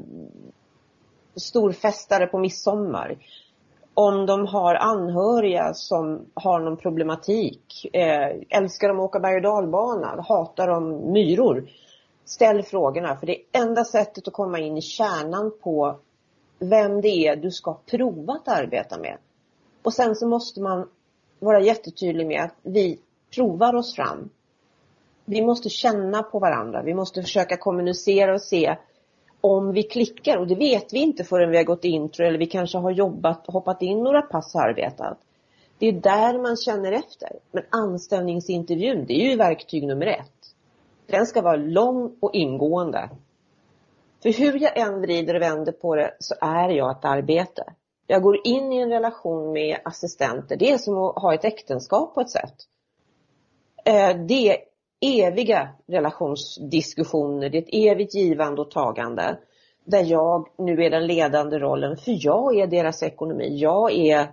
storfestare 1.37 2.27
på 2.27 2.39
midsommar. 2.39 3.17
Om 3.95 4.27
de 4.27 4.47
har 4.47 4.75
anhöriga 4.75 5.75
som 5.75 6.27
har 6.35 6.61
någon 6.61 6.77
problematik. 6.77 7.87
Eh, 7.93 8.37
älskar 8.51 8.89
de 8.89 8.99
att 8.99 9.05
åka 9.05 9.21
berg 9.21 9.37
och 9.37 9.43
dalbana? 9.43 10.25
Hatar 10.29 10.69
de 10.69 11.13
myror? 11.13 11.69
Ställ 12.25 12.63
frågorna 12.63 13.17
för 13.17 13.27
det 13.27 13.37
är 13.37 13.63
enda 13.63 13.85
sättet 13.85 14.29
att 14.29 14.35
komma 14.35 14.59
in 14.59 14.77
i 14.77 14.83
kärnan 14.83 15.53
på 15.63 15.97
vem 16.59 17.01
det 17.01 17.09
är 17.09 17.37
du 17.37 17.51
ska 17.51 17.79
prova 17.87 18.33
att 18.33 18.49
arbeta 18.49 18.99
med. 18.99 19.19
Och 19.83 19.93
sen 19.95 20.15
så 20.15 20.27
måste 20.27 20.61
man 20.61 20.89
vara 21.39 21.61
jättetydlig 21.61 22.27
med 22.27 22.43
att 22.45 22.55
vi 22.63 22.99
provar 23.35 23.75
oss 23.75 23.95
fram. 23.95 24.31
Vi 25.25 25.43
måste 25.43 25.69
känna 25.69 26.23
på 26.23 26.39
varandra. 26.39 26.83
Vi 26.83 26.95
måste 26.95 27.23
försöka 27.23 27.57
kommunicera 27.57 28.35
och 28.35 28.43
se 28.43 28.77
om 29.43 29.73
vi 29.73 29.83
klickar 29.83 30.37
och 30.37 30.47
det 30.47 30.55
vet 30.55 30.93
vi 30.93 30.99
inte 30.99 31.25
förrän 31.25 31.51
vi 31.51 31.57
har 31.57 31.65
gått 31.65 31.85
intro 31.85 32.27
eller 32.27 32.39
vi 32.39 32.47
kanske 32.47 32.79
har 32.79 32.91
jobbat, 32.91 33.47
hoppat 33.47 33.83
in 33.83 34.03
några 34.03 34.23
pass 34.23 34.55
och 34.55 34.61
arbetat. 34.61 35.19
Det 35.79 35.87
är 35.87 35.93
där 35.93 36.39
man 36.39 36.57
känner 36.57 36.93
efter. 36.93 37.29
Men 37.53 37.65
anställningsintervjun, 37.71 39.05
det 39.07 39.15
är 39.15 39.31
ju 39.31 39.37
verktyg 39.37 39.87
nummer 39.87 40.07
ett. 40.07 40.55
Den 41.07 41.27
ska 41.27 41.43
vara 41.43 41.57
lång 41.57 42.17
och 42.21 42.35
ingående. 42.35 43.11
För 44.23 44.33
hur 44.33 44.59
jag 44.63 44.79
än 44.79 45.01
vrider 45.01 45.35
och 45.35 45.43
vänder 45.43 45.73
på 45.73 45.97
det 45.97 46.17
så 46.19 46.35
är 46.41 46.69
jag 46.69 46.91
ett 46.91 47.05
arbete. 47.05 47.65
Jag 48.07 48.23
går 48.23 48.47
in 48.47 48.73
i 48.73 48.79
en 48.79 48.91
relation 48.91 49.53
med 49.53 49.79
assistenter. 49.85 50.57
Det 50.57 50.71
är 50.71 50.79
som 50.79 50.99
att 50.99 51.23
ha 51.23 51.35
ett 51.35 51.45
äktenskap 51.45 52.15
på 52.15 52.21
ett 52.21 52.31
sätt. 52.31 52.55
Eh, 53.85 54.17
det 54.17 54.49
är 54.49 54.57
eviga 55.03 55.69
relationsdiskussioner, 55.87 57.51
det 57.51 57.59
är 57.59 57.63
ett 57.63 57.95
evigt 57.95 58.15
givande 58.15 58.61
och 58.61 58.71
tagande. 58.71 59.39
Där 59.85 60.05
jag 60.05 60.49
nu 60.59 60.85
är 60.85 60.91
den 60.91 61.07
ledande 61.07 61.59
rollen, 61.59 61.97
för 61.97 62.17
jag 62.25 62.57
är 62.57 62.67
deras 62.67 63.03
ekonomi. 63.03 63.57
Jag 63.59 63.93
är, 63.93 64.33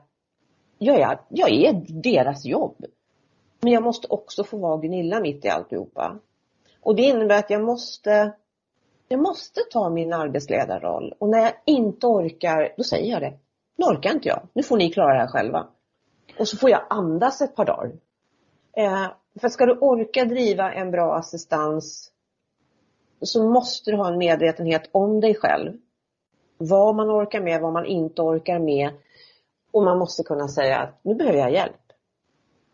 jag 0.78 1.00
är, 1.00 1.20
jag 1.30 1.52
är 1.52 2.02
deras 2.04 2.46
jobb. 2.46 2.86
Men 3.62 3.74
jag 3.74 3.84
måste 3.84 4.08
också 4.08 4.44
få 4.44 4.58
vara 4.58 4.78
Gunilla 4.78 5.20
mitt 5.20 5.46
i 5.46 5.50
alltihopa. 5.50 6.20
Och 6.82 6.96
det 6.96 7.02
innebär 7.02 7.40
att 7.40 7.50
jag 7.50 7.64
måste, 7.64 8.34
jag 9.08 9.22
måste 9.22 9.62
ta 9.72 9.90
min 9.90 10.14
arbetsledarroll. 10.14 11.14
Och 11.20 11.30
när 11.30 11.40
jag 11.40 11.54
inte 11.66 12.08
orkar, 12.08 12.74
då 12.78 12.84
säger 12.84 13.12
jag 13.12 13.22
det. 13.22 13.34
Nu 13.78 13.86
orkar 13.86 14.12
inte 14.12 14.28
jag. 14.28 14.48
Nu 14.54 14.64
får 14.64 14.78
ni 14.78 14.92
klara 14.92 15.14
det 15.14 15.20
här 15.20 15.28
själva. 15.28 15.68
Och 16.40 16.48
så 16.48 16.58
får 16.58 16.70
jag 16.70 16.82
andas 16.90 17.42
ett 17.42 17.56
par 17.56 17.66
dagar. 17.66 17.92
Eh, 18.78 19.08
för 19.42 19.50
ska 19.50 19.66
du 19.66 19.78
orka 19.78 20.26
driva 20.26 20.74
en 20.74 20.92
bra 20.92 21.16
assistans 21.16 22.12
så 23.22 23.50
måste 23.50 23.92
du 23.92 23.98
ha 23.98 24.08
en 24.08 24.18
medvetenhet 24.18 24.90
om 24.92 25.20
dig 25.20 25.36
själv. 25.36 25.78
Vad 26.58 26.96
man 26.96 27.10
orkar 27.10 27.42
med, 27.42 27.62
vad 27.62 27.74
man 27.74 27.86
inte 27.86 28.22
orkar 28.22 28.60
med. 28.60 28.90
Och 29.72 29.84
man 29.84 29.98
måste 29.98 30.24
kunna 30.24 30.48
säga 30.48 30.78
att 30.78 31.00
nu 31.04 31.16
behöver 31.16 31.40
jag 31.40 31.52
hjälp. 31.52 31.76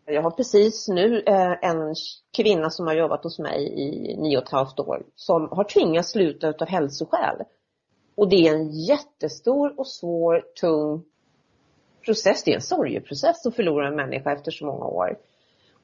Jag 0.04 0.22
har 0.22 0.30
precis 0.30 0.88
nu 0.88 1.22
eh, 1.26 1.52
en 1.62 1.94
kvinna 2.36 2.70
som 2.70 2.86
har 2.86 2.94
jobbat 2.94 3.24
hos 3.24 3.38
mig 3.38 3.68
i 3.68 4.16
nio 4.16 4.36
och 4.36 4.42
ett 4.42 4.48
halvt 4.48 4.80
år 4.80 5.02
som 5.14 5.48
har 5.50 5.64
tvingats 5.64 6.10
sluta 6.10 6.48
utav 6.48 6.68
hälsoskäl. 6.68 7.36
Och 8.14 8.28
det 8.28 8.48
är 8.48 8.54
en 8.54 8.70
jättestor 8.70 9.80
och 9.80 9.88
svår, 9.88 10.44
tung 10.60 11.04
process. 12.04 12.44
Det 12.44 12.50
är 12.50 12.54
en 12.54 12.60
sorgeprocess 12.60 13.46
att 13.46 13.56
förlora 13.56 13.88
en 13.88 13.96
människa 13.96 14.32
efter 14.32 14.50
så 14.50 14.66
många 14.66 14.84
år. 14.84 15.18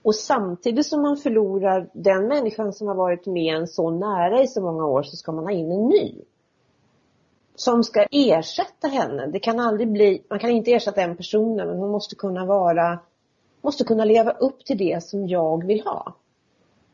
Och 0.03 0.15
samtidigt 0.15 0.87
som 0.87 1.03
man 1.03 1.17
förlorar 1.17 1.91
den 1.93 2.29
människan 2.29 2.73
som 2.73 2.89
har 2.89 2.95
varit 2.95 3.27
med 3.27 3.57
en 3.57 3.69
så 3.69 3.91
nära 3.91 4.43
i 4.43 4.47
så 4.47 4.61
många 4.61 4.87
år 4.87 5.03
så 5.03 5.17
ska 5.17 5.33
man 5.33 5.45
ha 5.45 5.53
in 5.53 5.73
en 5.73 5.89
ny. 5.89 6.15
Som 7.55 7.85
ska 7.85 8.07
ersätta 8.11 8.89
henne. 8.89 9.27
Det 9.27 9.41
kan 9.41 9.61
aldrig 9.61 9.93
bli, 9.93 10.23
man 10.31 10.39
kan 10.39 10.51
inte 10.51 10.73
ersätta 10.73 11.03
en 11.03 11.17
person 11.17 11.57
men 11.57 11.69
hon 11.69 11.91
måste 11.91 12.15
kunna 12.15 12.47
vara, 12.47 12.99
måste 13.61 13.85
kunna 13.85 14.05
leva 14.05 14.31
upp 14.31 14.65
till 14.65 14.79
det 14.79 15.05
som 15.05 15.29
jag 15.29 15.67
vill 15.67 15.81
ha. 15.81 16.15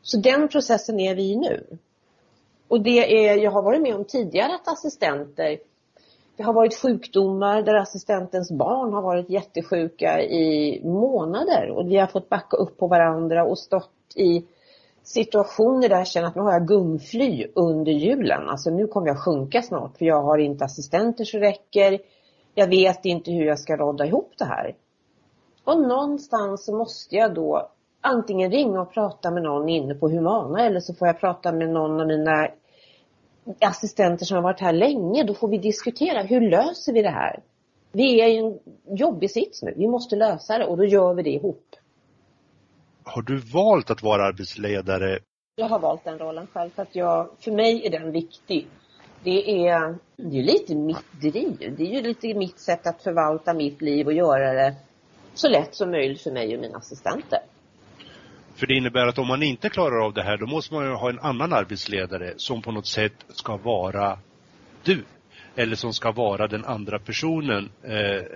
Så 0.02 0.18
den 0.18 0.48
processen 0.48 1.00
är 1.00 1.14
vi 1.14 1.32
i 1.32 1.36
nu. 1.36 1.78
Och 2.68 2.82
det 2.82 3.28
är, 3.28 3.36
jag 3.36 3.50
har 3.50 3.62
varit 3.62 3.82
med 3.82 3.94
om 3.94 4.04
tidigare 4.04 4.54
att 4.54 4.68
assistenter 4.68 5.58
det 6.38 6.44
har 6.44 6.52
varit 6.52 6.82
sjukdomar 6.82 7.62
där 7.62 7.74
assistentens 7.74 8.50
barn 8.50 8.92
har 8.92 9.02
varit 9.02 9.30
jättesjuka 9.30 10.22
i 10.22 10.80
månader 10.84 11.70
och 11.70 11.90
vi 11.90 11.96
har 11.96 12.06
fått 12.06 12.28
backa 12.28 12.56
upp 12.56 12.78
på 12.78 12.86
varandra 12.86 13.44
och 13.44 13.58
stått 13.58 13.90
i 14.14 14.44
situationer 15.02 15.88
där 15.88 15.96
jag 15.96 16.06
känner 16.06 16.28
att 16.28 16.34
nu 16.34 16.42
har 16.42 16.52
jag 16.52 16.68
gungfly 16.68 17.46
under 17.54 17.92
julen. 17.92 18.48
Alltså 18.48 18.70
nu 18.70 18.86
kommer 18.86 19.06
jag 19.06 19.18
sjunka 19.18 19.62
snart 19.62 19.98
för 19.98 20.04
jag 20.04 20.22
har 20.22 20.38
inte 20.38 20.64
assistenter 20.64 21.24
så 21.24 21.38
räcker. 21.38 21.98
Jag 22.54 22.66
vet 22.68 23.04
inte 23.04 23.30
hur 23.30 23.44
jag 23.44 23.58
ska 23.58 23.76
rodda 23.76 24.06
ihop 24.06 24.32
det 24.38 24.44
här. 24.44 24.74
Och 25.64 25.80
någonstans 25.80 26.64
så 26.64 26.76
måste 26.76 27.16
jag 27.16 27.34
då 27.34 27.68
antingen 28.00 28.50
ringa 28.50 28.80
och 28.80 28.92
prata 28.92 29.30
med 29.30 29.42
någon 29.42 29.68
inne 29.68 29.94
på 29.94 30.08
Humana 30.08 30.66
eller 30.66 30.80
så 30.80 30.94
får 30.94 31.08
jag 31.08 31.20
prata 31.20 31.52
med 31.52 31.68
någon 31.68 32.00
av 32.00 32.06
mina 32.06 32.48
assistenter 33.60 34.24
som 34.24 34.34
har 34.34 34.42
varit 34.42 34.60
här 34.60 34.72
länge, 34.72 35.24
då 35.24 35.34
får 35.34 35.48
vi 35.48 35.58
diskutera 35.58 36.22
hur 36.22 36.40
löser 36.50 36.92
vi 36.92 37.02
det 37.02 37.10
här? 37.10 37.42
Vi 37.92 38.20
är 38.20 38.28
i 38.28 38.36
en 38.36 38.58
jobbig 38.96 39.30
sits 39.30 39.62
nu, 39.62 39.74
vi 39.76 39.88
måste 39.88 40.16
lösa 40.16 40.58
det 40.58 40.64
och 40.64 40.76
då 40.76 40.84
gör 40.84 41.14
vi 41.14 41.22
det 41.22 41.30
ihop. 41.30 41.64
Har 43.04 43.22
du 43.22 43.36
valt 43.38 43.90
att 43.90 44.02
vara 44.02 44.24
arbetsledare? 44.24 45.18
Jag 45.56 45.68
har 45.68 45.78
valt 45.78 46.04
den 46.04 46.18
rollen 46.18 46.46
själv 46.52 46.70
för 46.70 46.82
att 46.82 46.96
jag, 46.96 47.28
för 47.40 47.52
mig 47.52 47.86
är 47.86 47.90
den 47.90 48.12
viktig. 48.12 48.66
Det 49.24 49.68
är, 49.68 49.98
det 50.16 50.38
är 50.38 50.42
lite 50.42 50.74
mitt 50.74 51.12
driv. 51.20 51.74
Det 51.78 51.82
är 51.82 51.94
ju 51.94 52.02
lite 52.02 52.34
mitt 52.34 52.60
sätt 52.60 52.86
att 52.86 53.02
förvalta 53.02 53.54
mitt 53.54 53.82
liv 53.82 54.06
och 54.06 54.12
göra 54.12 54.52
det 54.52 54.74
så 55.34 55.48
lätt 55.48 55.74
som 55.74 55.90
möjligt 55.90 56.22
för 56.22 56.30
mig 56.30 56.54
och 56.54 56.60
mina 56.60 56.78
assistenter. 56.78 57.38
För 58.58 58.66
det 58.66 58.74
innebär 58.74 59.06
att 59.06 59.18
om 59.18 59.26
man 59.26 59.42
inte 59.42 59.68
klarar 59.68 60.04
av 60.04 60.14
det 60.14 60.22
här, 60.22 60.36
då 60.36 60.46
måste 60.46 60.74
man 60.74 60.84
ju 60.84 60.92
ha 60.92 61.10
en 61.10 61.18
annan 61.18 61.52
arbetsledare 61.52 62.34
som 62.36 62.62
på 62.62 62.72
något 62.72 62.86
sätt 62.86 63.12
ska 63.28 63.56
vara 63.56 64.18
du. 64.82 65.04
Eller 65.56 65.76
som 65.76 65.92
ska 65.92 66.12
vara 66.12 66.46
den 66.46 66.64
andra 66.64 66.98
personen 66.98 67.70
eh, 67.82 67.94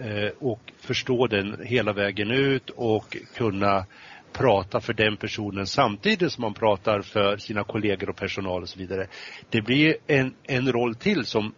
eh, 0.09 0.31
och 0.39 0.73
förstå 0.79 1.27
den 1.27 1.57
hela 1.65 1.93
vägen 1.93 2.31
ut 2.31 2.71
och 2.71 3.17
kunna 3.35 3.87
prata 4.33 4.81
för 4.81 4.93
den 4.93 5.17
personen 5.17 5.67
samtidigt 5.67 6.33
som 6.33 6.43
man 6.43 6.55
pratar 6.55 7.01
för 7.01 7.37
sina 7.37 7.65
kollegor 7.65 8.11
och 8.11 8.17
personal 8.17 8.63
och 8.63 8.69
så 8.69 8.79
vidare. 8.79 9.07
Det 9.51 9.63
blir 9.63 9.97
en, 10.07 10.35
en 10.43 10.73
roll 10.73 10.95
till 10.95 11.25
som 11.27 11.55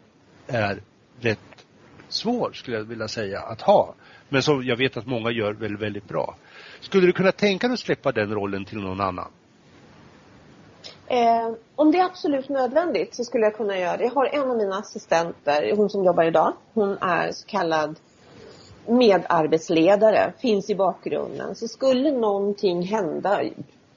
är 0.46 0.82
rätt 1.20 1.66
svår 2.08 2.52
skulle 2.52 2.76
jag 2.76 2.84
vilja 2.84 3.08
säga 3.08 3.40
att 3.40 3.60
ha. 3.60 3.94
Men 4.28 4.42
som 4.42 4.64
jag 4.64 4.76
vet 4.76 4.96
att 4.96 5.06
många 5.06 5.30
gör 5.30 5.52
väldigt, 5.52 5.80
väldigt 5.80 6.08
bra. 6.08 6.36
Skulle 6.84 7.06
du 7.06 7.12
kunna 7.12 7.32
tänka 7.32 7.66
dig 7.68 7.74
att 7.74 7.80
släppa 7.80 8.12
den 8.12 8.34
rollen 8.34 8.64
till 8.64 8.78
någon 8.78 9.00
annan? 9.00 9.30
Eh, 11.06 11.52
om 11.76 11.92
det 11.92 11.98
är 11.98 12.04
absolut 12.04 12.48
nödvändigt 12.48 13.14
så 13.14 13.24
skulle 13.24 13.44
jag 13.44 13.56
kunna 13.56 13.78
göra 13.78 13.96
det. 13.96 14.04
Jag 14.04 14.10
har 14.10 14.26
en 14.26 14.50
av 14.50 14.56
mina 14.56 14.76
assistenter, 14.78 15.76
hon 15.76 15.90
som 15.90 16.04
jobbar 16.04 16.24
idag, 16.24 16.52
hon 16.74 16.98
är 17.00 17.32
så 17.32 17.46
kallad 17.46 17.98
medarbetsledare, 18.86 20.32
finns 20.38 20.70
i 20.70 20.74
bakgrunden. 20.74 21.54
Så 21.54 21.68
skulle 21.68 22.10
någonting 22.12 22.82
hända, 22.82 23.42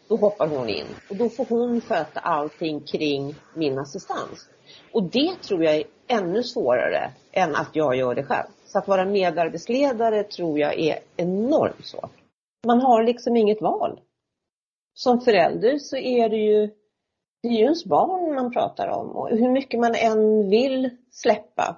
då 0.08 0.16
hoppar 0.16 0.48
hon 0.48 0.70
in. 0.70 0.86
Och 1.10 1.16
då 1.16 1.30
får 1.30 1.46
hon 1.46 1.82
sköta 1.82 2.20
allting 2.20 2.80
kring 2.80 3.36
min 3.54 3.80
assistans. 3.80 4.50
Och 4.92 5.04
det 5.04 5.36
tror 5.42 5.64
jag 5.64 5.76
är 5.76 5.84
ännu 6.08 6.44
svårare 6.44 7.12
än 7.32 7.56
att 7.56 7.70
jag 7.74 7.96
gör 7.96 8.16
det 8.16 8.24
själv. 8.24 8.48
Så 8.66 8.78
att 8.78 8.88
vara 8.88 9.06
medarbetsledare 9.06 10.24
tror 10.24 10.60
jag 10.60 10.80
är 10.80 11.00
enormt 11.18 11.86
svårt. 11.86 12.17
Man 12.68 12.82
har 12.82 13.04
liksom 13.04 13.36
inget 13.36 13.62
val. 13.62 14.00
Som 14.94 15.22
förälder 15.22 15.78
så 15.78 15.98
är 15.98 16.30
det 16.30 16.38
ju, 16.38 16.68
det 17.42 17.48
är 17.48 17.54
ju 17.54 17.64
ens 17.64 17.86
barn 17.86 18.36
man 18.36 18.54
pratar 18.54 18.88
om 18.88 19.10
och 19.10 19.30
hur 19.30 19.52
mycket 19.52 19.80
man 19.80 19.96
än 19.96 20.50
vill 20.50 20.90
släppa 21.12 21.78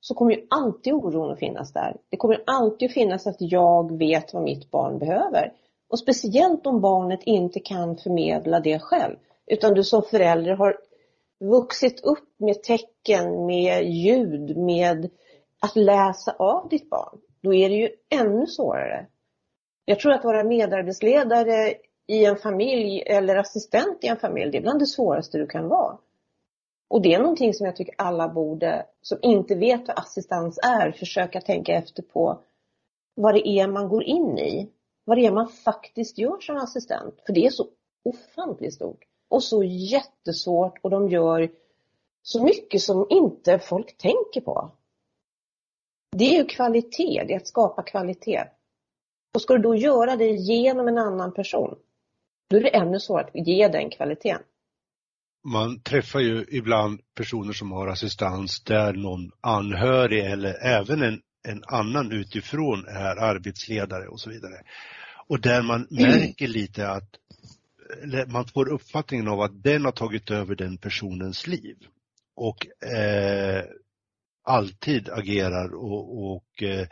så 0.00 0.14
kommer 0.14 0.32
ju 0.32 0.46
alltid 0.50 0.92
oron 0.92 1.32
att 1.32 1.38
finnas 1.38 1.72
där. 1.72 1.96
Det 2.08 2.16
kommer 2.16 2.42
alltid 2.46 2.88
att 2.88 2.94
finnas 2.94 3.26
att 3.26 3.36
jag 3.38 3.98
vet 3.98 4.34
vad 4.34 4.42
mitt 4.42 4.70
barn 4.70 4.98
behöver. 4.98 5.52
Och 5.88 5.98
speciellt 5.98 6.66
om 6.66 6.80
barnet 6.80 7.20
inte 7.22 7.60
kan 7.60 7.96
förmedla 7.96 8.60
det 8.60 8.78
själv. 8.78 9.16
Utan 9.46 9.74
du 9.74 9.84
som 9.84 10.02
förälder 10.02 10.52
har 10.52 10.76
vuxit 11.40 12.04
upp 12.04 12.34
med 12.38 12.62
tecken, 12.62 13.46
med 13.46 13.84
ljud, 13.84 14.56
med 14.56 15.10
att 15.60 15.76
läsa 15.76 16.34
av 16.38 16.68
ditt 16.68 16.90
barn. 16.90 17.18
Då 17.42 17.54
är 17.54 17.68
det 17.68 17.74
ju 17.74 17.88
ännu 18.10 18.46
svårare. 18.46 19.06
Jag 19.88 20.00
tror 20.00 20.12
att 20.12 20.24
vara 20.24 20.44
medarbetsledare 20.44 21.74
i 22.06 22.24
en 22.24 22.36
familj 22.36 23.02
eller 23.06 23.36
assistent 23.36 24.04
i 24.04 24.06
en 24.06 24.16
familj, 24.16 24.50
det 24.50 24.58
är 24.58 24.62
bland 24.62 24.78
det 24.78 24.86
svåraste 24.86 25.38
du 25.38 25.46
kan 25.46 25.68
vara. 25.68 25.98
Och 26.88 27.02
det 27.02 27.14
är 27.14 27.18
någonting 27.18 27.54
som 27.54 27.66
jag 27.66 27.76
tycker 27.76 27.94
alla 27.98 28.28
borde, 28.28 28.86
som 29.02 29.18
inte 29.22 29.54
vet 29.54 29.88
vad 29.88 29.98
assistans 29.98 30.58
är, 30.62 30.92
försöka 30.92 31.40
tänka 31.40 31.72
efter 31.72 32.02
på 32.02 32.40
vad 33.14 33.34
det 33.34 33.48
är 33.48 33.68
man 33.68 33.88
går 33.88 34.04
in 34.04 34.38
i. 34.38 34.70
Vad 35.04 35.18
det 35.18 35.26
är 35.26 35.32
man 35.32 35.48
faktiskt 35.48 36.18
gör 36.18 36.40
som 36.40 36.56
assistent. 36.56 37.14
För 37.26 37.32
det 37.32 37.46
är 37.46 37.50
så 37.50 37.66
ofantligt 38.04 38.74
stort. 38.74 39.04
Och 39.28 39.42
så 39.42 39.62
jättesvårt 39.64 40.78
och 40.82 40.90
de 40.90 41.08
gör 41.08 41.50
så 42.22 42.42
mycket 42.42 42.82
som 42.82 43.06
inte 43.10 43.58
folk 43.58 43.96
tänker 43.96 44.40
på. 44.40 44.70
Det 46.16 46.24
är 46.24 46.38
ju 46.38 46.44
kvalitet, 46.44 47.24
det 47.26 47.34
är 47.34 47.36
att 47.36 47.46
skapa 47.46 47.82
kvalitet. 47.82 48.44
Och 49.34 49.42
ska 49.42 49.54
du 49.54 49.62
då 49.62 49.74
göra 49.74 50.16
det 50.16 50.30
genom 50.30 50.88
en 50.88 50.98
annan 50.98 51.32
person, 51.34 51.78
då 52.50 52.56
är 52.56 52.60
det 52.60 52.76
ännu 52.76 53.00
svårare 53.00 53.26
att 53.26 53.46
ge 53.46 53.68
den 53.68 53.90
kvaliteten. 53.90 54.42
Man 55.44 55.80
träffar 55.80 56.20
ju 56.20 56.46
ibland 56.48 57.00
personer 57.14 57.52
som 57.52 57.72
har 57.72 57.88
assistans 57.88 58.64
där 58.64 58.92
någon 58.92 59.30
anhörig 59.40 60.24
eller 60.24 60.66
även 60.66 61.02
en, 61.02 61.20
en 61.48 61.62
annan 61.66 62.12
utifrån 62.12 62.84
är 62.88 63.16
arbetsledare 63.16 64.08
och 64.08 64.20
så 64.20 64.30
vidare. 64.30 64.62
Och 65.26 65.40
där 65.40 65.62
man 65.62 65.86
märker 65.90 66.48
lite 66.48 66.88
att 66.88 67.10
man 68.26 68.46
får 68.46 68.68
uppfattningen 68.68 69.28
av 69.28 69.40
att 69.40 69.62
den 69.62 69.84
har 69.84 69.92
tagit 69.92 70.30
över 70.30 70.54
den 70.54 70.78
personens 70.78 71.46
liv 71.46 71.76
och 72.34 72.86
eh, 72.88 73.64
alltid 74.44 75.08
agerar 75.08 75.74
och, 75.74 76.34
och 76.34 76.62
eh, 76.62 76.86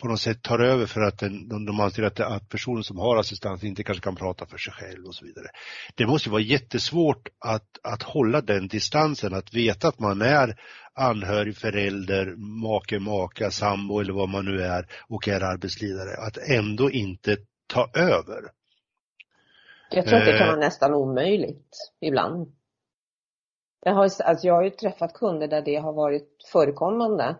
på 0.00 0.08
något 0.08 0.20
sätt 0.20 0.42
tar 0.42 0.58
över 0.58 0.86
för 0.86 1.00
att 1.00 1.18
den, 1.18 1.48
de, 1.48 1.66
de 1.66 1.80
anser 1.80 2.02
att, 2.02 2.20
att 2.20 2.48
personen 2.48 2.84
som 2.84 2.98
har 2.98 3.16
assistans 3.16 3.64
inte 3.64 3.84
kanske 3.84 4.04
kan 4.04 4.16
prata 4.16 4.46
för 4.46 4.58
sig 4.58 4.72
själv 4.72 5.06
och 5.06 5.14
så 5.14 5.24
vidare. 5.24 5.46
Det 5.94 6.06
måste 6.06 6.30
vara 6.30 6.40
jättesvårt 6.40 7.28
att, 7.38 7.68
att 7.82 8.02
hålla 8.02 8.40
den 8.40 8.68
distansen, 8.68 9.34
att 9.34 9.54
veta 9.54 9.88
att 9.88 9.98
man 9.98 10.22
är 10.22 10.54
anhörig, 10.94 11.56
förälder, 11.56 12.34
make, 12.36 12.98
maka, 12.98 13.50
sambo 13.50 14.00
eller 14.00 14.12
vad 14.12 14.28
man 14.28 14.44
nu 14.44 14.62
är 14.62 14.86
och 15.08 15.28
är 15.28 15.40
arbetsledare, 15.40 16.26
att 16.26 16.38
ändå 16.48 16.90
inte 16.90 17.36
ta 17.66 17.90
över. 17.94 18.50
Jag 19.90 20.06
tror 20.06 20.18
att 20.18 20.24
det 20.24 20.38
kan 20.38 20.46
vara 20.46 20.56
eh. 20.56 20.64
nästan 20.64 20.94
omöjligt 20.94 21.92
ibland. 22.00 22.52
Jag 23.84 23.94
har, 23.94 24.02
alltså 24.02 24.46
jag 24.46 24.54
har 24.54 24.64
ju 24.64 24.70
träffat 24.70 25.14
kunder 25.14 25.48
där 25.48 25.62
det 25.62 25.76
har 25.76 25.92
varit 25.92 26.28
förekommande. 26.52 27.36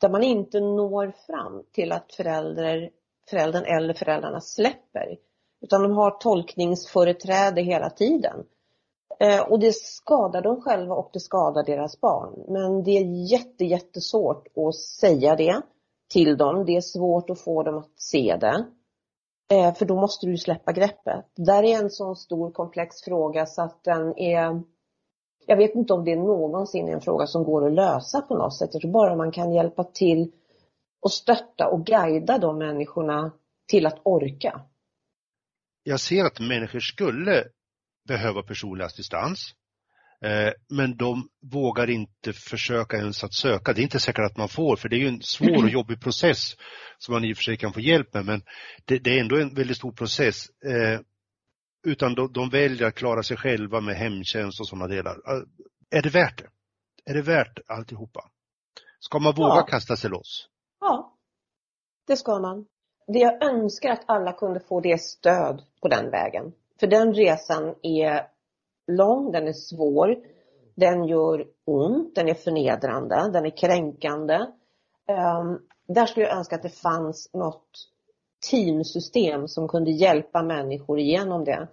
Där 0.00 0.08
man 0.08 0.22
inte 0.22 0.60
når 0.60 1.12
fram 1.26 1.62
till 1.72 1.92
att 1.92 2.12
förälder, 2.12 2.90
föräldern 3.30 3.64
eller 3.64 3.94
föräldrarna 3.94 4.40
släpper. 4.40 5.18
Utan 5.60 5.82
de 5.82 5.92
har 5.92 6.10
tolkningsföreträde 6.10 7.62
hela 7.62 7.90
tiden. 7.90 8.44
Eh, 9.20 9.40
och 9.40 9.58
det 9.58 9.72
skadar 9.76 10.42
dem 10.42 10.60
själva 10.60 10.94
och 10.94 11.10
det 11.12 11.20
skadar 11.20 11.62
deras 11.62 12.00
barn. 12.00 12.44
Men 12.48 12.82
det 12.82 12.90
är 12.90 13.32
jätte, 13.32 13.64
jättesvårt 13.64 14.46
att 14.56 14.74
säga 14.76 15.36
det 15.36 15.60
till 16.08 16.36
dem. 16.36 16.64
Det 16.64 16.76
är 16.76 16.80
svårt 16.80 17.30
att 17.30 17.40
få 17.40 17.62
dem 17.62 17.78
att 17.78 17.92
se 17.96 18.36
det. 18.40 18.66
Eh, 19.50 19.74
för 19.74 19.84
då 19.86 19.96
måste 19.96 20.26
du 20.26 20.38
släppa 20.38 20.72
greppet. 20.72 21.24
Det 21.36 21.44
där 21.44 21.62
är 21.62 21.78
en 21.78 21.90
sån 21.90 22.16
stor 22.16 22.50
komplex 22.50 23.02
fråga 23.02 23.46
så 23.46 23.62
att 23.62 23.84
den 23.84 24.18
är 24.18 24.62
jag 25.46 25.56
vet 25.56 25.74
inte 25.74 25.92
om 25.92 26.04
det 26.04 26.16
någonsin 26.16 26.88
är 26.88 26.92
en 26.92 27.00
fråga 27.00 27.26
som 27.26 27.44
går 27.44 27.66
att 27.66 27.74
lösa 27.74 28.20
på 28.20 28.36
något 28.36 28.58
sätt. 28.58 28.70
Jag 28.72 28.82
tror 28.82 28.92
bara 28.92 29.16
man 29.16 29.32
kan 29.32 29.52
hjälpa 29.52 29.84
till 29.84 30.32
och 31.00 31.12
stötta 31.12 31.68
och 31.68 31.86
guida 31.86 32.38
de 32.38 32.58
människorna 32.58 33.32
till 33.68 33.86
att 33.86 34.00
orka. 34.02 34.60
Jag 35.82 36.00
ser 36.00 36.24
att 36.24 36.40
människor 36.40 36.80
skulle 36.80 37.44
behöva 38.08 38.42
personlig 38.42 38.84
assistans. 38.84 39.54
Eh, 40.24 40.52
men 40.68 40.96
de 40.96 41.28
vågar 41.52 41.90
inte 41.90 42.32
försöka 42.32 42.96
ens 42.96 43.24
att 43.24 43.34
söka. 43.34 43.72
Det 43.72 43.80
är 43.80 43.82
inte 43.82 44.00
säkert 44.00 44.24
att 44.24 44.36
man 44.36 44.48
får, 44.48 44.76
för 44.76 44.88
det 44.88 44.96
är 44.96 45.00
ju 45.00 45.08
en 45.08 45.22
svår 45.22 45.64
och 45.64 45.70
jobbig 45.70 46.00
process 46.00 46.56
som 46.98 47.14
man 47.14 47.24
i 47.24 47.32
och 47.32 47.36
för 47.36 47.42
sig 47.44 47.56
kan 47.56 47.72
få 47.72 47.80
hjälp 47.80 48.14
med, 48.14 48.24
men 48.24 48.42
det 48.84 49.06
är 49.06 49.20
ändå 49.20 49.36
en 49.36 49.54
väldigt 49.54 49.76
stor 49.76 49.92
process. 49.92 50.46
Eh, 50.64 51.00
utan 51.82 52.14
de, 52.14 52.32
de 52.32 52.50
väljer 52.50 52.88
att 52.88 52.94
klara 52.94 53.22
sig 53.22 53.36
själva 53.36 53.80
med 53.80 53.94
hemtjänst 53.94 54.60
och 54.60 54.68
sådana 54.68 54.86
delar. 54.86 55.16
Är 55.90 56.02
det 56.02 56.10
värt 56.10 56.38
det? 56.38 56.48
Är 57.10 57.14
det 57.14 57.22
värt 57.22 57.58
alltihopa? 57.66 58.30
Ska 59.00 59.18
man 59.18 59.34
våga 59.34 59.54
ja. 59.54 59.66
kasta 59.68 59.96
sig 59.96 60.10
loss? 60.10 60.48
Ja, 60.80 61.16
det 62.06 62.16
ska 62.16 62.38
man. 62.38 62.66
Det 63.06 63.18
jag 63.18 63.42
önskar 63.42 63.90
att 63.90 64.04
alla 64.06 64.32
kunde 64.32 64.60
få 64.60 64.80
det 64.80 65.00
stöd 65.00 65.62
på 65.82 65.88
den 65.88 66.10
vägen. 66.10 66.52
För 66.80 66.86
den 66.86 67.14
resan 67.14 67.74
är 67.82 68.26
lång, 68.86 69.32
den 69.32 69.48
är 69.48 69.52
svår, 69.52 70.16
den 70.74 71.04
gör 71.04 71.46
ont, 71.64 72.14
den 72.14 72.28
är 72.28 72.34
förnedrande, 72.34 73.30
den 73.32 73.46
är 73.46 73.56
kränkande. 73.56 74.34
Um, 75.08 75.66
där 75.88 76.06
skulle 76.06 76.26
jag 76.26 76.36
önska 76.36 76.56
att 76.56 76.62
det 76.62 76.82
fanns 76.82 77.30
något 77.32 77.70
teamsystem 78.50 79.48
som 79.48 79.68
kunde 79.68 79.90
hjälpa 79.90 80.42
människor 80.42 80.98
igenom 80.98 81.44
det. 81.44 81.68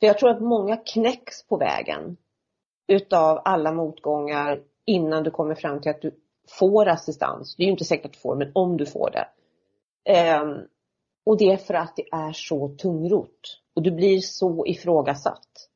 För 0.00 0.06
jag 0.06 0.18
tror 0.18 0.30
att 0.30 0.42
många 0.42 0.76
knäcks 0.76 1.46
på 1.46 1.56
vägen 1.56 2.16
utav 2.86 3.42
alla 3.44 3.72
motgångar 3.72 4.62
innan 4.84 5.22
du 5.22 5.30
kommer 5.30 5.54
fram 5.54 5.80
till 5.80 5.90
att 5.90 6.02
du 6.02 6.14
får 6.58 6.88
assistans. 6.88 7.56
Det 7.56 7.62
är 7.62 7.64
ju 7.64 7.72
inte 7.72 7.84
säkert 7.84 8.06
att 8.06 8.12
du 8.12 8.18
får, 8.18 8.36
men 8.36 8.52
om 8.54 8.76
du 8.76 8.86
får 8.86 9.10
det. 9.10 9.28
Um, 10.40 10.68
och 11.24 11.38
det 11.38 11.52
är 11.52 11.56
för 11.56 11.74
att 11.74 11.96
det 11.96 12.08
är 12.12 12.32
så 12.32 12.68
tungrot. 12.68 13.60
Och 13.74 13.82
du 13.82 13.90
blir 13.90 14.18
så 14.20 14.66
ifrågasatt. 14.66 15.68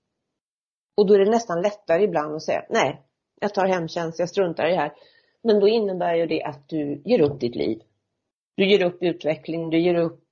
Och 0.96 1.06
då 1.06 1.14
är 1.14 1.18
det 1.18 1.30
nästan 1.30 1.62
lättare 1.62 2.04
ibland 2.04 2.34
att 2.34 2.42
säga, 2.42 2.64
nej, 2.70 3.02
jag 3.40 3.54
tar 3.54 3.66
hemtjänst, 3.66 4.18
jag 4.18 4.28
struntar 4.28 4.66
i 4.66 4.70
det 4.70 4.80
här. 4.80 4.92
Men 5.42 5.60
då 5.60 5.68
innebär 5.68 6.14
ju 6.14 6.26
det 6.26 6.42
att 6.42 6.68
du 6.68 7.02
ger 7.04 7.20
upp 7.20 7.40
ditt 7.40 7.54
liv. 7.54 7.82
Du 8.56 8.70
ger 8.70 8.84
upp 8.84 9.02
utveckling, 9.02 9.70
du 9.70 9.80
ger 9.80 9.94
upp 9.94 10.24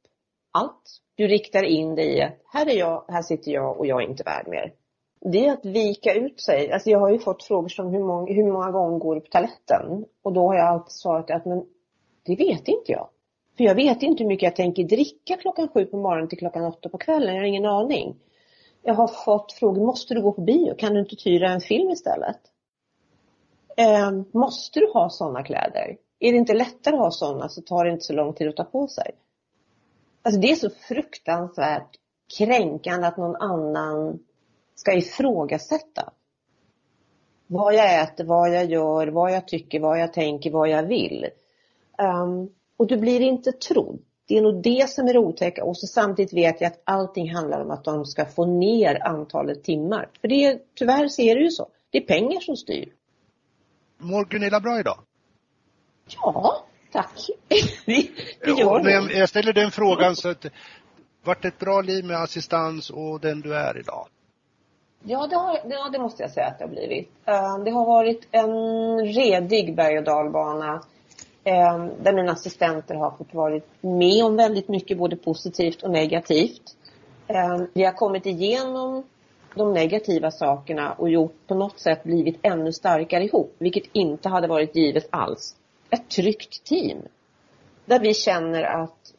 allt. 0.52 1.00
Du 1.14 1.26
riktar 1.26 1.62
in 1.62 1.94
dig 1.94 2.18
i 2.18 2.22
att 2.22 2.40
här 2.52 2.68
är 2.68 2.78
jag, 2.78 3.04
här 3.08 3.22
sitter 3.22 3.52
jag 3.52 3.78
och 3.78 3.86
jag 3.86 4.02
är 4.02 4.08
inte 4.08 4.22
värd 4.22 4.48
mer. 4.48 4.72
Det 5.20 5.46
är 5.46 5.52
att 5.52 5.66
vika 5.66 6.14
ut 6.14 6.40
sig. 6.40 6.72
Alltså 6.72 6.90
jag 6.90 6.98
har 6.98 7.10
ju 7.10 7.18
fått 7.18 7.42
frågor 7.42 7.68
som 7.68 7.86
hur 7.92 8.04
många, 8.04 8.32
hur 8.32 8.52
många 8.52 8.70
gånger 8.70 8.98
går 8.98 9.14
du 9.14 9.20
på 9.20 9.26
toaletten? 9.26 10.04
Och 10.22 10.32
då 10.32 10.40
har 10.40 10.54
jag 10.54 10.66
alltid 10.66 10.92
svarat 10.92 11.30
att 11.30 11.46
men 11.46 11.64
det 12.22 12.36
vet 12.36 12.68
inte 12.68 12.92
jag. 12.92 13.08
För 13.56 13.64
jag 13.64 13.74
vet 13.74 14.02
inte 14.02 14.22
hur 14.22 14.28
mycket 14.28 14.42
jag 14.42 14.56
tänker 14.56 14.84
dricka 14.84 15.36
klockan 15.36 15.68
sju 15.68 15.84
på 15.84 15.96
morgonen 15.96 16.28
till 16.28 16.38
klockan 16.38 16.64
åtta 16.64 16.88
på 16.88 16.98
kvällen. 16.98 17.34
Jag 17.34 17.42
har 17.42 17.46
ingen 17.46 17.66
aning. 17.66 18.16
Jag 18.82 18.94
har 18.94 19.08
fått 19.08 19.52
frågor, 19.52 19.86
måste 19.86 20.14
du 20.14 20.22
gå 20.22 20.32
på 20.32 20.40
bio? 20.40 20.74
Kan 20.74 20.94
du 20.94 21.00
inte 21.00 21.16
hyra 21.24 21.50
en 21.50 21.60
film 21.60 21.90
istället? 21.90 22.38
Eh, 23.76 24.10
måste 24.32 24.80
du 24.80 24.90
ha 24.92 25.10
sådana 25.10 25.42
kläder? 25.42 25.96
Är 26.18 26.32
det 26.32 26.38
inte 26.38 26.54
lättare 26.54 26.94
att 26.94 27.00
ha 27.00 27.10
sådana 27.10 27.48
så 27.48 27.62
tar 27.62 27.84
det 27.84 27.90
inte 27.90 28.04
så 28.04 28.12
lång 28.12 28.34
tid 28.34 28.48
att 28.48 28.56
ta 28.56 28.64
på 28.64 28.88
sig. 28.88 29.10
Alltså 30.22 30.40
det 30.40 30.50
är 30.50 30.56
så 30.56 30.70
fruktansvärt 30.70 31.96
kränkande 32.38 33.06
att 33.06 33.16
någon 33.16 33.36
annan 33.36 34.18
ska 34.74 34.92
ifrågasätta 34.92 36.12
vad 37.46 37.74
jag 37.74 38.02
äter, 38.02 38.24
vad 38.24 38.54
jag 38.54 38.64
gör, 38.64 39.06
vad 39.06 39.32
jag 39.32 39.48
tycker, 39.48 39.80
vad 39.80 40.00
jag 40.00 40.12
tänker, 40.12 40.50
vad 40.50 40.68
jag 40.68 40.82
vill. 40.82 41.26
Um, 41.98 42.50
och 42.76 42.86
du 42.86 42.96
blir 42.96 43.20
inte 43.20 43.52
trodd. 43.52 43.98
Det 44.26 44.38
är 44.38 44.42
nog 44.42 44.62
det 44.62 44.90
som 44.90 45.08
är 45.08 45.12
det 45.12 45.18
otäcka 45.18 45.64
och 45.64 45.76
så 45.76 45.86
samtidigt 45.86 46.32
vet 46.32 46.60
jag 46.60 46.68
att 46.68 46.80
allting 46.84 47.34
handlar 47.34 47.60
om 47.60 47.70
att 47.70 47.84
de 47.84 48.04
ska 48.04 48.26
få 48.26 48.46
ner 48.46 49.06
antalet 49.06 49.64
timmar. 49.64 50.08
För 50.20 50.28
det 50.28 50.44
är, 50.44 50.58
tyvärr 50.74 51.08
ser 51.08 51.34
det 51.34 51.40
ju 51.40 51.50
så. 51.50 51.68
Det 51.90 51.98
är 51.98 52.06
pengar 52.06 52.40
som 52.40 52.56
styr. 52.56 52.92
Mår 53.98 54.24
Gunilla 54.24 54.60
bra 54.60 54.80
idag? 54.80 54.98
Ja, 56.08 56.64
tack. 56.92 57.30
det, 57.86 58.50
gör 58.50 58.82
det. 58.82 59.18
Jag, 59.18 59.28
ställer 59.28 59.52
den 59.52 59.70
frågan 59.70 60.16
så 60.16 60.28
att 60.28 60.46
vart 61.24 61.44
ett 61.44 61.58
bra 61.58 61.80
liv 61.80 62.04
med 62.04 62.16
assistans 62.16 62.90
och 62.90 63.20
den 63.20 63.40
du 63.40 63.54
är 63.54 63.78
idag? 63.78 64.08
Ja, 65.02 65.26
det, 65.26 65.36
har, 65.36 65.58
ja, 65.68 65.88
det 65.92 65.98
måste 65.98 66.22
jag 66.22 66.30
säga 66.30 66.46
att 66.46 66.58
det 66.58 66.64
har 66.64 66.70
blivit. 66.70 67.08
Uh, 67.28 67.64
det 67.64 67.70
har 67.70 67.86
varit 67.86 68.28
en 68.30 68.50
redig 69.04 69.76
berg 69.76 69.98
och 69.98 70.04
dalbana 70.04 70.74
uh, 70.74 71.86
där 72.02 72.12
mina 72.12 72.32
assistenter 72.32 72.94
har 72.94 73.10
fått 73.10 73.34
vara 73.34 73.60
med 73.80 74.24
om 74.24 74.36
väldigt 74.36 74.68
mycket, 74.68 74.98
både 74.98 75.16
positivt 75.16 75.82
och 75.82 75.90
negativt. 75.90 76.62
Uh, 77.30 77.66
vi 77.74 77.84
har 77.84 77.92
kommit 77.92 78.26
igenom 78.26 79.04
de 79.54 79.72
negativa 79.72 80.30
sakerna 80.30 80.92
och 80.92 81.10
gjort 81.10 81.46
på 81.46 81.54
något 81.54 81.80
sätt 81.80 82.04
blivit 82.04 82.38
ännu 82.42 82.72
starkare 82.72 83.24
ihop, 83.24 83.56
vilket 83.58 83.84
inte 83.92 84.28
hade 84.28 84.48
varit 84.48 84.76
givet 84.76 85.08
alls 85.10 85.56
ett 85.90 86.08
tryggt 86.08 86.64
team. 86.64 86.98
Där 87.84 88.00
vi 88.00 88.14
känner 88.14 88.62
att 88.62 89.14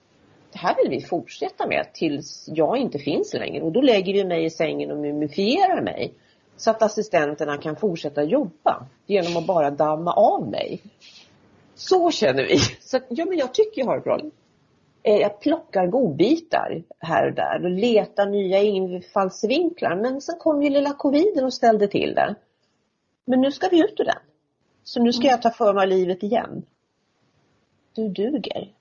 det 0.52 0.58
här 0.58 0.76
vill 0.76 0.90
vi 0.90 1.02
fortsätta 1.02 1.68
med 1.68 1.94
tills 1.94 2.50
jag 2.54 2.78
inte 2.78 3.00
finns 3.00 3.34
längre. 3.34 3.64
Och 3.64 3.72
då 3.72 3.82
lägger 3.82 4.14
vi 4.14 4.26
mig 4.26 4.46
i 4.46 4.50
sängen 4.50 4.92
och 4.92 4.98
mumifierar 4.98 5.82
mig. 5.82 6.14
Så 6.58 6.72
att 6.72 6.82
assistenterna 6.82 7.58
kan 7.58 7.76
fortsätta 7.76 8.24
jobba 8.24 8.86
genom 9.06 9.38
att 9.38 9.48
bara 9.48 9.72
damma 9.72 10.14
av 10.14 10.50
mig. 10.50 10.82
Så 11.76 12.12
känner 12.12 12.44
vi. 12.44 12.58
Så 12.80 13.00
ja, 13.10 13.26
men 13.26 13.38
jag 13.38 13.54
tycker 13.54 13.82
jag 13.82 13.88
har 13.88 13.98
ett 13.98 14.04
bra. 14.04 14.20
Eh, 15.04 15.16
jag 15.16 15.40
plockar 15.40 15.88
godbitar 15.88 16.84
här 17.00 17.28
och 17.28 17.36
där 17.36 17.64
och 17.64 17.70
letar 17.70 18.26
nya 18.26 18.62
infallsvinklar. 18.62 19.96
Men 19.96 20.22
sen 20.22 20.36
kom 20.40 20.64
ju 20.64 20.70
lilla 20.70 20.94
coviden 20.94 21.46
och 21.46 21.54
ställde 21.54 21.88
till 21.88 22.14
det. 22.16 22.36
Men 23.26 23.42
nu 23.42 23.52
ska 23.52 23.68
vi 23.68 23.80
ut 23.80 24.00
ur 24.00 24.06
den. 24.06 24.29
Så 24.84 25.04
nu 25.04 25.14
ska 25.14 25.28
jag 25.28 25.42
ta 25.42 25.50
för 25.50 25.74
mig 25.74 25.88
livet 25.88 26.24
igen. 26.24 26.66
Du 27.94 28.10
duger. 28.10 28.74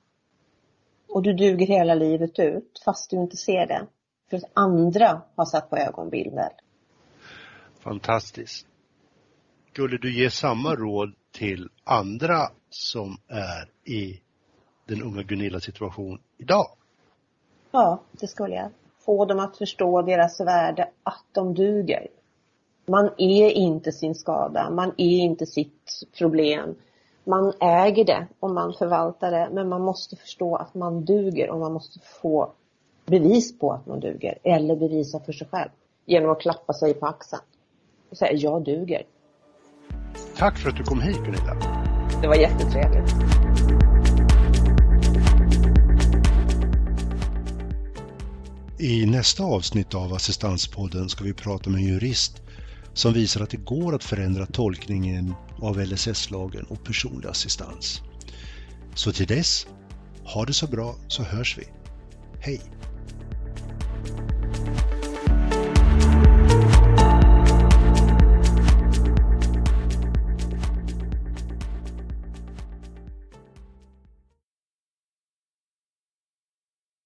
Och 1.09 1.23
du 1.23 1.33
duger 1.33 1.67
hela 1.67 1.95
livet 1.95 2.39
ut, 2.39 2.83
fast 2.85 3.11
du 3.11 3.17
inte 3.17 3.37
ser 3.37 3.67
det. 3.67 3.87
för 4.31 4.37
att 4.37 4.51
andra 4.55 5.23
har 5.35 5.45
satt 5.45 5.71
på 5.71 5.77
ögonbilder. 5.77 6.49
Fantastiskt. 7.81 8.67
Skulle 9.73 9.99
du 9.99 10.15
ge 10.15 10.31
samma 10.31 10.75
råd 10.75 11.15
till 11.33 11.69
andra 11.85 12.51
som 12.71 13.17
är 13.29 13.93
i 13.93 14.21
den 14.87 15.03
unga 15.03 15.23
Gunillas 15.23 15.65
situation 15.65 16.21
idag? 16.39 16.67
Ja, 17.71 18.03
det 18.13 18.27
skulle 18.27 18.55
jag. 18.55 18.71
Få 18.99 19.25
dem 19.25 19.39
att 19.39 19.57
förstå 19.57 20.03
deras 20.03 20.41
värde, 20.41 20.91
att 21.03 21.25
de 21.33 21.55
duger. 21.55 22.07
Man 22.89 23.11
är 23.19 23.51
inte 23.51 23.93
sin 23.93 24.15
skada, 24.15 24.71
man 24.71 24.89
är 24.97 25.19
inte 25.19 25.47
sitt 25.47 26.03
problem. 26.19 26.75
Man 27.25 27.53
äger 27.61 28.05
det 28.05 28.27
och 28.41 28.51
man 28.51 28.73
förvaltar 28.79 29.31
det, 29.31 29.49
men 29.53 29.69
man 29.69 29.83
måste 29.83 30.17
förstå 30.17 30.57
att 30.57 30.75
man 30.75 31.05
duger 31.05 31.51
och 31.51 31.59
man 31.59 31.73
måste 31.73 31.99
få 32.23 32.53
bevis 33.07 33.59
på 33.59 33.73
att 33.73 33.87
man 33.87 34.01
duger, 34.01 34.39
eller 34.43 34.77
bevisa 34.77 35.21
för 35.21 35.33
sig 35.33 35.49
själv 35.51 35.69
genom 36.07 36.31
att 36.31 36.41
klappa 36.41 36.73
sig 36.73 36.95
på 36.95 37.07
axeln 37.07 37.43
och 38.11 38.17
säga 38.17 38.33
jag 38.33 38.65
duger. 38.65 39.03
Tack 40.37 40.59
för 40.59 40.71
att 40.71 40.77
du 40.77 40.85
kom 40.85 41.01
hit 41.01 41.17
Gunilla. 41.17 41.55
Det 42.23 42.29
var 42.29 42.35
jättetrevligt. 42.35 43.15
I 48.81 49.07
nästa 49.07 49.45
avsnitt 49.45 49.95
av 49.95 50.13
Assistanspodden 50.13 51.09
ska 51.09 51.25
vi 51.25 51.33
prata 51.33 51.71
med 51.71 51.79
en 51.81 51.87
jurist 51.87 52.43
som 52.99 53.13
visar 53.13 53.41
att 53.41 53.51
det 53.51 53.57
går 53.57 53.95
att 53.95 54.05
förändra 54.05 54.47
tolkningen 54.47 55.35
av 55.61 55.81
LSS-lagen 55.81 56.65
och 56.65 56.85
personlig 56.85 57.29
assistans. 57.29 58.03
Så 58.95 59.13
till 59.13 59.27
dess, 59.27 59.67
ha 60.25 60.45
det 60.45 60.53
så 60.53 60.67
bra 60.67 60.97
så 61.09 61.23
hörs 61.23 61.59
vi. 61.59 61.65
Hej! 62.41 62.61